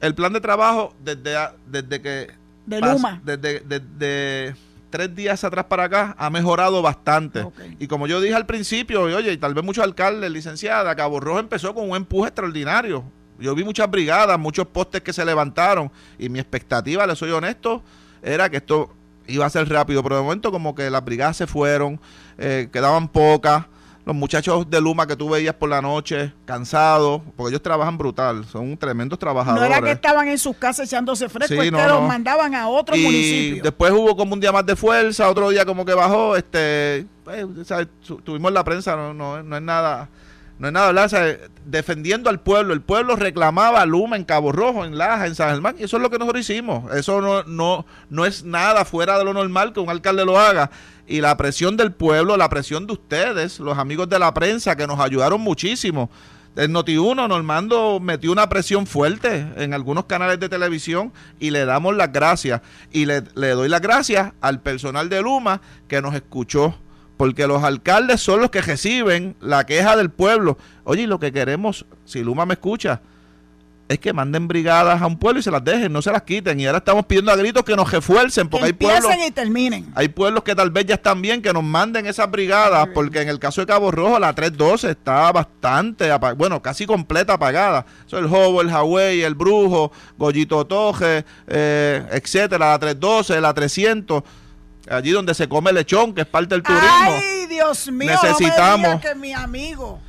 El 0.00 0.14
plan 0.14 0.32
de 0.32 0.40
trabajo, 0.40 0.92
desde, 1.04 1.36
desde 1.66 2.02
que. 2.02 2.34
De 2.66 2.80
Luma. 2.80 3.20
Desde, 3.24 3.60
desde, 3.60 4.56
tres 4.90 5.14
días 5.14 5.44
atrás 5.44 5.66
para 5.66 5.84
acá 5.84 6.16
ha 6.18 6.30
mejorado 6.30 6.82
bastante. 6.82 7.46
Y 7.78 7.86
como 7.86 8.08
yo 8.08 8.20
dije 8.20 8.34
al 8.34 8.46
principio, 8.46 9.02
oye, 9.02 9.32
y 9.32 9.36
tal 9.36 9.54
vez 9.54 9.64
muchos 9.64 9.84
alcaldes, 9.84 10.32
licenciada, 10.32 10.96
Cabo 10.96 11.20
Rojo 11.20 11.38
empezó 11.38 11.74
con 11.74 11.88
un 11.88 11.96
empuje 11.96 12.28
extraordinario. 12.28 13.04
Yo 13.38 13.54
vi 13.54 13.64
muchas 13.64 13.90
brigadas, 13.90 14.38
muchos 14.38 14.66
postes 14.66 15.00
que 15.00 15.12
se 15.12 15.24
levantaron 15.24 15.90
y 16.18 16.28
mi 16.28 16.38
expectativa, 16.38 17.06
le 17.06 17.14
soy 17.14 17.30
honesto, 17.30 17.82
era 18.22 18.48
que 18.50 18.56
esto 18.56 18.90
iba 19.28 19.46
a 19.46 19.50
ser 19.50 19.68
rápido, 19.68 20.02
pero 20.02 20.16
de 20.16 20.22
momento 20.22 20.50
como 20.50 20.74
que 20.74 20.90
las 20.90 21.04
brigadas 21.04 21.36
se 21.36 21.46
fueron, 21.46 22.00
eh, 22.36 22.68
quedaban 22.72 23.08
pocas. 23.08 23.66
Los 24.04 24.16
muchachos 24.16 24.68
de 24.70 24.80
Luma 24.80 25.06
que 25.06 25.16
tú 25.16 25.28
veías 25.28 25.54
por 25.54 25.68
la 25.68 25.82
noche, 25.82 26.32
cansados, 26.46 27.20
porque 27.36 27.50
ellos 27.50 27.62
trabajan 27.62 27.98
brutal, 27.98 28.46
son 28.46 28.74
tremendos 28.78 29.18
trabajadores. 29.18 29.68
No 29.68 29.76
era 29.76 29.84
que 29.84 29.90
estaban 29.90 30.26
en 30.28 30.38
sus 30.38 30.56
casas 30.56 30.88
echándose 30.88 31.28
fresco, 31.28 31.62
es 31.62 31.70
que 31.70 31.70
los 31.70 32.08
mandaban 32.08 32.54
a 32.54 32.68
otro 32.68 32.96
y 32.96 33.60
Después 33.60 33.92
hubo 33.92 34.16
como 34.16 34.32
un 34.32 34.40
día 34.40 34.50
más 34.50 34.64
de 34.64 34.76
fuerza, 34.76 35.28
otro 35.28 35.50
día 35.50 35.66
como 35.66 35.84
que 35.84 35.92
bajó, 35.92 36.36
este, 36.36 37.06
pues, 37.22 37.44
tuvimos 38.24 38.50
la 38.50 38.64
prensa, 38.64 38.96
no, 38.96 39.12
no, 39.12 39.42
no 39.42 39.56
es 39.56 39.62
nada 39.62 40.08
no 40.58 40.66
es 40.66 40.72
nada, 40.72 40.92
¿verdad? 40.92 41.38
defendiendo 41.64 42.30
al 42.30 42.40
pueblo. 42.40 42.74
El 42.74 42.80
pueblo 42.80 43.14
reclamaba 43.14 43.84
Luma 43.86 44.16
en 44.16 44.24
Cabo 44.24 44.50
Rojo, 44.50 44.84
en 44.84 44.98
Laja, 44.98 45.26
en 45.26 45.34
San 45.34 45.50
Germán, 45.50 45.76
y 45.78 45.84
eso 45.84 45.96
es 45.96 46.02
lo 46.02 46.10
que 46.10 46.18
nosotros 46.18 46.48
hicimos. 46.48 46.92
Eso 46.94 47.20
no, 47.20 47.44
no, 47.44 47.86
no 48.10 48.26
es 48.26 48.42
nada 48.44 48.84
fuera 48.84 49.18
de 49.18 49.24
lo 49.24 49.32
normal 49.32 49.72
que 49.72 49.80
un 49.80 49.90
alcalde 49.90 50.24
lo 50.24 50.38
haga. 50.38 50.70
Y 51.06 51.20
la 51.20 51.36
presión 51.36 51.76
del 51.76 51.92
pueblo, 51.92 52.36
la 52.36 52.48
presión 52.48 52.86
de 52.86 52.94
ustedes, 52.94 53.60
los 53.60 53.78
amigos 53.78 54.08
de 54.08 54.18
la 54.18 54.34
prensa, 54.34 54.76
que 54.76 54.86
nos 54.86 54.98
ayudaron 54.98 55.40
muchísimo. 55.40 56.10
El 56.56 56.72
Noti1, 56.72 57.28
Normando 57.28 58.00
metió 58.00 58.32
una 58.32 58.48
presión 58.48 58.86
fuerte 58.86 59.46
en 59.56 59.74
algunos 59.74 60.06
canales 60.06 60.40
de 60.40 60.48
televisión 60.48 61.12
y 61.38 61.50
le 61.50 61.64
damos 61.64 61.94
las 61.94 62.12
gracias. 62.12 62.62
Y 62.90 63.06
le, 63.06 63.22
le 63.36 63.50
doy 63.50 63.68
las 63.68 63.80
gracias 63.80 64.32
al 64.40 64.60
personal 64.60 65.08
de 65.08 65.22
Luma 65.22 65.60
que 65.86 66.02
nos 66.02 66.16
escuchó 66.16 66.74
porque 67.18 67.48
los 67.48 67.64
alcaldes 67.64 68.20
son 68.20 68.40
los 68.40 68.50
que 68.50 68.62
reciben 68.62 69.36
la 69.40 69.66
queja 69.66 69.96
del 69.96 70.08
pueblo. 70.08 70.56
Oye, 70.84 71.06
lo 71.06 71.18
que 71.18 71.32
queremos, 71.32 71.84
si 72.04 72.22
Luma 72.22 72.46
me 72.46 72.54
escucha, 72.54 73.02
es 73.88 73.98
que 73.98 74.12
manden 74.12 74.46
brigadas 74.46 75.02
a 75.02 75.06
un 75.06 75.18
pueblo 75.18 75.40
y 75.40 75.42
se 75.42 75.50
las 75.50 75.64
dejen, 75.64 75.92
no 75.92 76.00
se 76.00 76.12
las 76.12 76.22
quiten. 76.22 76.60
Y 76.60 76.66
ahora 76.66 76.78
estamos 76.78 77.06
pidiendo 77.06 77.32
a 77.32 77.36
gritos 77.36 77.64
que 77.64 77.74
nos 77.74 77.90
refuercen, 77.90 78.48
porque 78.48 78.66
hay 78.66 78.72
pueblos. 78.72 79.10
y 79.26 79.30
terminen. 79.32 79.90
Hay 79.96 80.08
pueblos 80.08 80.44
que 80.44 80.54
tal 80.54 80.70
vez 80.70 80.86
ya 80.86 80.94
están 80.94 81.20
bien, 81.20 81.42
que 81.42 81.52
nos 81.52 81.64
manden 81.64 82.06
esas 82.06 82.30
brigadas, 82.30 82.86
porque 82.94 83.20
en 83.20 83.28
el 83.28 83.40
caso 83.40 83.62
de 83.62 83.66
Cabo 83.66 83.90
Rojo, 83.90 84.20
la 84.20 84.32
312 84.32 84.90
está 84.90 85.32
bastante, 85.32 86.08
bueno, 86.36 86.62
casi 86.62 86.86
completa 86.86 87.32
apagada. 87.32 87.84
Eso 88.06 88.18
el 88.18 88.28
Jobo, 88.28 88.60
el 88.60 88.70
Hawaii, 88.70 89.22
el 89.22 89.34
Brujo, 89.34 89.90
Goyito 90.16 90.64
Toje, 90.66 91.24
eh, 91.48 92.06
etcétera, 92.12 92.70
la 92.70 92.78
312, 92.78 93.40
la 93.40 93.52
300 93.54 94.22
allí 94.90 95.10
donde 95.10 95.34
se 95.34 95.48
come 95.48 95.72
lechón, 95.72 96.14
que 96.14 96.22
es 96.22 96.26
parte 96.26 96.54
del 96.54 96.62
turismo. 96.62 96.88
Ay, 96.88 97.46
Dios 97.46 97.90
mío, 97.90 98.10
necesitamos 98.10 99.00
que 99.00 99.14
mi 99.14 99.32
amigo 99.32 100.00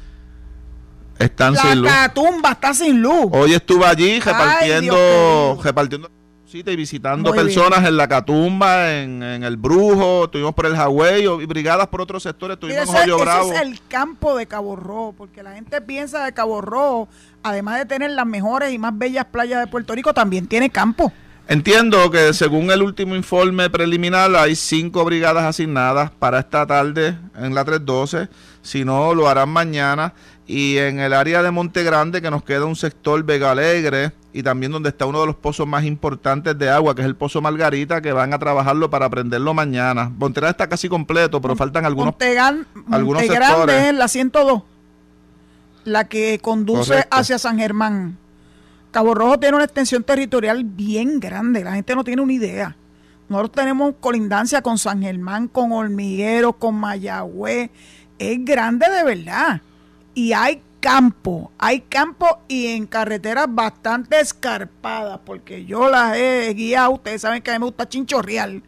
están 1.17 1.55
sin 1.55 1.81
luz. 1.81 1.91
La 1.91 2.13
tumba 2.13 2.51
está 2.51 2.73
sin 2.73 3.01
luz. 3.01 3.27
Hoy 3.31 3.53
estuve 3.53 3.85
allí 3.85 4.19
repartiendo, 4.19 5.59
repartiendo 5.63 6.09
y 6.51 6.75
visitando 6.75 7.31
personas 7.31 7.85
en 7.85 7.95
la 7.95 8.07
Catumba, 8.07 8.91
en, 8.91 9.21
el 9.21 9.55
Brujo, 9.57 10.25
estuvimos 10.25 10.55
por 10.55 10.65
el 10.65 10.75
Hawái 10.75 11.23
y 11.23 11.45
brigadas 11.45 11.87
por 11.87 12.01
otros 12.01 12.23
sectores, 12.23 12.55
estuvimos 12.55 12.89
en 12.89 12.95
Joyo 12.95 13.19
Bravo. 13.19 13.51
Ese 13.51 13.55
es 13.55 13.61
el 13.61 13.79
campo 13.87 14.35
de 14.35 14.47
Cabo 14.47 14.75
Rojo, 14.75 15.13
porque 15.15 15.43
la 15.43 15.53
gente 15.53 15.79
piensa 15.81 16.25
de 16.25 16.33
Cabo 16.33 16.61
Rojo, 16.61 17.07
además 17.43 17.77
de 17.77 17.85
tener 17.85 18.11
las 18.11 18.25
mejores 18.25 18.73
y 18.73 18.79
más 18.79 18.97
bellas 18.97 19.25
playas 19.25 19.59
de 19.59 19.67
Puerto 19.67 19.93
Rico, 19.93 20.13
también 20.13 20.47
tiene 20.47 20.71
campo. 20.71 21.13
Entiendo 21.49 22.11
que 22.11 22.31
según 22.35 22.69
el 22.69 22.83
último 22.83 23.15
informe 23.15 23.71
preliminar 23.71 24.35
hay 24.35 24.55
cinco 24.55 25.03
brigadas 25.03 25.45
asignadas 25.45 26.11
para 26.11 26.37
esta 26.37 26.67
tarde 26.67 27.17
en 27.35 27.55
la 27.55 27.65
312, 27.65 28.29
si 28.61 28.85
no 28.85 29.15
lo 29.15 29.27
harán 29.27 29.49
mañana. 29.49 30.13
Y 30.45 30.77
en 30.77 30.99
el 30.99 31.11
área 31.11 31.41
de 31.41 31.49
Monte 31.49 31.83
Grande, 31.83 32.21
que 32.21 32.29
nos 32.29 32.43
queda 32.43 32.65
un 32.65 32.75
sector 32.75 33.23
Vega 33.23 33.49
Alegre 33.49 34.11
y 34.31 34.43
también 34.43 34.71
donde 34.71 34.89
está 34.89 35.07
uno 35.07 35.21
de 35.21 35.25
los 35.25 35.37
pozos 35.37 35.65
más 35.65 35.85
importantes 35.85 36.55
de 36.55 36.69
agua, 36.69 36.93
que 36.93 37.01
es 37.01 37.07
el 37.07 37.15
Pozo 37.15 37.41
Margarita, 37.41 37.99
que 37.99 38.13
van 38.13 38.31
a 38.31 38.37
trabajarlo 38.37 38.91
para 38.91 39.09
prenderlo 39.09 39.55
mañana. 39.55 40.07
Monte 40.07 40.41
Grande 40.41 40.51
está 40.51 40.69
casi 40.69 40.87
completo, 40.87 41.41
pero 41.41 41.55
faltan 41.55 41.83
algunos, 41.83 42.13
Monte, 42.13 42.37
algunos 42.91 43.23
Grande 43.27 43.89
es 43.89 43.95
la 43.95 44.07
102, 44.07 44.61
la 45.83 46.07
que 46.07 46.37
conduce 46.37 47.07
hacia 47.09 47.39
San 47.39 47.57
Germán. 47.57 48.19
Cabo 48.91 49.13
Rojo 49.13 49.39
tiene 49.39 49.55
una 49.55 49.65
extensión 49.65 50.03
territorial 50.03 50.63
bien 50.63 51.19
grande, 51.19 51.63
la 51.63 51.73
gente 51.73 51.95
no 51.95 52.03
tiene 52.03 52.21
una 52.21 52.33
idea. 52.33 52.75
Nosotros 53.27 53.51
tenemos 53.51 53.93
colindancia 53.99 54.63
con 54.63 54.79
San 54.79 55.03
Germán, 55.03 55.47
con 55.47 55.71
Hormiguero, 55.71 56.53
con 56.53 56.75
Mayagüez. 56.75 57.69
Es 58.17 58.43
grande 58.43 58.89
de 58.89 59.03
verdad. 59.03 59.61
Y 60.15 60.33
hay 60.33 60.63
campo, 60.79 61.51
hay 61.59 61.81
campo 61.81 62.39
y 62.47 62.67
en 62.67 62.87
carreteras 62.87 63.45
bastante 63.47 64.19
escarpadas, 64.19 65.19
porque 65.23 65.65
yo 65.65 65.89
las 65.89 66.17
he 66.17 66.51
guiado, 66.55 66.91
ustedes 66.91 67.21
saben 67.21 67.43
que 67.43 67.51
a 67.51 67.53
mí 67.53 67.59
me 67.59 67.65
gusta 67.65 67.87
chinchorreal. 67.87 68.63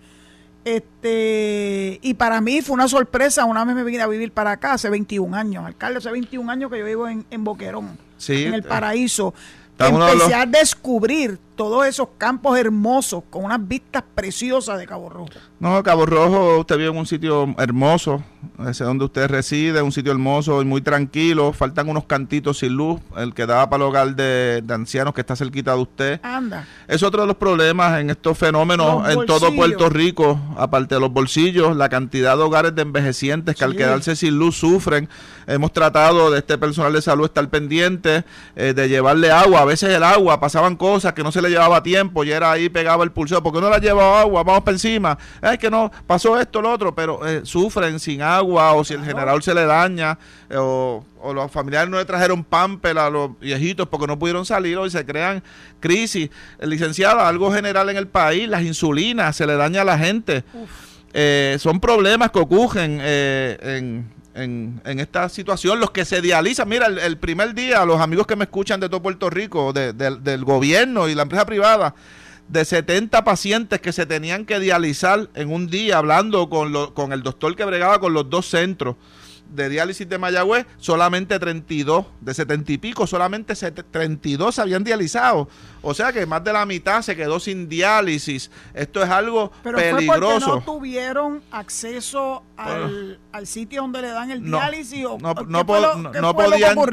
Este, 0.63 1.99
y 2.03 2.13
para 2.13 2.39
mí 2.39 2.61
fue 2.61 2.75
una 2.75 2.87
sorpresa, 2.87 3.45
una 3.45 3.65
vez 3.65 3.75
me 3.75 3.83
vine 3.83 4.03
a 4.03 4.07
vivir 4.07 4.31
para 4.31 4.51
acá 4.51 4.73
hace 4.73 4.91
21 4.91 5.35
años, 5.35 5.65
alcalde, 5.65 5.97
hace 5.97 6.11
21 6.11 6.51
años 6.51 6.69
que 6.69 6.77
yo 6.77 6.85
vivo 6.85 7.07
en, 7.07 7.25
en 7.31 7.43
Boquerón, 7.43 7.97
en 8.27 8.53
el 8.53 8.61
paraíso 8.61 9.33
empecé 9.87 10.33
a 10.33 10.45
descubrir 10.45 11.39
todos 11.61 11.85
esos 11.85 12.07
campos 12.17 12.57
hermosos 12.57 13.21
con 13.29 13.45
unas 13.45 13.67
vistas 13.67 14.03
preciosas 14.15 14.79
de 14.79 14.87
Cabo 14.87 15.09
Rojo. 15.09 15.29
No, 15.59 15.83
Cabo 15.83 16.07
Rojo, 16.07 16.57
usted 16.57 16.75
vive 16.75 16.89
en 16.89 16.97
un 16.97 17.05
sitio 17.05 17.53
hermoso, 17.59 18.23
ese 18.61 18.71
es 18.71 18.79
donde 18.79 19.05
usted 19.05 19.29
reside, 19.29 19.79
un 19.83 19.91
sitio 19.91 20.11
hermoso 20.11 20.63
y 20.63 20.65
muy 20.65 20.81
tranquilo. 20.81 21.53
Faltan 21.53 21.87
unos 21.87 22.05
cantitos 22.05 22.57
sin 22.57 22.73
luz, 22.73 22.99
el 23.15 23.35
que 23.35 23.45
daba 23.45 23.69
para 23.69 23.83
el 23.83 23.89
hogar 23.89 24.15
de, 24.15 24.63
ancianos 24.69 25.13
que 25.13 25.21
está 25.21 25.35
cerquita 25.35 25.75
de 25.75 25.81
usted. 25.81 26.19
Anda. 26.23 26.65
Es 26.87 27.03
otro 27.03 27.21
de 27.21 27.27
los 27.27 27.35
problemas 27.35 27.99
en 27.99 28.09
estos 28.09 28.35
fenómenos 28.39 29.07
en 29.07 29.27
todo 29.27 29.55
Puerto 29.55 29.87
Rico, 29.89 30.39
aparte 30.57 30.95
de 30.95 31.01
los 31.01 31.11
bolsillos, 31.11 31.77
la 31.77 31.89
cantidad 31.89 32.35
de 32.37 32.41
hogares 32.41 32.73
de 32.73 32.81
envejecientes 32.81 33.55
que 33.55 33.63
al 33.63 33.75
quedarse 33.75 34.15
sin 34.15 34.39
luz 34.39 34.57
sufren. 34.57 35.09
Hemos 35.45 35.73
tratado 35.73 36.31
de 36.31 36.39
este 36.39 36.57
personal 36.57 36.93
de 36.93 37.03
salud 37.03 37.25
estar 37.25 37.47
pendiente, 37.49 38.23
eh, 38.55 38.73
de 38.73 38.89
llevarle 38.89 39.31
agua. 39.31 39.61
A 39.61 39.65
veces 39.65 39.89
el 39.89 40.03
agua, 40.03 40.39
pasaban 40.39 40.75
cosas 40.75 41.13
que 41.13 41.23
no 41.23 41.31
se 41.31 41.41
le 41.41 41.50
llevaba 41.51 41.83
tiempo 41.83 42.23
y 42.23 42.31
era 42.31 42.51
ahí 42.51 42.69
pegaba 42.69 43.03
el 43.03 43.11
pulseo. 43.11 43.43
porque 43.43 43.61
no 43.61 43.69
la 43.69 43.77
llevaba 43.77 44.21
agua? 44.21 44.43
Vamos 44.43 44.63
para 44.63 44.75
encima. 44.75 45.17
Es 45.41 45.57
que 45.57 45.69
no, 45.69 45.91
pasó 46.07 46.39
esto, 46.39 46.61
lo 46.61 46.71
otro, 46.71 46.95
pero 46.95 47.25
eh, 47.27 47.41
sufren 47.43 47.99
sin 47.99 48.21
agua 48.21 48.73
o 48.73 48.83
si 48.83 48.93
el 48.93 49.03
generador 49.03 49.43
se 49.43 49.53
le 49.53 49.65
daña 49.65 50.17
eh, 50.49 50.55
o, 50.57 51.05
los 51.35 51.51
familiares 51.51 51.89
no 51.89 51.97
le 51.97 52.05
trajeron 52.05 52.43
pamper 52.43 52.97
a 52.97 53.09
los 53.09 53.39
viejitos 53.39 53.87
porque 53.87 54.07
no 54.07 54.17
pudieron 54.17 54.45
salir 54.45 54.79
y 54.83 54.89
se 54.89 55.05
crean 55.05 55.43
crisis. 55.79 56.29
Licenciado, 56.59 57.19
algo 57.19 57.51
general 57.53 57.89
en 57.89 57.97
el 57.97 58.07
país, 58.07 58.49
las 58.49 58.63
insulinas, 58.63 59.35
se 59.35 59.45
le 59.45 59.55
daña 59.55 59.81
a 59.81 59.85
la 59.85 59.99
gente. 59.99 60.43
son 61.59 61.79
problemas 61.79 62.31
que 62.31 62.39
ocurren 62.39 62.99
en, 63.01 64.09
en, 64.33 64.81
esta 64.85 65.29
situación. 65.29 65.79
Los 65.79 65.91
que 65.91 66.05
se 66.05 66.21
dializan, 66.21 66.67
mira, 66.67 66.87
el, 66.87 67.17
primer 67.17 67.53
día, 67.53 67.85
los 67.85 67.99
amigos 68.01 68.27
que 68.27 68.35
me 68.35 68.45
escuchan 68.45 68.79
de 68.79 68.89
todo 68.89 69.01
Puerto 69.01 69.29
Rico, 69.29 69.73
del 69.73 70.45
gobierno 70.45 71.07
y 71.07 71.15
la 71.15 71.23
empresa 71.23 71.45
privada, 71.45 71.95
de 72.47 72.65
70 72.65 73.23
pacientes 73.23 73.79
que 73.79 73.93
se 73.93 74.05
tenían 74.05 74.45
que 74.45 74.59
dializar 74.59 75.29
en 75.35 75.51
un 75.51 75.67
día, 75.67 75.97
hablando 75.97 76.49
con, 76.49 76.71
lo, 76.71 76.93
con 76.93 77.13
el 77.13 77.23
doctor 77.23 77.55
que 77.55 77.63
bregaba 77.63 77.99
con 77.99 78.13
los 78.13 78.29
dos 78.29 78.49
centros 78.49 78.95
de 79.51 79.69
diálisis 79.69 80.07
de 80.07 80.17
Mayagüez, 80.17 80.65
solamente 80.77 81.37
32, 81.37 82.05
de 82.21 82.33
70 82.33 82.71
y 82.71 82.77
pico, 82.77 83.07
solamente 83.07 83.53
32 83.55 84.55
se 84.55 84.61
habían 84.61 84.83
dializado. 84.83 85.47
O 85.81 85.93
sea 85.93 86.13
que 86.13 86.25
más 86.25 86.43
de 86.43 86.53
la 86.53 86.65
mitad 86.65 87.01
se 87.01 87.15
quedó 87.15 87.39
sin 87.39 87.67
diálisis. 87.67 88.51
Esto 88.73 89.03
es 89.03 89.09
algo 89.09 89.51
Pero 89.63 89.77
peligroso. 89.77 90.45
Fue 90.45 90.55
no 90.55 90.61
tuvieron 90.61 91.41
acceso 91.51 92.43
al, 92.57 93.19
sitio 93.45 93.81
donde 93.81 94.01
le 94.01 94.09
dan 94.09 94.31
el 94.31 94.43
diálisis 94.43 95.05
o 95.05 95.17
no, 95.17 95.33
no, 95.33 95.65
podían, 95.65 96.13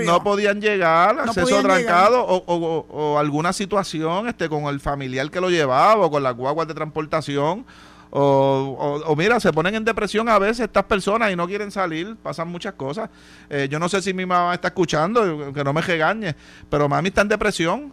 no 0.06 0.22
podían 0.22 0.60
llegar, 0.60 1.18
acceso 1.20 1.60
trancado 1.62 2.24
O, 2.24 2.86
o, 2.88 3.18
alguna 3.18 3.52
situación 3.52 4.28
este 4.28 4.48
con 4.48 4.64
el 4.64 4.80
familiar 4.80 5.30
que 5.30 5.40
lo 5.40 5.50
llevaba 5.50 6.06
o 6.06 6.10
con 6.10 6.22
las 6.22 6.34
guaguas 6.34 6.66
de 6.68 6.74
transportación 6.74 7.66
o, 8.10 9.02
o, 9.06 9.16
mira, 9.16 9.38
se 9.40 9.52
ponen 9.52 9.74
en 9.74 9.84
depresión 9.84 10.28
a 10.28 10.38
veces 10.38 10.60
estas 10.60 10.84
personas 10.84 11.30
y 11.32 11.36
no 11.36 11.46
quieren 11.46 11.70
salir, 11.70 12.16
pasan 12.22 12.48
muchas 12.48 12.74
cosas. 12.74 13.10
Eh, 13.50 13.68
yo 13.70 13.78
no 13.78 13.88
sé 13.88 14.00
si 14.02 14.14
mi 14.14 14.24
mamá 14.24 14.54
está 14.54 14.68
escuchando, 14.68 15.52
que 15.52 15.64
no 15.64 15.72
me 15.72 15.82
regañe, 15.82 16.34
pero 16.70 16.88
mami 16.88 17.08
está 17.08 17.22
en 17.22 17.28
depresión, 17.28 17.92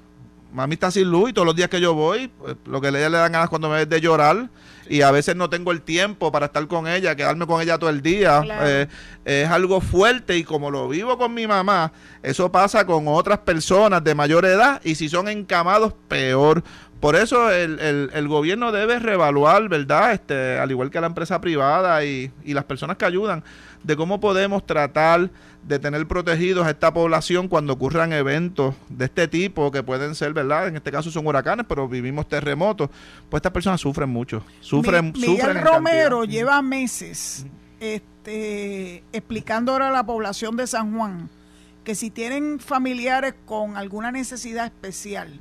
mami 0.54 0.76
está 0.76 0.90
sin 0.90 1.10
luz 1.10 1.32
y 1.32 1.34
todos 1.34 1.46
los 1.46 1.56
días 1.56 1.70
que 1.70 1.82
yo 1.82 1.94
voy, 1.94 2.28
pues, 2.28 2.56
lo 2.66 2.80
que 2.80 2.92
le, 2.92 3.10
le 3.10 3.18
dan 3.18 3.32
ganas 3.32 3.50
cuando 3.50 3.70
me 3.70 3.76
ves 3.76 3.90
de 3.90 4.00
llorar 4.00 4.50
y 4.88 5.02
a 5.02 5.12
veces 5.12 5.36
no 5.36 5.50
tengo 5.50 5.72
el 5.72 5.82
tiempo 5.82 6.32
para 6.32 6.48
estar 6.48 6.66
con 6.68 6.88
ella, 6.88 7.16
quedarme 7.16 7.48
con 7.48 7.62
ella 7.62 7.78
todo 7.78 7.90
el 7.90 8.02
día. 8.02 8.44
Eh, 8.62 8.88
es 9.26 9.50
algo 9.50 9.82
fuerte 9.82 10.38
y 10.38 10.44
como 10.44 10.70
lo 10.70 10.88
vivo 10.88 11.18
con 11.18 11.34
mi 11.34 11.48
mamá, 11.48 11.92
eso 12.22 12.52
pasa 12.52 12.86
con 12.86 13.08
otras 13.08 13.40
personas 13.40 14.04
de 14.04 14.16
mayor 14.16 14.46
edad 14.46 14.82
y 14.84 14.96
si 14.96 15.10
son 15.10 15.28
encamados, 15.28 15.94
peor. 16.08 16.64
Por 17.00 17.16
eso 17.16 17.52
el, 17.52 17.80
el, 17.80 18.28
gobierno 18.28 18.72
debe 18.72 19.00
reevaluar, 19.00 19.68
¿verdad? 19.70 20.14
Este, 20.14 20.58
al 20.58 20.72
igual 20.72 20.90
que 20.90 21.00
la 21.00 21.08
empresa 21.08 21.40
privada 21.40 22.04
y, 22.04 22.32
y 22.44 22.54
las 22.54 22.64
personas 22.64 22.98
que 22.98 23.06
ayudan, 23.06 23.44
de 23.84 23.96
cómo 23.96 24.20
podemos 24.20 24.66
tratar 24.66 25.30
de 25.64 25.80
tener 25.80 26.08
protegidos 26.08 26.66
a 26.66 26.72
esta 26.72 26.94
población 26.94 27.48
cuando 27.48 27.74
ocurran 27.74 28.14
eventos 28.14 28.76
de 28.90 29.06
este 29.06 29.28
tipo, 29.28 29.72
que 29.72 29.84
pueden 29.84 30.16
ser, 30.16 30.34
¿verdad? 30.34 30.68
En 30.68 30.76
este 30.76 30.92
caso 30.92 31.12
son 31.12 31.26
huracanes, 31.28 31.66
pero 31.68 31.88
vivimos 31.88 32.28
terremotos. 32.28 32.90
Pues 33.30 33.40
estas 33.40 33.52
personas 33.52 33.82
sufren 33.82 34.10
mucho. 34.10 34.44
Sufren, 34.62 35.14
Miguel 35.16 35.62
Romero 35.62 36.24
lleva 36.24 36.62
meses 36.62 37.46
este, 37.80 39.04
explicando 39.12 39.72
ahora 39.72 39.90
a 39.90 39.92
la 39.92 40.06
población 40.06 40.56
de 40.56 40.68
San 40.68 40.96
Juan 40.96 41.30
que 41.84 41.96
si 41.96 42.10
tienen 42.10 42.60
familiares 42.60 43.36
con 43.46 43.78
alguna 43.78 44.12
necesidad 44.12 44.66
especial, 44.66 45.38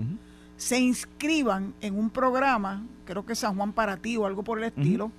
se 0.56 0.78
inscriban 0.78 1.74
en 1.80 1.98
un 1.98 2.10
programa, 2.10 2.86
creo 3.04 3.26
que 3.26 3.34
San 3.34 3.56
Juan 3.56 3.72
para 3.72 3.96
ti 3.96 4.16
o 4.16 4.26
algo 4.26 4.44
por 4.44 4.58
el 4.58 4.64
estilo, 4.64 5.10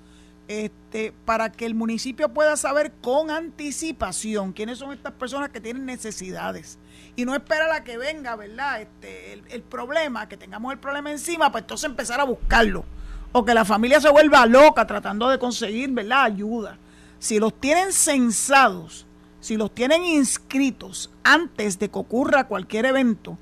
este, 0.48 1.12
para 1.26 1.52
que 1.52 1.66
el 1.66 1.74
municipio 1.74 2.30
pueda 2.30 2.56
saber 2.56 2.92
con 3.02 3.32
anticipación 3.32 4.54
quiénes 4.54 4.78
son 4.78 4.94
estas 4.94 5.14
personas 5.14 5.50
que 5.50 5.60
tienen 5.60 5.86
necesidades. 5.86 6.78
Y 7.16 7.26
no 7.26 7.34
esperar 7.34 7.72
a 7.72 7.84
que 7.84 7.98
venga, 7.98 8.36
¿verdad? 8.36 8.82
Este, 8.82 9.34
el, 9.34 9.62
problema, 9.64 10.28
que 10.28 10.38
tengamos 10.38 10.72
el 10.74 10.80
problema 10.80 11.12
encima, 11.12 11.52
pues 11.52 11.64
entonces 11.64 11.90
empezar 11.90 12.20
a 12.20 12.26
buscarlo. 12.26 12.86
O 13.32 13.44
que 13.44 13.54
la 13.54 13.66
familia 13.66 14.00
se 14.00 14.10
vuelva 14.10 14.46
loca 14.46 14.86
tratando 14.86 15.30
de 15.30 15.40
conseguir, 15.40 15.90
¿verdad? 15.92 16.24
Ayuda. 16.24 16.78
Si 17.20 17.40
los 17.40 17.60
tienen 17.60 17.92
censados, 17.92 19.06
si 19.40 19.58
los 19.58 19.74
tienen 19.74 20.06
inscritos 20.06 21.12
antes 21.24 21.80
de 21.80 21.90
que 21.90 22.00
ocurra 22.00 22.48
cualquier 22.48 22.86
evento, 22.86 23.38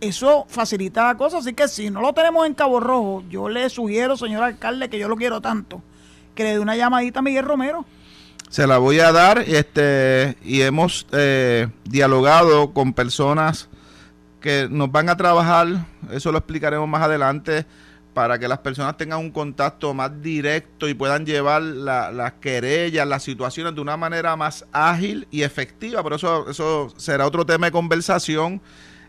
eso 0.00 0.46
facilita 0.48 1.04
la 1.04 1.16
cosa. 1.16 1.38
Así 1.38 1.52
que 1.54 1.68
si 1.68 1.90
no 1.90 2.00
lo 2.00 2.12
tenemos 2.12 2.46
en 2.46 2.54
Cabo 2.54 2.80
Rojo, 2.80 3.22
yo 3.28 3.48
le 3.48 3.68
sugiero, 3.70 4.16
señor 4.16 4.42
alcalde, 4.42 4.88
que 4.88 4.98
yo 4.98 5.08
lo 5.08 5.16
quiero 5.16 5.40
tanto, 5.40 5.82
que 6.34 6.44
le 6.44 6.50
dé 6.50 6.58
una 6.58 6.76
llamadita 6.76 7.20
a 7.20 7.22
Miguel 7.22 7.44
Romero. 7.44 7.84
Se 8.48 8.66
la 8.66 8.78
voy 8.78 8.98
a 8.98 9.12
dar 9.12 9.38
este, 9.38 10.36
y 10.42 10.62
hemos 10.62 11.06
eh, 11.12 11.68
dialogado 11.84 12.72
con 12.72 12.92
personas 12.92 13.68
que 14.40 14.66
nos 14.68 14.90
van 14.90 15.08
a 15.08 15.16
trabajar, 15.16 15.86
eso 16.10 16.32
lo 16.32 16.38
explicaremos 16.38 16.88
más 16.88 17.02
adelante, 17.02 17.66
para 18.14 18.38
que 18.38 18.48
las 18.48 18.58
personas 18.58 18.96
tengan 18.96 19.20
un 19.20 19.30
contacto 19.30 19.94
más 19.94 20.20
directo 20.20 20.88
y 20.88 20.94
puedan 20.94 21.24
llevar 21.24 21.62
las 21.62 22.32
querellas, 22.34 23.06
las 23.06 23.22
situaciones 23.22 23.74
de 23.74 23.80
una 23.80 23.96
manera 23.96 24.34
más 24.34 24.66
ágil 24.72 25.28
y 25.30 25.42
efectiva. 25.42 26.02
Pero 26.02 26.16
eso, 26.16 26.50
eso 26.50 26.92
será 26.96 27.26
otro 27.26 27.46
tema 27.46 27.66
de 27.66 27.72
conversación 27.72 28.60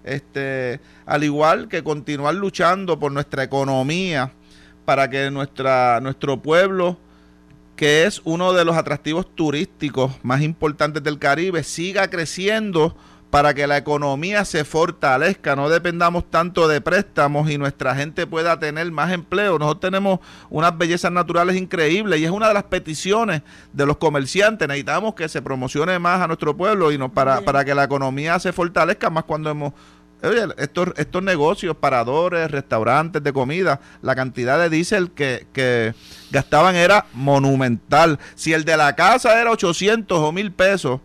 este, 0.04 0.80
al 1.06 1.24
igual 1.24 1.68
que 1.68 1.84
continuar 1.84 2.36
luchando 2.36 3.00
por 3.00 3.12
nuestra 3.12 3.44
economía 3.44 4.32
para 4.86 5.10
que 5.10 5.30
nuestra, 5.32 6.00
nuestro 6.02 6.42
pueblo, 6.42 6.98
que 7.76 8.06
es 8.06 8.22
uno 8.26 8.54
de 8.54 8.66
los 8.66 8.76
atractivos 8.76 9.34
turísticos 9.36 10.12
más 10.24 10.42
importantes 10.42 11.04
del 11.04 11.20
Caribe, 11.20 11.64
siga 11.64 12.10
creciendo 12.10 12.96
para 13.32 13.54
que 13.54 13.66
la 13.66 13.78
economía 13.78 14.44
se 14.44 14.66
fortalezca, 14.66 15.56
no 15.56 15.70
dependamos 15.70 16.30
tanto 16.30 16.68
de 16.68 16.82
préstamos 16.82 17.50
y 17.50 17.58
nuestra 17.58 17.96
gente 17.96 18.28
pueda 18.28 18.60
tener 18.60 18.92
más 18.92 19.12
empleo. 19.14 19.58
Nosotros 19.58 19.80
tenemos 19.80 20.20
unas 20.50 20.78
bellezas 20.78 21.14
naturales 21.14 21.56
increíbles 21.56 22.20
y 22.20 22.26
es 22.26 22.32
una 22.32 22.50
de 22.50 22.54
las 22.54 22.64
peticiones 22.64 23.42
de 23.72 23.86
los 23.86 23.96
comerciantes. 23.96 24.68
Necesitamos 24.68 25.16
que 25.16 25.30
se 25.30 25.42
promocione 25.42 25.98
más 25.98 26.22
a 26.22 26.28
nuestro 26.28 26.56
pueblo 26.58 26.92
y 26.92 26.98
no, 26.98 27.10
para, 27.10 27.40
para 27.42 27.64
que 27.64 27.74
la 27.74 27.86
economía 27.86 28.38
se 28.38 28.52
fortalezca 28.52 29.10
más 29.10 29.24
cuando 29.24 29.50
hemos 29.50 29.74
Oye, 30.24 30.46
estos, 30.60 30.90
estos 30.98 31.24
negocios, 31.24 31.76
paradores, 31.76 32.52
restaurantes 32.52 33.24
de 33.24 33.34
comida, 33.34 33.80
la 34.04 34.14
cantidad 34.14 34.60
de 34.60 34.70
diésel 34.70 35.10
que, 35.10 35.48
que 35.52 35.96
gastaban 36.30 36.76
era 36.76 37.08
monumental. 37.14 38.20
Si 38.36 38.54
el 38.54 38.64
de 38.64 38.78
la 38.78 38.96
casa 38.96 39.42
era 39.42 39.50
800 39.50 40.20
o 40.20 40.32
1000 40.32 40.52
pesos, 40.52 41.00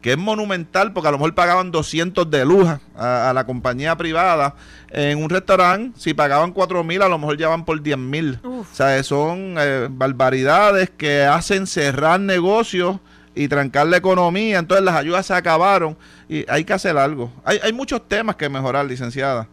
que 0.00 0.12
es 0.12 0.18
monumental 0.18 0.92
porque 0.92 1.08
a 1.08 1.10
lo 1.10 1.18
mejor 1.18 1.34
pagaban 1.34 1.70
200 1.70 2.30
de 2.30 2.44
luz 2.44 2.68
a, 2.96 3.32
la 3.34 3.44
compañía 3.44 3.96
privada. 3.96 4.54
En 4.90 5.22
un 5.22 5.28
restaurante, 5.28 5.98
si 5.98 6.14
pagaban 6.14 6.52
4 6.52 6.84
mil, 6.84 7.02
a 7.02 7.08
lo 7.08 7.18
mejor 7.18 7.36
ya 7.36 7.48
van 7.48 7.64
por 7.64 7.82
10 7.82 7.98
mil. 7.98 8.38
O 8.44 8.64
sea, 8.72 9.02
son 9.02 9.56
eh, 9.58 9.88
barbaridades 9.90 10.90
que 10.90 11.24
hacen 11.24 11.66
cerrar 11.66 12.20
negocios 12.20 12.98
y 13.34 13.48
trancar 13.48 13.86
la 13.86 13.96
economía. 13.96 14.58
Entonces 14.58 14.84
las 14.84 14.94
ayudas 14.94 15.26
se 15.26 15.34
acabaron 15.34 15.96
y 16.28 16.44
hay 16.48 16.64
que 16.64 16.72
hacer 16.72 16.96
algo. 16.96 17.32
Hay, 17.44 17.58
hay 17.62 17.72
muchos 17.72 18.06
temas 18.06 18.36
que 18.36 18.48
mejorar, 18.48 18.86
licenciada. 18.86 19.48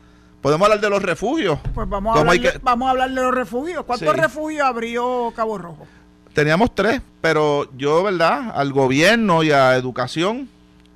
¿Podemos 0.46 0.66
hablar 0.66 0.80
de 0.80 0.90
los 0.92 1.02
refugios? 1.02 1.58
Pues 1.74 1.90
vamos 1.90 2.16
a, 2.16 2.24
vamos 2.62 2.88
a 2.88 2.92
hablar 2.92 3.10
de 3.10 3.16
los 3.16 3.34
refugios. 3.34 3.84
¿Cuántos 3.84 4.16
refugios 4.16 4.62
abrió 4.62 5.34
Cabo 5.36 5.58
Rojo? 5.58 5.88
Teníamos 6.36 6.76
tres, 6.76 7.02
pero 7.22 7.70
yo, 7.78 8.04
¿verdad? 8.04 8.52
Al 8.54 8.74
gobierno 8.74 9.42
y 9.42 9.52
a 9.52 9.78
educación, 9.78 10.50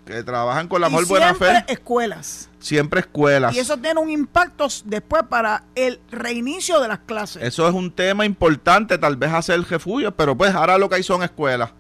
que 0.06 0.22
trabajan 0.22 0.68
con 0.68 0.82
la 0.82 0.90
mejor 0.90 1.08
buena 1.08 1.34
fe. 1.34 1.46
Siempre 1.46 1.74
escuelas. 1.74 2.50
Siempre 2.60 3.00
escuelas. 3.00 3.56
Y 3.56 3.60
eso 3.60 3.78
tiene 3.78 4.02
un 4.02 4.10
impacto 4.10 4.68
después 4.84 5.24
para 5.30 5.64
el 5.76 6.02
reinicio 6.12 6.82
de 6.82 6.90
las 6.90 7.00
clases. 7.00 7.42
Eso 7.42 7.66
es 7.70 7.74
un 7.74 7.90
tema 7.90 8.26
importante, 8.26 8.98
tal 8.98 9.16
vez 9.16 9.32
hacer 9.32 9.62
refugio, 9.62 10.12
pero 10.14 10.36
pues 10.36 10.54
ahora 10.54 10.78
lo 10.78 10.90
que 10.90 10.96
hay 10.96 11.04
son 11.04 11.24
escuelas. 11.24 11.72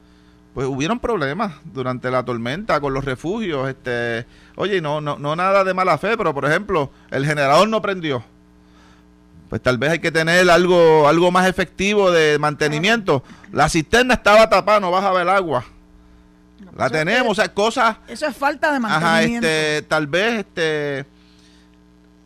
Pues 0.53 0.66
hubieron 0.66 0.97
problemas 0.97 1.55
durante 1.66 2.10
la 2.10 2.24
tormenta 2.24 2.80
con 2.80 2.93
los 2.93 3.03
refugios. 3.03 3.68
Este, 3.68 4.26
oye, 4.55 4.80
no, 4.80 5.01
no, 5.01 5.20
no 5.20 5.36
nada 5.36 5.66
de 5.66 5.74
mala 5.74 5.97
fe, 5.97 6.16
pero 6.16 6.34
por 6.34 6.45
ejemplo, 6.45 6.91
el 7.12 7.26
generador 7.26 7.68
no 7.68 7.82
prendió 7.82 8.24
pues 9.49 9.61
tal 9.61 9.77
vez 9.77 9.91
hay 9.91 9.99
que 9.99 10.11
tener 10.11 10.49
algo, 10.49 11.07
algo 11.07 11.31
más 11.31 11.47
efectivo 11.47 12.11
de 12.11 12.37
mantenimiento. 12.39 13.23
La 13.51 13.67
cisterna 13.67 14.13
estaba 14.13 14.49
tapada, 14.49 14.79
no 14.79 14.91
vas 14.91 15.03
a 15.03 15.11
ver 15.11 15.27
agua. 15.27 15.65
La 16.77 16.89
tenemos, 16.89 17.31
o 17.31 17.35
sea, 17.35 17.51
cosas. 17.53 17.97
Eso 18.07 18.27
es 18.27 18.37
falta 18.37 18.71
de 18.71 18.79
mantenimiento. 18.79 19.47
Ajá, 19.47 19.49
este, 19.49 19.81
tal 19.87 20.07
vez 20.07 20.39
este 20.39 21.05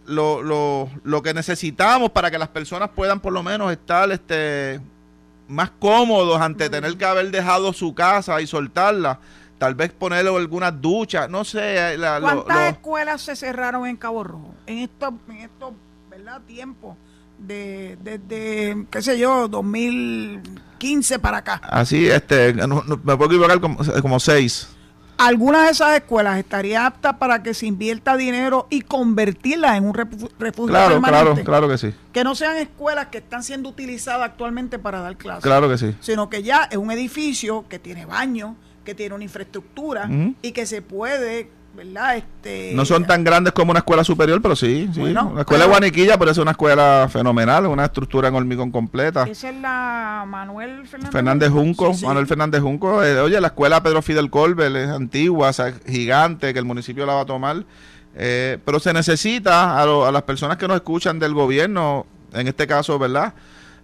lo, 0.05 0.43
lo, 0.43 0.89
lo 1.03 1.21
que 1.21 1.33
necesitamos 1.33 2.11
para 2.11 2.29
que 2.29 2.37
las 2.37 2.49
personas 2.49 2.89
puedan 2.89 3.21
por 3.21 3.31
lo 3.31 3.41
menos 3.41 3.71
estar 3.71 4.11
este 4.11 4.81
más 5.47 5.71
cómodos 5.79 6.41
ante 6.41 6.69
tener 6.69 6.97
que 6.97 7.05
haber 7.05 7.31
dejado 7.31 7.71
su 7.73 7.93
casa 7.93 8.41
y 8.41 8.47
soltarla. 8.47 9.19
Tal 9.57 9.75
vez 9.75 9.91
ponerle 9.93 10.35
algunas 10.35 10.81
duchas, 10.81 11.29
no 11.29 11.45
sé. 11.45 11.97
La, 11.97 12.19
¿Cuántas 12.19 12.73
escuelas 12.73 13.21
se 13.21 13.35
cerraron 13.35 13.87
en 13.87 13.95
Cabo 13.95 14.23
Rojo 14.23 14.53
en 14.65 14.79
estos, 14.79 15.13
en 15.29 15.37
estos 15.37 15.73
¿verdad? 16.09 16.41
tiempos? 16.45 16.97
De 17.47 17.97
desde, 18.01 18.85
qué 18.89 19.01
sé 19.01 19.17
yo, 19.17 19.47
2015 19.47 21.19
para 21.19 21.37
acá. 21.37 21.61
Así, 21.63 22.07
este, 22.07 22.53
me 22.53 23.17
puedo 23.17 23.25
equivocar 23.25 23.59
como, 23.59 23.79
como 24.01 24.19
seis. 24.19 24.69
¿Alguna 25.17 25.65
de 25.65 25.71
esas 25.71 25.95
escuelas 25.95 26.39
estaría 26.39 26.85
apta 26.85 27.17
para 27.19 27.43
que 27.43 27.53
se 27.53 27.67
invierta 27.67 28.17
dinero 28.17 28.67
y 28.69 28.81
convertirlas 28.81 29.77
en 29.77 29.85
un 29.85 29.93
refugio 29.93 30.29
claro, 30.67 31.01
Claro, 31.01 31.35
claro 31.43 31.69
que 31.69 31.77
sí. 31.77 31.93
Que 32.11 32.23
no 32.23 32.33
sean 32.33 32.57
escuelas 32.57 33.07
que 33.07 33.19
están 33.19 33.43
siendo 33.43 33.69
utilizadas 33.69 34.31
actualmente 34.31 34.79
para 34.79 35.01
dar 35.01 35.15
clases. 35.15 35.43
Claro 35.43 35.69
que 35.69 35.77
sí. 35.77 35.95
Sino 35.99 36.29
que 36.29 36.41
ya 36.41 36.63
es 36.63 36.77
un 36.77 36.91
edificio 36.91 37.65
que 37.69 37.77
tiene 37.77 38.05
baño, 38.05 38.55
que 38.83 38.95
tiene 38.95 39.13
una 39.13 39.23
infraestructura 39.23 40.09
y 40.41 40.51
que 40.51 40.65
se 40.65 40.81
puede 40.81 41.51
¿verdad? 41.73 42.17
Este, 42.17 42.71
no 42.73 42.85
son 42.85 43.05
tan 43.05 43.23
grandes 43.23 43.53
como 43.53 43.71
una 43.71 43.79
escuela 43.79 44.03
superior, 44.03 44.41
pero 44.41 44.55
sí, 44.55 44.89
sí. 44.93 45.01
la 45.01 45.39
escuela 45.39 45.63
de 45.65 45.69
Guaniquilla, 45.69 46.17
pero 46.17 46.31
es 46.31 46.37
una 46.37 46.51
escuela 46.51 47.07
fenomenal, 47.11 47.65
una 47.65 47.85
estructura 47.85 48.27
en 48.27 48.35
hormigón 48.35 48.71
completa. 48.71 49.23
Esa 49.23 49.49
es 49.49 49.55
la 49.55 50.23
Manuel 50.27 50.87
Fernández, 50.87 51.11
Fernández 51.11 51.49
Junco, 51.49 51.93
Manuel 52.03 52.27
Fernández 52.27 52.61
Junco. 52.61 53.03
Eh, 53.03 53.19
oye, 53.19 53.41
la 53.41 53.47
escuela 53.47 53.81
Pedro 53.81 54.01
Fidel 54.01 54.29
Colbert 54.29 54.75
es 54.75 54.89
antigua, 54.89 55.51
gigante, 55.87 56.53
que 56.53 56.59
el 56.59 56.65
municipio 56.65 57.05
la 57.05 57.13
va 57.13 57.21
a 57.21 57.25
tomar. 57.25 57.63
Eh, 58.15 58.59
pero 58.63 58.79
se 58.79 58.93
necesita 58.93 59.71
a, 59.79 59.81
a 59.81 60.11
las 60.11 60.21
personas 60.23 60.57
que 60.57 60.67
nos 60.67 60.75
escuchan 60.75 61.17
del 61.17 61.33
gobierno, 61.33 62.05
en 62.33 62.47
este 62.47 62.67
caso, 62.67 62.99
¿verdad? 62.99 63.33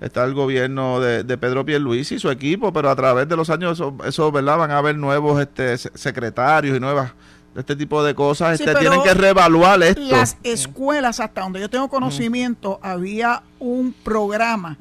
está 0.02 0.24
el 0.24 0.34
gobierno 0.34 1.02
de, 1.02 1.24
de 1.24 1.38
Pedro 1.38 1.66
Pierluisi 1.66 2.16
y 2.16 2.20
su 2.20 2.30
equipo, 2.30 2.72
pero 2.72 2.90
a 2.90 2.96
través 2.96 3.28
de 3.28 3.36
los 3.36 3.50
años 3.50 3.74
eso, 3.74 3.98
eso 4.06 4.32
¿verdad? 4.32 4.58
van 4.58 4.72
a 4.72 4.78
haber 4.78 4.98
nuevos 4.98 5.42
este, 5.42 5.78
secretarios 5.78 6.78
y 6.78 6.80
nuevas 6.80 7.12
este 7.56 7.76
tipo 7.76 8.04
de 8.04 8.16
cosas, 8.16 8.60
este, 8.60 8.74
tienen 8.76 9.02
que 9.04 9.14
reevaluar 9.14 9.82
esto. 9.84 10.02
Las 10.02 10.38
escuelas, 10.44 11.20
hasta 11.20 11.42
donde 11.42 11.60
yo 11.60 11.70
tengo 11.70 11.90
conocimiento, 11.90 12.80
había 12.82 13.44
un 13.60 13.94
programa 13.94 14.78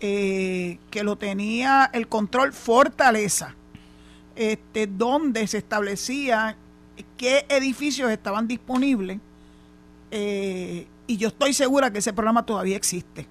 eh, 0.00 0.78
que 0.90 1.04
lo 1.04 1.16
tenía 1.16 1.90
el 1.92 2.08
control 2.08 2.52
Fortaleza, 2.52 3.54
este, 4.34 4.86
donde 4.86 5.46
se 5.46 5.58
establecía 5.58 6.56
qué 7.16 7.46
edificios 7.48 8.10
estaban 8.10 8.48
disponibles. 8.48 9.20
Eh, 10.10 10.86
y 11.06 11.16
yo 11.16 11.28
estoy 11.28 11.52
segura 11.52 11.92
que 11.92 11.98
ese 11.98 12.12
programa 12.12 12.44
todavía 12.44 12.76
existe. 12.76 13.26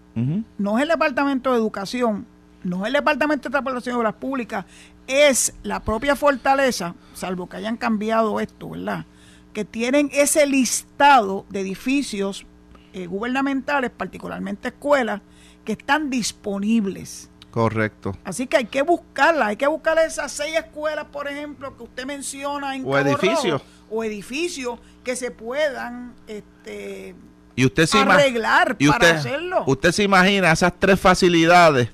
No 0.58 0.78
es 0.78 0.84
el 0.84 0.90
Departamento 0.90 1.52
de 1.52 1.58
Educación, 1.58 2.26
no 2.64 2.82
es 2.82 2.88
el 2.88 2.94
Departamento 2.94 3.50
de 3.50 3.52
Transportación 3.52 3.96
y 3.96 4.00
Obras 4.00 4.14
Públicas, 4.14 4.66
es 5.08 5.54
la 5.64 5.82
propia 5.82 6.16
fortaleza, 6.16 6.96
salvo 7.14 7.50
que 7.50 7.58
hayan 7.58 7.78
cambiado 7.78 8.40
esto, 8.40 8.70
¿verdad? 8.70 9.06
Que 9.54 9.66
tienen 9.66 10.10
ese 10.14 10.46
listado 10.46 11.46
de 11.50 11.62
edificios 11.62 12.46
eh, 12.94 13.08
gubernamentales, 13.08 13.92
particularmente 13.92 14.70
escuelas, 14.70 15.22
que 15.66 15.74
están 15.74 16.10
disponibles. 16.10 17.30
Correcto. 17.52 18.18
Así 18.24 18.48
que 18.48 18.58
hay 18.58 18.66
que 18.66 18.82
buscarla, 18.82 19.48
hay 19.48 19.58
que 19.58 19.68
buscar 19.68 19.98
esas 20.00 20.32
seis 20.32 20.56
escuelas, 20.56 21.06
por 21.06 21.28
ejemplo, 21.28 21.76
que 21.76 21.84
usted 21.84 22.06
menciona 22.06 22.76
en 22.76 22.86
o 22.86 22.98
edificios 22.98 23.62
o 23.90 24.06
edificios 24.06 24.80
que 25.04 25.18
se 25.18 25.32
puedan 25.32 26.14
este, 26.28 27.14
y 27.56 27.66
usted 27.66 27.86
se 27.86 27.98
arreglar 28.00 28.78
para 28.78 29.12
hacerlo. 29.12 29.64
Usted 29.68 29.92
se 29.92 30.04
imagina 30.04 30.52
esas 30.52 30.74
tres 30.80 30.98
facilidades 30.98 31.90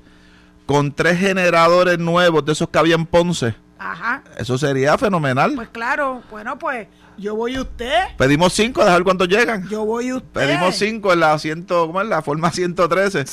con 0.68 0.92
tres 0.92 1.18
generadores 1.18 1.98
nuevos 1.98 2.46
de 2.46 2.52
esos 2.52 2.70
que 2.70 2.78
había 2.78 2.94
en 2.94 3.08
Ponce. 3.08 3.56
Ajá. 3.80 4.24
Eso 4.38 4.58
sería 4.58 4.98
fenomenal. 4.98 5.54
Pues 5.56 5.70
claro, 5.70 6.22
bueno, 6.30 6.60
pues 6.60 6.88
yo 7.18 7.36
voy 7.36 7.58
usted. 7.58 8.04
Pedimos 8.18 8.54
cinco, 8.54 8.82
a 8.82 8.94
ver 8.94 9.04
cuántos 9.04 9.30
llegan. 9.30 9.68
Yo 9.70 9.86
voy 9.86 10.12
usted. 10.12 10.30
Pedimos 10.34 10.76
cinco 10.76 11.14
en 11.14 11.22
la 11.22 11.40
ciento, 11.40 11.88
¿cómo 11.88 12.02
es? 12.02 12.08
La 12.08 12.22
forma 12.22 12.52
113. 12.52 13.26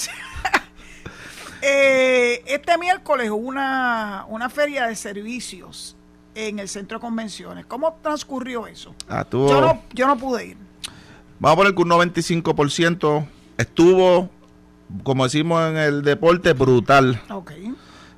eh, 1.63 2.43
este 2.47 2.79
miércoles 2.79 3.29
hubo 3.31 3.49
una, 3.49 4.25
una 4.29 4.49
feria 4.49 4.87
de 4.87 4.95
servicios 4.95 5.97
en 6.37 6.61
el 6.61 6.69
centro 6.69 6.99
de 6.99 7.01
convenciones. 7.01 7.67
¿Cómo 7.67 7.99
transcurrió 8.01 8.69
eso? 8.69 8.95
Ah, 9.09 9.27
yo, 9.31 9.61
no, 9.61 9.83
yo 9.93 10.07
no 10.07 10.17
pude 10.17 10.47
ir. 10.47 10.57
Vamos 11.41 11.55
a 11.55 11.57
poner 11.57 11.75
que 11.75 11.83
un 11.83 11.91
95% 11.91 13.27
estuvo 13.59 14.31
como 15.03 15.25
decimos 15.25 15.69
en 15.69 15.77
el 15.77 16.03
deporte, 16.03 16.53
brutal. 16.53 17.21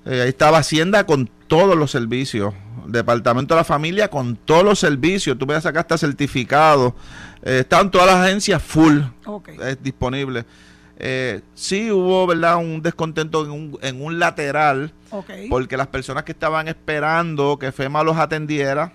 Eh, 0.04 0.22
ahí 0.22 0.28
estaba 0.28 0.58
Hacienda 0.58 1.04
con 1.04 1.28
todos 1.46 1.76
los 1.76 1.90
servicios. 1.90 2.54
Departamento 2.86 3.54
de 3.54 3.60
la 3.60 3.64
Familia 3.64 4.08
con 4.08 4.36
todos 4.36 4.64
los 4.64 4.78
servicios. 4.78 5.36
Tú 5.36 5.46
ves 5.46 5.66
acá 5.66 5.80
hasta 5.80 5.98
certificado. 5.98 6.94
Eh, 7.42 7.60
estaban 7.60 7.90
todas 7.90 8.06
las 8.06 8.16
agencias 8.26 8.62
full 8.62 9.00
es 9.62 9.82
disponible. 9.82 10.44
Eh, 10.98 11.40
sí 11.54 11.90
hubo, 11.90 12.26
¿verdad? 12.26 12.56
Un 12.56 12.80
descontento 12.80 13.44
en 13.44 13.50
un, 13.50 13.78
en 13.82 14.02
un 14.02 14.18
lateral. 14.18 14.92
Porque 15.48 15.76
las 15.76 15.86
personas 15.86 16.24
que 16.24 16.32
estaban 16.32 16.68
esperando 16.68 17.58
que 17.58 17.72
FEMA 17.72 18.02
los 18.02 18.16
atendiera 18.16 18.92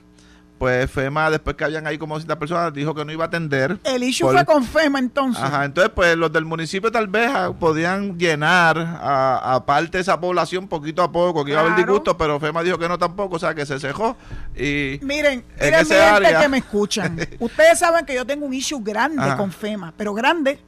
pues 0.62 0.92
FEMA, 0.92 1.32
después 1.32 1.56
que 1.56 1.64
habían 1.64 1.88
ahí 1.88 1.98
como 1.98 2.20
cientos 2.20 2.38
personas, 2.38 2.72
dijo 2.72 2.94
que 2.94 3.04
no 3.04 3.12
iba 3.12 3.24
a 3.24 3.28
atender. 3.30 3.80
El 3.84 4.04
issue 4.04 4.30
fue 4.30 4.46
con 4.46 4.64
FEMA 4.64 5.00
entonces. 5.00 5.44
Ajá, 5.44 5.66
entonces 5.66 5.92
pues 5.96 6.16
los 6.16 6.32
del 6.32 6.46
municipio 6.46 6.92
tal 6.92 7.08
vez 7.08 7.32
ah, 7.34 7.52
podían 7.60 8.16
llenar 8.20 8.78
a, 8.78 9.64
parte 9.66 9.98
de 9.98 10.04
esa 10.04 10.22
población 10.22 10.68
poquito 10.68 11.02
a 11.02 11.12
poco, 11.12 11.44
que 11.44 11.54
iba 11.54 11.62
a 11.62 11.64
haber 11.64 11.78
disgusto, 11.78 12.16
pero 12.16 12.40
FEMA 12.40 12.62
dijo 12.62 12.78
que 12.78 12.88
no 12.88 13.00
tampoco, 13.00 13.38
o 13.38 13.40
sea 13.40 13.56
que 13.56 13.66
se 13.66 13.80
cejó. 13.80 14.16
Y 14.56 15.00
miren, 15.02 15.44
en 15.58 15.74
ese 15.74 16.00
área... 16.00 16.42
que 16.42 16.48
me 16.48 16.60
escuchan, 16.60 17.18
ustedes 17.40 17.80
saben 17.80 18.06
que 18.06 18.14
yo 18.14 18.24
tengo 18.24 18.46
un 18.46 18.54
issue 18.54 18.84
grande 18.84 19.36
con 19.38 19.52
FEMA, 19.52 19.96
pero 19.98 20.14
grande. 20.14 20.60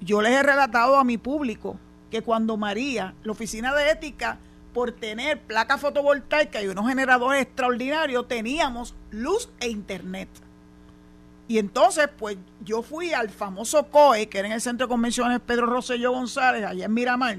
Yo 0.00 0.20
les 0.20 0.32
he 0.32 0.42
relatado 0.42 0.96
a 0.96 1.04
mi 1.04 1.16
público 1.16 1.78
que 2.10 2.22
cuando 2.22 2.56
María, 2.56 3.14
la 3.22 3.30
oficina 3.30 3.72
de 3.72 3.88
ética, 3.88 4.38
por 4.78 4.92
tener 4.92 5.40
placa 5.40 5.76
fotovoltaica 5.76 6.62
y 6.62 6.68
unos 6.68 6.86
generadores 6.86 7.42
extraordinarios, 7.42 8.28
teníamos 8.28 8.94
luz 9.10 9.48
e 9.58 9.68
internet. 9.68 10.28
Y 11.48 11.58
entonces, 11.58 12.08
pues 12.16 12.36
yo 12.64 12.82
fui 12.82 13.12
al 13.12 13.28
famoso 13.28 13.88
COE, 13.88 14.28
que 14.28 14.38
era 14.38 14.46
en 14.46 14.54
el 14.54 14.60
Centro 14.60 14.86
de 14.86 14.90
Convenciones 14.92 15.40
Pedro 15.40 15.66
Rosselló 15.66 16.12
González, 16.12 16.64
allá 16.64 16.84
en 16.84 16.94
Miramar, 16.94 17.38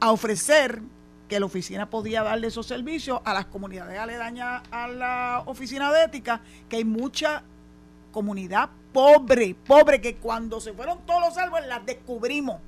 a 0.00 0.10
ofrecer 0.10 0.80
que 1.28 1.38
la 1.38 1.44
oficina 1.44 1.90
podía 1.90 2.22
darle 2.22 2.46
esos 2.46 2.64
servicios 2.64 3.20
a 3.26 3.34
las 3.34 3.44
comunidades 3.44 3.98
aledañas 3.98 4.62
a 4.70 4.88
la 4.88 5.42
oficina 5.44 5.92
de 5.92 6.04
ética, 6.04 6.40
que 6.70 6.76
hay 6.76 6.84
mucha 6.86 7.42
comunidad 8.10 8.70
pobre, 8.94 9.54
pobre, 9.54 10.00
que 10.00 10.16
cuando 10.16 10.62
se 10.62 10.72
fueron 10.72 11.00
todos 11.04 11.20
los 11.20 11.36
árboles 11.36 11.68
las 11.68 11.84
descubrimos. 11.84 12.58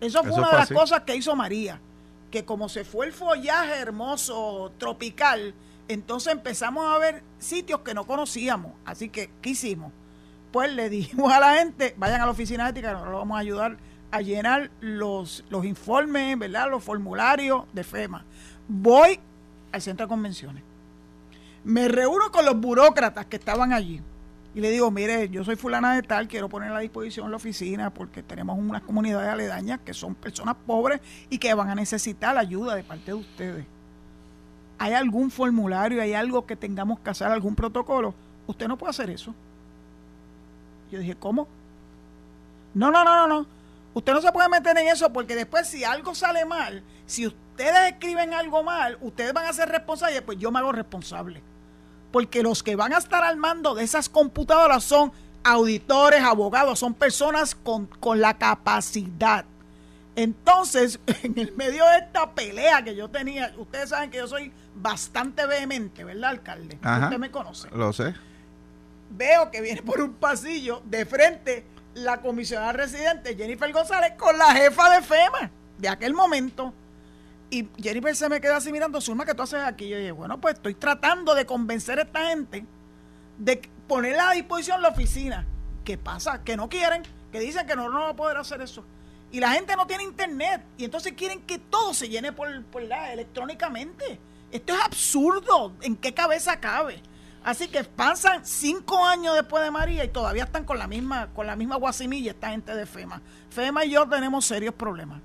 Eso 0.00 0.22
fue 0.22 0.34
una 0.34 0.52
de 0.52 0.58
las 0.58 0.70
cosas 0.70 1.00
que 1.00 1.16
hizo 1.16 1.34
María 1.34 1.80
que 2.30 2.44
como 2.44 2.68
se 2.68 2.84
fue 2.84 3.06
el 3.06 3.12
follaje 3.12 3.74
hermoso 3.74 4.72
tropical, 4.78 5.54
entonces 5.88 6.32
empezamos 6.32 6.86
a 6.86 6.98
ver 6.98 7.22
sitios 7.38 7.80
que 7.80 7.94
no 7.94 8.06
conocíamos. 8.06 8.72
Así 8.84 9.08
que, 9.08 9.30
¿qué 9.40 9.50
hicimos? 9.50 9.92
Pues 10.52 10.72
le 10.72 10.90
dijimos 10.90 11.32
a 11.32 11.40
la 11.40 11.54
gente, 11.54 11.94
vayan 11.96 12.20
a 12.20 12.26
la 12.26 12.32
oficina 12.32 12.64
de 12.64 12.70
ética, 12.70 12.92
nosotros 12.92 13.18
vamos 13.18 13.36
a 13.36 13.40
ayudar 13.40 13.78
a 14.10 14.20
llenar 14.20 14.70
los, 14.80 15.44
los 15.50 15.64
informes, 15.64 16.38
¿verdad? 16.38 16.70
Los 16.70 16.82
formularios 16.82 17.64
de 17.72 17.84
FEMA. 17.84 18.24
Voy 18.66 19.20
al 19.72 19.82
centro 19.82 20.06
de 20.06 20.08
convenciones. 20.08 20.62
Me 21.64 21.88
reúno 21.88 22.30
con 22.30 22.44
los 22.44 22.58
burócratas 22.58 23.26
que 23.26 23.36
estaban 23.36 23.72
allí 23.72 24.00
y 24.54 24.60
le 24.60 24.70
digo, 24.70 24.90
mire, 24.90 25.28
yo 25.28 25.44
soy 25.44 25.56
fulana 25.56 25.94
de 25.94 26.02
tal, 26.02 26.26
quiero 26.26 26.48
poner 26.48 26.70
a 26.70 26.74
la 26.74 26.80
disposición 26.80 27.30
la 27.30 27.36
oficina 27.36 27.90
porque 27.90 28.22
tenemos 28.22 28.58
unas 28.58 28.82
comunidades 28.82 29.28
aledañas 29.28 29.80
que 29.84 29.92
son 29.92 30.14
personas 30.14 30.56
pobres 30.66 31.00
y 31.28 31.38
que 31.38 31.52
van 31.54 31.68
a 31.68 31.74
necesitar 31.74 32.36
ayuda 32.38 32.74
de 32.74 32.82
parte 32.82 33.06
de 33.06 33.14
ustedes. 33.14 33.66
¿Hay 34.78 34.94
algún 34.94 35.30
formulario, 35.30 36.00
hay 36.00 36.14
algo 36.14 36.46
que 36.46 36.56
tengamos 36.56 37.00
que 37.00 37.10
hacer, 37.10 37.26
algún 37.28 37.54
protocolo? 37.54 38.14
Usted 38.46 38.68
no 38.68 38.78
puede 38.78 38.90
hacer 38.90 39.10
eso. 39.10 39.34
Yo 40.90 41.00
dije, 41.00 41.14
¿cómo? 41.16 41.46
No, 42.74 42.90
no, 42.90 43.04
no, 43.04 43.14
no, 43.14 43.28
no. 43.28 43.46
Usted 43.92 44.12
no 44.12 44.22
se 44.22 44.32
puede 44.32 44.48
meter 44.48 44.76
en 44.78 44.88
eso 44.88 45.12
porque 45.12 45.34
después 45.34 45.68
si 45.68 45.84
algo 45.84 46.14
sale 46.14 46.44
mal, 46.46 46.82
si 47.06 47.26
ustedes 47.26 47.92
escriben 47.92 48.32
algo 48.32 48.62
mal, 48.62 48.96
ustedes 49.02 49.32
van 49.32 49.46
a 49.46 49.52
ser 49.52 49.68
responsables, 49.68 50.22
pues 50.22 50.38
yo 50.38 50.50
me 50.50 50.60
hago 50.60 50.72
responsable 50.72 51.42
porque 52.10 52.42
los 52.42 52.62
que 52.62 52.76
van 52.76 52.92
a 52.92 52.98
estar 52.98 53.24
al 53.24 53.36
mando 53.36 53.74
de 53.74 53.84
esas 53.84 54.08
computadoras 54.08 54.84
son 54.84 55.12
auditores, 55.44 56.22
abogados, 56.22 56.78
son 56.78 56.94
personas 56.94 57.54
con, 57.54 57.86
con 57.86 58.20
la 58.20 58.38
capacidad. 58.38 59.44
Entonces, 60.16 60.98
en 61.22 61.38
el 61.38 61.54
medio 61.54 61.84
de 61.86 61.98
esta 61.98 62.32
pelea 62.32 62.82
que 62.82 62.96
yo 62.96 63.08
tenía, 63.08 63.54
ustedes 63.56 63.90
saben 63.90 64.10
que 64.10 64.18
yo 64.18 64.26
soy 64.26 64.52
bastante 64.74 65.46
vehemente, 65.46 66.04
¿verdad, 66.04 66.30
alcalde? 66.30 66.76
Usted 66.76 67.18
me 67.18 67.30
conoce. 67.30 67.68
Lo 67.70 67.92
sé. 67.92 68.14
Veo 69.10 69.50
que 69.50 69.60
viene 69.60 69.82
por 69.82 70.00
un 70.00 70.14
pasillo 70.14 70.82
de 70.84 71.06
frente 71.06 71.64
la 71.94 72.20
comisionada 72.20 72.72
residente 72.72 73.34
Jennifer 73.36 73.72
González 73.72 74.12
con 74.16 74.36
la 74.36 74.52
jefa 74.52 74.90
de 74.90 75.02
FEMA 75.02 75.50
de 75.78 75.88
aquel 75.88 76.14
momento. 76.14 76.72
Y 77.50 77.68
Jennifer 77.80 78.14
se 78.14 78.28
me 78.28 78.40
queda 78.40 78.56
así 78.56 78.70
mirando, 78.72 79.00
Zulma, 79.00 79.24
¿qué 79.24 79.34
tú 79.34 79.42
haces 79.42 79.62
aquí? 79.62 79.86
Y 79.86 79.88
yo 79.88 79.98
dije, 79.98 80.12
bueno, 80.12 80.40
pues 80.40 80.54
estoy 80.54 80.74
tratando 80.74 81.34
de 81.34 81.46
convencer 81.46 81.98
a 81.98 82.02
esta 82.02 82.28
gente 82.28 82.66
de 83.38 83.62
ponerla 83.86 84.30
a 84.30 84.32
disposición 84.34 84.82
la 84.82 84.88
oficina. 84.88 85.46
¿Qué 85.84 85.96
pasa? 85.96 86.44
Que 86.44 86.56
no 86.56 86.68
quieren, 86.68 87.02
que 87.32 87.40
dicen 87.40 87.66
que 87.66 87.74
no, 87.74 87.88
no 87.88 88.00
va 88.00 88.10
a 88.10 88.16
poder 88.16 88.36
hacer 88.36 88.60
eso. 88.60 88.84
Y 89.30 89.40
la 89.40 89.52
gente 89.52 89.74
no 89.76 89.86
tiene 89.86 90.04
internet. 90.04 90.62
Y 90.76 90.84
entonces 90.84 91.12
quieren 91.14 91.40
que 91.42 91.58
todo 91.58 91.94
se 91.94 92.08
llene 92.08 92.32
por, 92.32 92.62
por 92.64 92.82
la, 92.82 93.12
electrónicamente. 93.12 94.18
Esto 94.50 94.74
es 94.74 94.80
absurdo. 94.80 95.72
¿En 95.82 95.96
qué 95.96 96.12
cabeza 96.12 96.60
cabe? 96.60 97.02
Así 97.44 97.68
que 97.68 97.84
pasan 97.84 98.44
cinco 98.44 99.06
años 99.06 99.34
después 99.34 99.62
de 99.62 99.70
María 99.70 100.04
y 100.04 100.08
todavía 100.08 100.44
están 100.44 100.64
con 100.64 100.78
la 100.78 100.86
misma, 100.86 101.28
con 101.28 101.46
la 101.46 101.56
misma 101.56 101.76
guasimilla 101.76 102.32
esta 102.32 102.50
gente 102.50 102.74
de 102.74 102.84
FEMA. 102.84 103.22
FEMA 103.50 103.84
y 103.84 103.90
yo 103.90 104.06
tenemos 104.08 104.44
serios 104.44 104.74
problemas. 104.74 105.20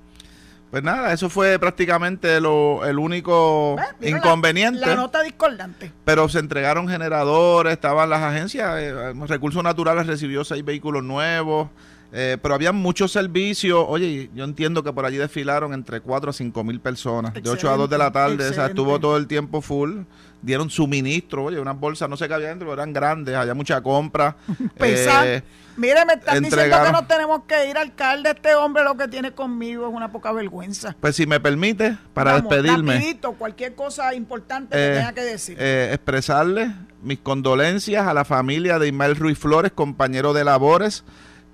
Pues 0.74 0.84
nada, 0.84 1.14
eso 1.14 1.30
fue 1.30 1.60
prácticamente 1.60 2.42
lo, 2.42 2.84
el 2.84 2.98
único 2.98 3.76
inconveniente. 4.02 4.80
La, 4.80 4.96
nota 4.96 5.22
discordante. 5.22 5.92
Pero 6.04 6.28
se 6.30 6.40
entregaron 6.40 6.90
generadores, 6.90 7.74
estaban 7.74 8.10
las 8.10 8.24
agencias, 8.24 8.80
eh, 8.80 9.14
Recursos 9.28 9.64
Naturales 9.64 10.08
recibió 10.08 10.44
seis 10.44 10.66
vehículos 10.66 11.04
nuevos, 11.04 11.70
eh, 12.16 12.38
pero 12.40 12.54
había 12.54 12.72
muchos 12.72 13.12
servicios. 13.12 13.84
Oye, 13.88 14.30
yo 14.36 14.44
entiendo 14.44 14.84
que 14.84 14.94
por 14.94 15.04
allí 15.04 15.18
desfilaron 15.18 15.74
entre 15.74 16.00
4 16.00 16.30
a 16.30 16.34
5 16.34 16.64
mil 16.64 16.80
personas. 16.80 17.34
de 17.34 17.50
8 17.50 17.72
a 17.72 17.76
2 17.76 17.90
de 17.90 17.98
la 17.98 18.12
tarde. 18.12 18.50
O 18.50 18.54
sea, 18.54 18.68
estuvo 18.68 19.00
todo 19.00 19.18
el 19.18 19.26
tiempo 19.26 19.62
full. 19.62 20.02
Dieron 20.40 20.70
suministro. 20.70 21.46
Oye, 21.46 21.60
unas 21.60 21.80
bolsas, 21.80 22.08
no 22.08 22.16
sé 22.16 22.28
qué 22.28 22.36
había 22.36 22.50
dentro, 22.50 22.68
pero 22.68 22.74
eran 22.74 22.94
grandes. 22.94 23.34
Había 23.36 23.56
mucha 23.56 23.82
compra. 23.82 24.36
Pensar. 24.78 25.26
Eh, 25.28 25.44
Mire, 25.76 26.06
me 26.06 26.14
están 26.14 26.44
diciendo 26.44 26.78
que 26.86 26.92
no 26.92 27.08
tenemos 27.08 27.42
que 27.48 27.68
ir, 27.72 27.80
alcalde. 27.80 28.30
Este 28.30 28.54
hombre 28.54 28.84
lo 28.84 28.96
que 28.96 29.08
tiene 29.08 29.32
conmigo 29.32 29.88
es 29.88 29.94
una 29.96 30.12
poca 30.12 30.32
vergüenza. 30.32 30.96
Pues 31.00 31.16
si 31.16 31.26
me 31.26 31.40
permite, 31.40 31.98
para 32.14 32.40
despedirme. 32.40 32.94
Rapidito, 32.94 33.34
cualquier 33.34 33.74
cosa 33.74 34.14
importante 34.14 34.78
que 34.78 34.92
eh, 34.92 34.98
tenga 34.98 35.14
que 35.14 35.22
decir. 35.22 35.58
expresarle 35.60 36.76
mis 37.02 37.18
condolencias 37.18 38.06
a 38.06 38.14
la 38.14 38.24
familia 38.24 38.78
de 38.78 38.90
Ismael 38.90 39.16
Ruiz 39.16 39.40
Flores, 39.40 39.72
compañero 39.72 40.34
de 40.34 40.44
labores 40.44 41.04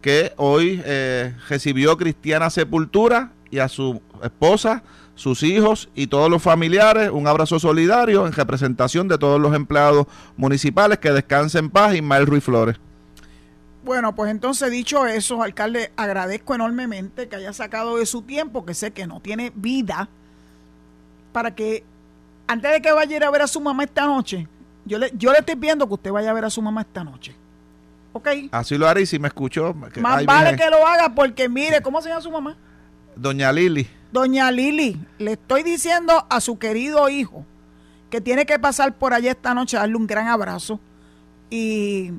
que 0.01 0.33
hoy 0.37 0.81
eh, 0.85 1.35
recibió 1.47 1.97
cristiana 1.97 2.49
sepultura 2.49 3.31
y 3.51 3.59
a 3.59 3.67
su 3.67 4.01
esposa, 4.23 4.83
sus 5.15 5.43
hijos 5.43 5.89
y 5.95 6.07
todos 6.07 6.29
los 6.29 6.41
familiares 6.41 7.09
un 7.11 7.27
abrazo 7.27 7.59
solidario 7.59 8.25
en 8.25 8.31
representación 8.31 9.07
de 9.07 9.17
todos 9.17 9.39
los 9.39 9.53
empleados 9.53 10.07
municipales 10.37 10.99
que 10.99 11.11
descansen 11.11 11.65
en 11.65 11.71
paz, 11.71 11.95
Ismael 11.95 12.25
Ruiz 12.25 12.43
Flores. 12.43 12.77
Bueno, 13.83 14.13
pues 14.13 14.31
entonces 14.31 14.69
dicho 14.71 15.05
eso, 15.07 15.41
alcalde, 15.41 15.91
agradezco 15.95 16.53
enormemente 16.53 17.27
que 17.27 17.35
haya 17.37 17.53
sacado 17.53 17.97
de 17.97 18.05
su 18.05 18.21
tiempo, 18.21 18.65
que 18.65 18.73
sé 18.73 18.91
que 18.91 19.07
no 19.07 19.19
tiene 19.19 19.51
vida, 19.55 20.09
para 21.31 21.55
que 21.55 21.83
antes 22.47 22.71
de 22.71 22.81
que 22.81 22.91
vaya 22.91 23.13
a 23.13 23.17
ir 23.17 23.23
a 23.23 23.31
ver 23.31 23.41
a 23.41 23.47
su 23.47 23.59
mamá 23.59 23.83
esta 23.83 24.05
noche, 24.05 24.47
yo 24.85 24.97
le, 24.97 25.11
yo 25.15 25.31
le 25.31 25.39
estoy 25.39 25.55
pidiendo 25.55 25.87
que 25.87 25.93
usted 25.93 26.11
vaya 26.11 26.29
a 26.29 26.33
ver 26.33 26.45
a 26.45 26.49
su 26.49 26.61
mamá 26.61 26.81
esta 26.81 27.03
noche. 27.03 27.35
Así 28.51 28.77
lo 28.77 28.87
haré 28.87 29.01
y 29.01 29.05
si 29.05 29.19
me 29.19 29.27
escuchó. 29.27 29.73
Más 29.73 30.25
vale 30.25 30.55
que 30.55 30.69
lo 30.69 30.85
haga 30.85 31.13
porque 31.13 31.47
mire, 31.49 31.81
¿cómo 31.81 32.01
se 32.01 32.09
llama 32.09 32.21
su 32.21 32.31
mamá? 32.31 32.57
Doña 33.15 33.51
Lili. 33.51 33.87
Doña 34.11 34.51
Lili, 34.51 34.99
le 35.19 35.33
estoy 35.33 35.63
diciendo 35.63 36.25
a 36.29 36.41
su 36.41 36.57
querido 36.57 37.09
hijo 37.09 37.45
que 38.09 38.21
tiene 38.21 38.45
que 38.45 38.57
pasar 38.57 38.97
por 38.97 39.13
allá 39.13 39.31
esta 39.31 39.53
noche, 39.53 39.77
darle 39.77 39.95
un 39.95 40.07
gran 40.07 40.27
abrazo 40.27 40.79
y 41.49 42.11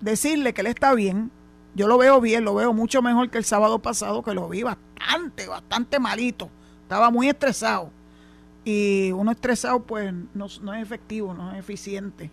decirle 0.00 0.54
que 0.54 0.60
él 0.60 0.68
está 0.68 0.94
bien. 0.94 1.30
Yo 1.74 1.88
lo 1.88 1.98
veo 1.98 2.20
bien, 2.20 2.44
lo 2.44 2.54
veo 2.54 2.72
mucho 2.72 3.02
mejor 3.02 3.30
que 3.30 3.38
el 3.38 3.44
sábado 3.44 3.80
pasado, 3.80 4.22
que 4.22 4.32
lo 4.32 4.48
vi 4.48 4.62
bastante, 4.62 5.48
bastante 5.48 5.98
malito. 5.98 6.48
Estaba 6.82 7.10
muy 7.10 7.28
estresado. 7.28 7.90
Y 8.64 9.10
uno 9.12 9.32
estresado, 9.32 9.80
pues, 9.80 10.12
no, 10.34 10.46
no 10.62 10.74
es 10.74 10.82
efectivo, 10.82 11.34
no 11.34 11.52
es 11.52 11.58
eficiente. 11.58 12.30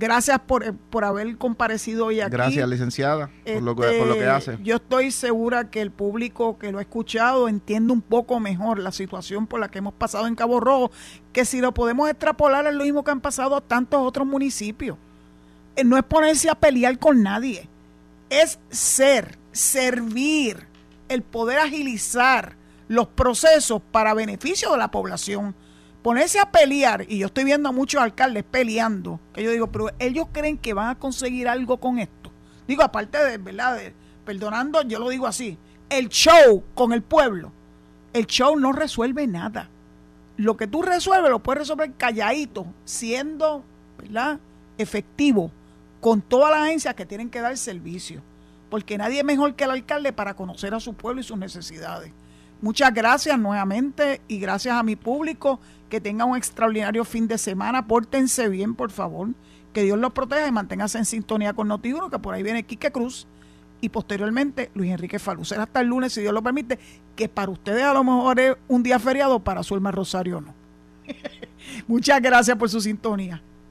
Gracias 0.00 0.40
por, 0.40 0.74
por 0.74 1.04
haber 1.04 1.36
comparecido 1.36 2.06
hoy 2.06 2.22
aquí. 2.22 2.30
Gracias, 2.30 2.66
licenciada, 2.66 3.30
por, 3.44 3.62
lo 3.62 3.76
que, 3.76 3.98
por 3.98 4.06
lo 4.06 4.14
que 4.14 4.20
este, 4.20 4.30
hace. 4.30 4.58
Yo 4.62 4.76
estoy 4.76 5.10
segura 5.10 5.68
que 5.68 5.82
el 5.82 5.90
público 5.90 6.58
que 6.58 6.72
lo 6.72 6.78
ha 6.78 6.80
escuchado 6.80 7.48
entiende 7.48 7.92
un 7.92 8.00
poco 8.00 8.40
mejor 8.40 8.78
la 8.78 8.92
situación 8.92 9.46
por 9.46 9.60
la 9.60 9.70
que 9.70 9.76
hemos 9.76 9.92
pasado 9.92 10.26
en 10.26 10.36
Cabo 10.36 10.58
Rojo, 10.58 10.90
que 11.34 11.44
si 11.44 11.60
lo 11.60 11.74
podemos 11.74 12.08
extrapolar 12.08 12.66
es 12.66 12.72
lo 12.72 12.84
mismo 12.84 13.04
que 13.04 13.10
han 13.10 13.20
pasado 13.20 13.54
a 13.54 13.60
tantos 13.60 14.00
otros 14.00 14.26
municipios. 14.26 14.96
Eh, 15.76 15.84
no 15.84 15.98
es 15.98 16.02
ponerse 16.02 16.48
a 16.48 16.54
pelear 16.54 16.98
con 16.98 17.22
nadie, 17.22 17.68
es 18.30 18.58
ser, 18.70 19.36
servir, 19.52 20.66
el 21.10 21.20
poder 21.20 21.58
agilizar 21.58 22.56
los 22.88 23.06
procesos 23.06 23.82
para 23.92 24.14
beneficio 24.14 24.72
de 24.72 24.78
la 24.78 24.90
población 24.90 25.54
ponerse 26.02 26.38
a 26.38 26.50
pelear, 26.50 27.04
y 27.08 27.18
yo 27.18 27.26
estoy 27.26 27.44
viendo 27.44 27.68
a 27.68 27.72
muchos 27.72 28.00
alcaldes 28.00 28.44
peleando, 28.44 29.20
que 29.32 29.42
yo 29.42 29.50
digo, 29.50 29.66
pero 29.68 29.90
ellos 29.98 30.26
creen 30.32 30.58
que 30.58 30.74
van 30.74 30.88
a 30.88 30.98
conseguir 30.98 31.48
algo 31.48 31.78
con 31.78 31.98
esto. 31.98 32.30
Digo, 32.66 32.82
aparte 32.82 33.18
de, 33.18 33.38
¿verdad? 33.38 33.78
perdonando, 34.24 34.82
yo 34.82 34.98
lo 34.98 35.08
digo 35.08 35.26
así, 35.26 35.58
el 35.88 36.08
show 36.08 36.62
con 36.74 36.92
el 36.92 37.02
pueblo, 37.02 37.52
el 38.12 38.26
show 38.26 38.56
no 38.56 38.72
resuelve 38.72 39.26
nada. 39.26 39.68
Lo 40.36 40.56
que 40.56 40.66
tú 40.66 40.82
resuelves 40.82 41.30
lo 41.30 41.40
puedes 41.40 41.60
resolver 41.60 41.92
calladito, 41.94 42.66
siendo, 42.84 43.64
¿verdad? 43.98 44.38
Efectivo 44.78 45.50
con 46.00 46.22
todas 46.22 46.50
las 46.50 46.62
agencias 46.62 46.94
que 46.94 47.06
tienen 47.06 47.28
que 47.28 47.40
dar 47.40 47.56
servicio. 47.56 48.22
Porque 48.70 48.96
nadie 48.96 49.18
es 49.18 49.24
mejor 49.24 49.54
que 49.54 49.64
el 49.64 49.70
alcalde 49.70 50.12
para 50.12 50.34
conocer 50.34 50.72
a 50.74 50.80
su 50.80 50.94
pueblo 50.94 51.20
y 51.20 51.24
sus 51.24 51.36
necesidades. 51.36 52.12
Muchas 52.62 52.92
gracias 52.94 53.38
nuevamente 53.38 54.20
y 54.28 54.38
gracias 54.38 54.76
a 54.76 54.82
mi 54.82 54.96
público 54.96 55.60
que 55.90 56.00
tengan 56.00 56.30
un 56.30 56.36
extraordinario 56.38 57.04
fin 57.04 57.28
de 57.28 57.36
semana. 57.36 57.86
Pórtense 57.86 58.48
bien, 58.48 58.74
por 58.74 58.90
favor. 58.90 59.28
Que 59.74 59.82
Dios 59.82 59.98
los 59.98 60.12
proteja 60.12 60.48
y 60.48 60.52
manténganse 60.52 60.96
en 60.96 61.04
sintonía 61.04 61.52
con 61.52 61.68
Notiuno, 61.68 62.08
que 62.08 62.18
por 62.18 62.34
ahí 62.34 62.42
viene 62.42 62.62
Quique 62.62 62.90
Cruz 62.90 63.26
y 63.80 63.88
posteriormente 63.88 64.70
Luis 64.74 64.90
Enrique 64.90 65.18
Falú. 65.18 65.44
Será 65.44 65.64
hasta 65.64 65.80
el 65.80 65.88
lunes, 65.88 66.12
si 66.12 66.20
Dios 66.20 66.32
lo 66.32 66.42
permite, 66.42 66.78
que 67.14 67.28
para 67.28 67.50
ustedes 67.50 67.84
a 67.84 67.92
lo 67.92 68.02
mejor 68.02 68.40
es 68.40 68.56
un 68.68 68.82
día 68.82 68.98
feriado, 68.98 69.40
para 69.40 69.62
su 69.62 69.78
Rosario 69.78 70.40
no. 70.40 70.54
Muchas 71.86 72.20
gracias 72.20 72.56
por 72.56 72.68
su 72.68 72.80
sintonía. 72.80 73.42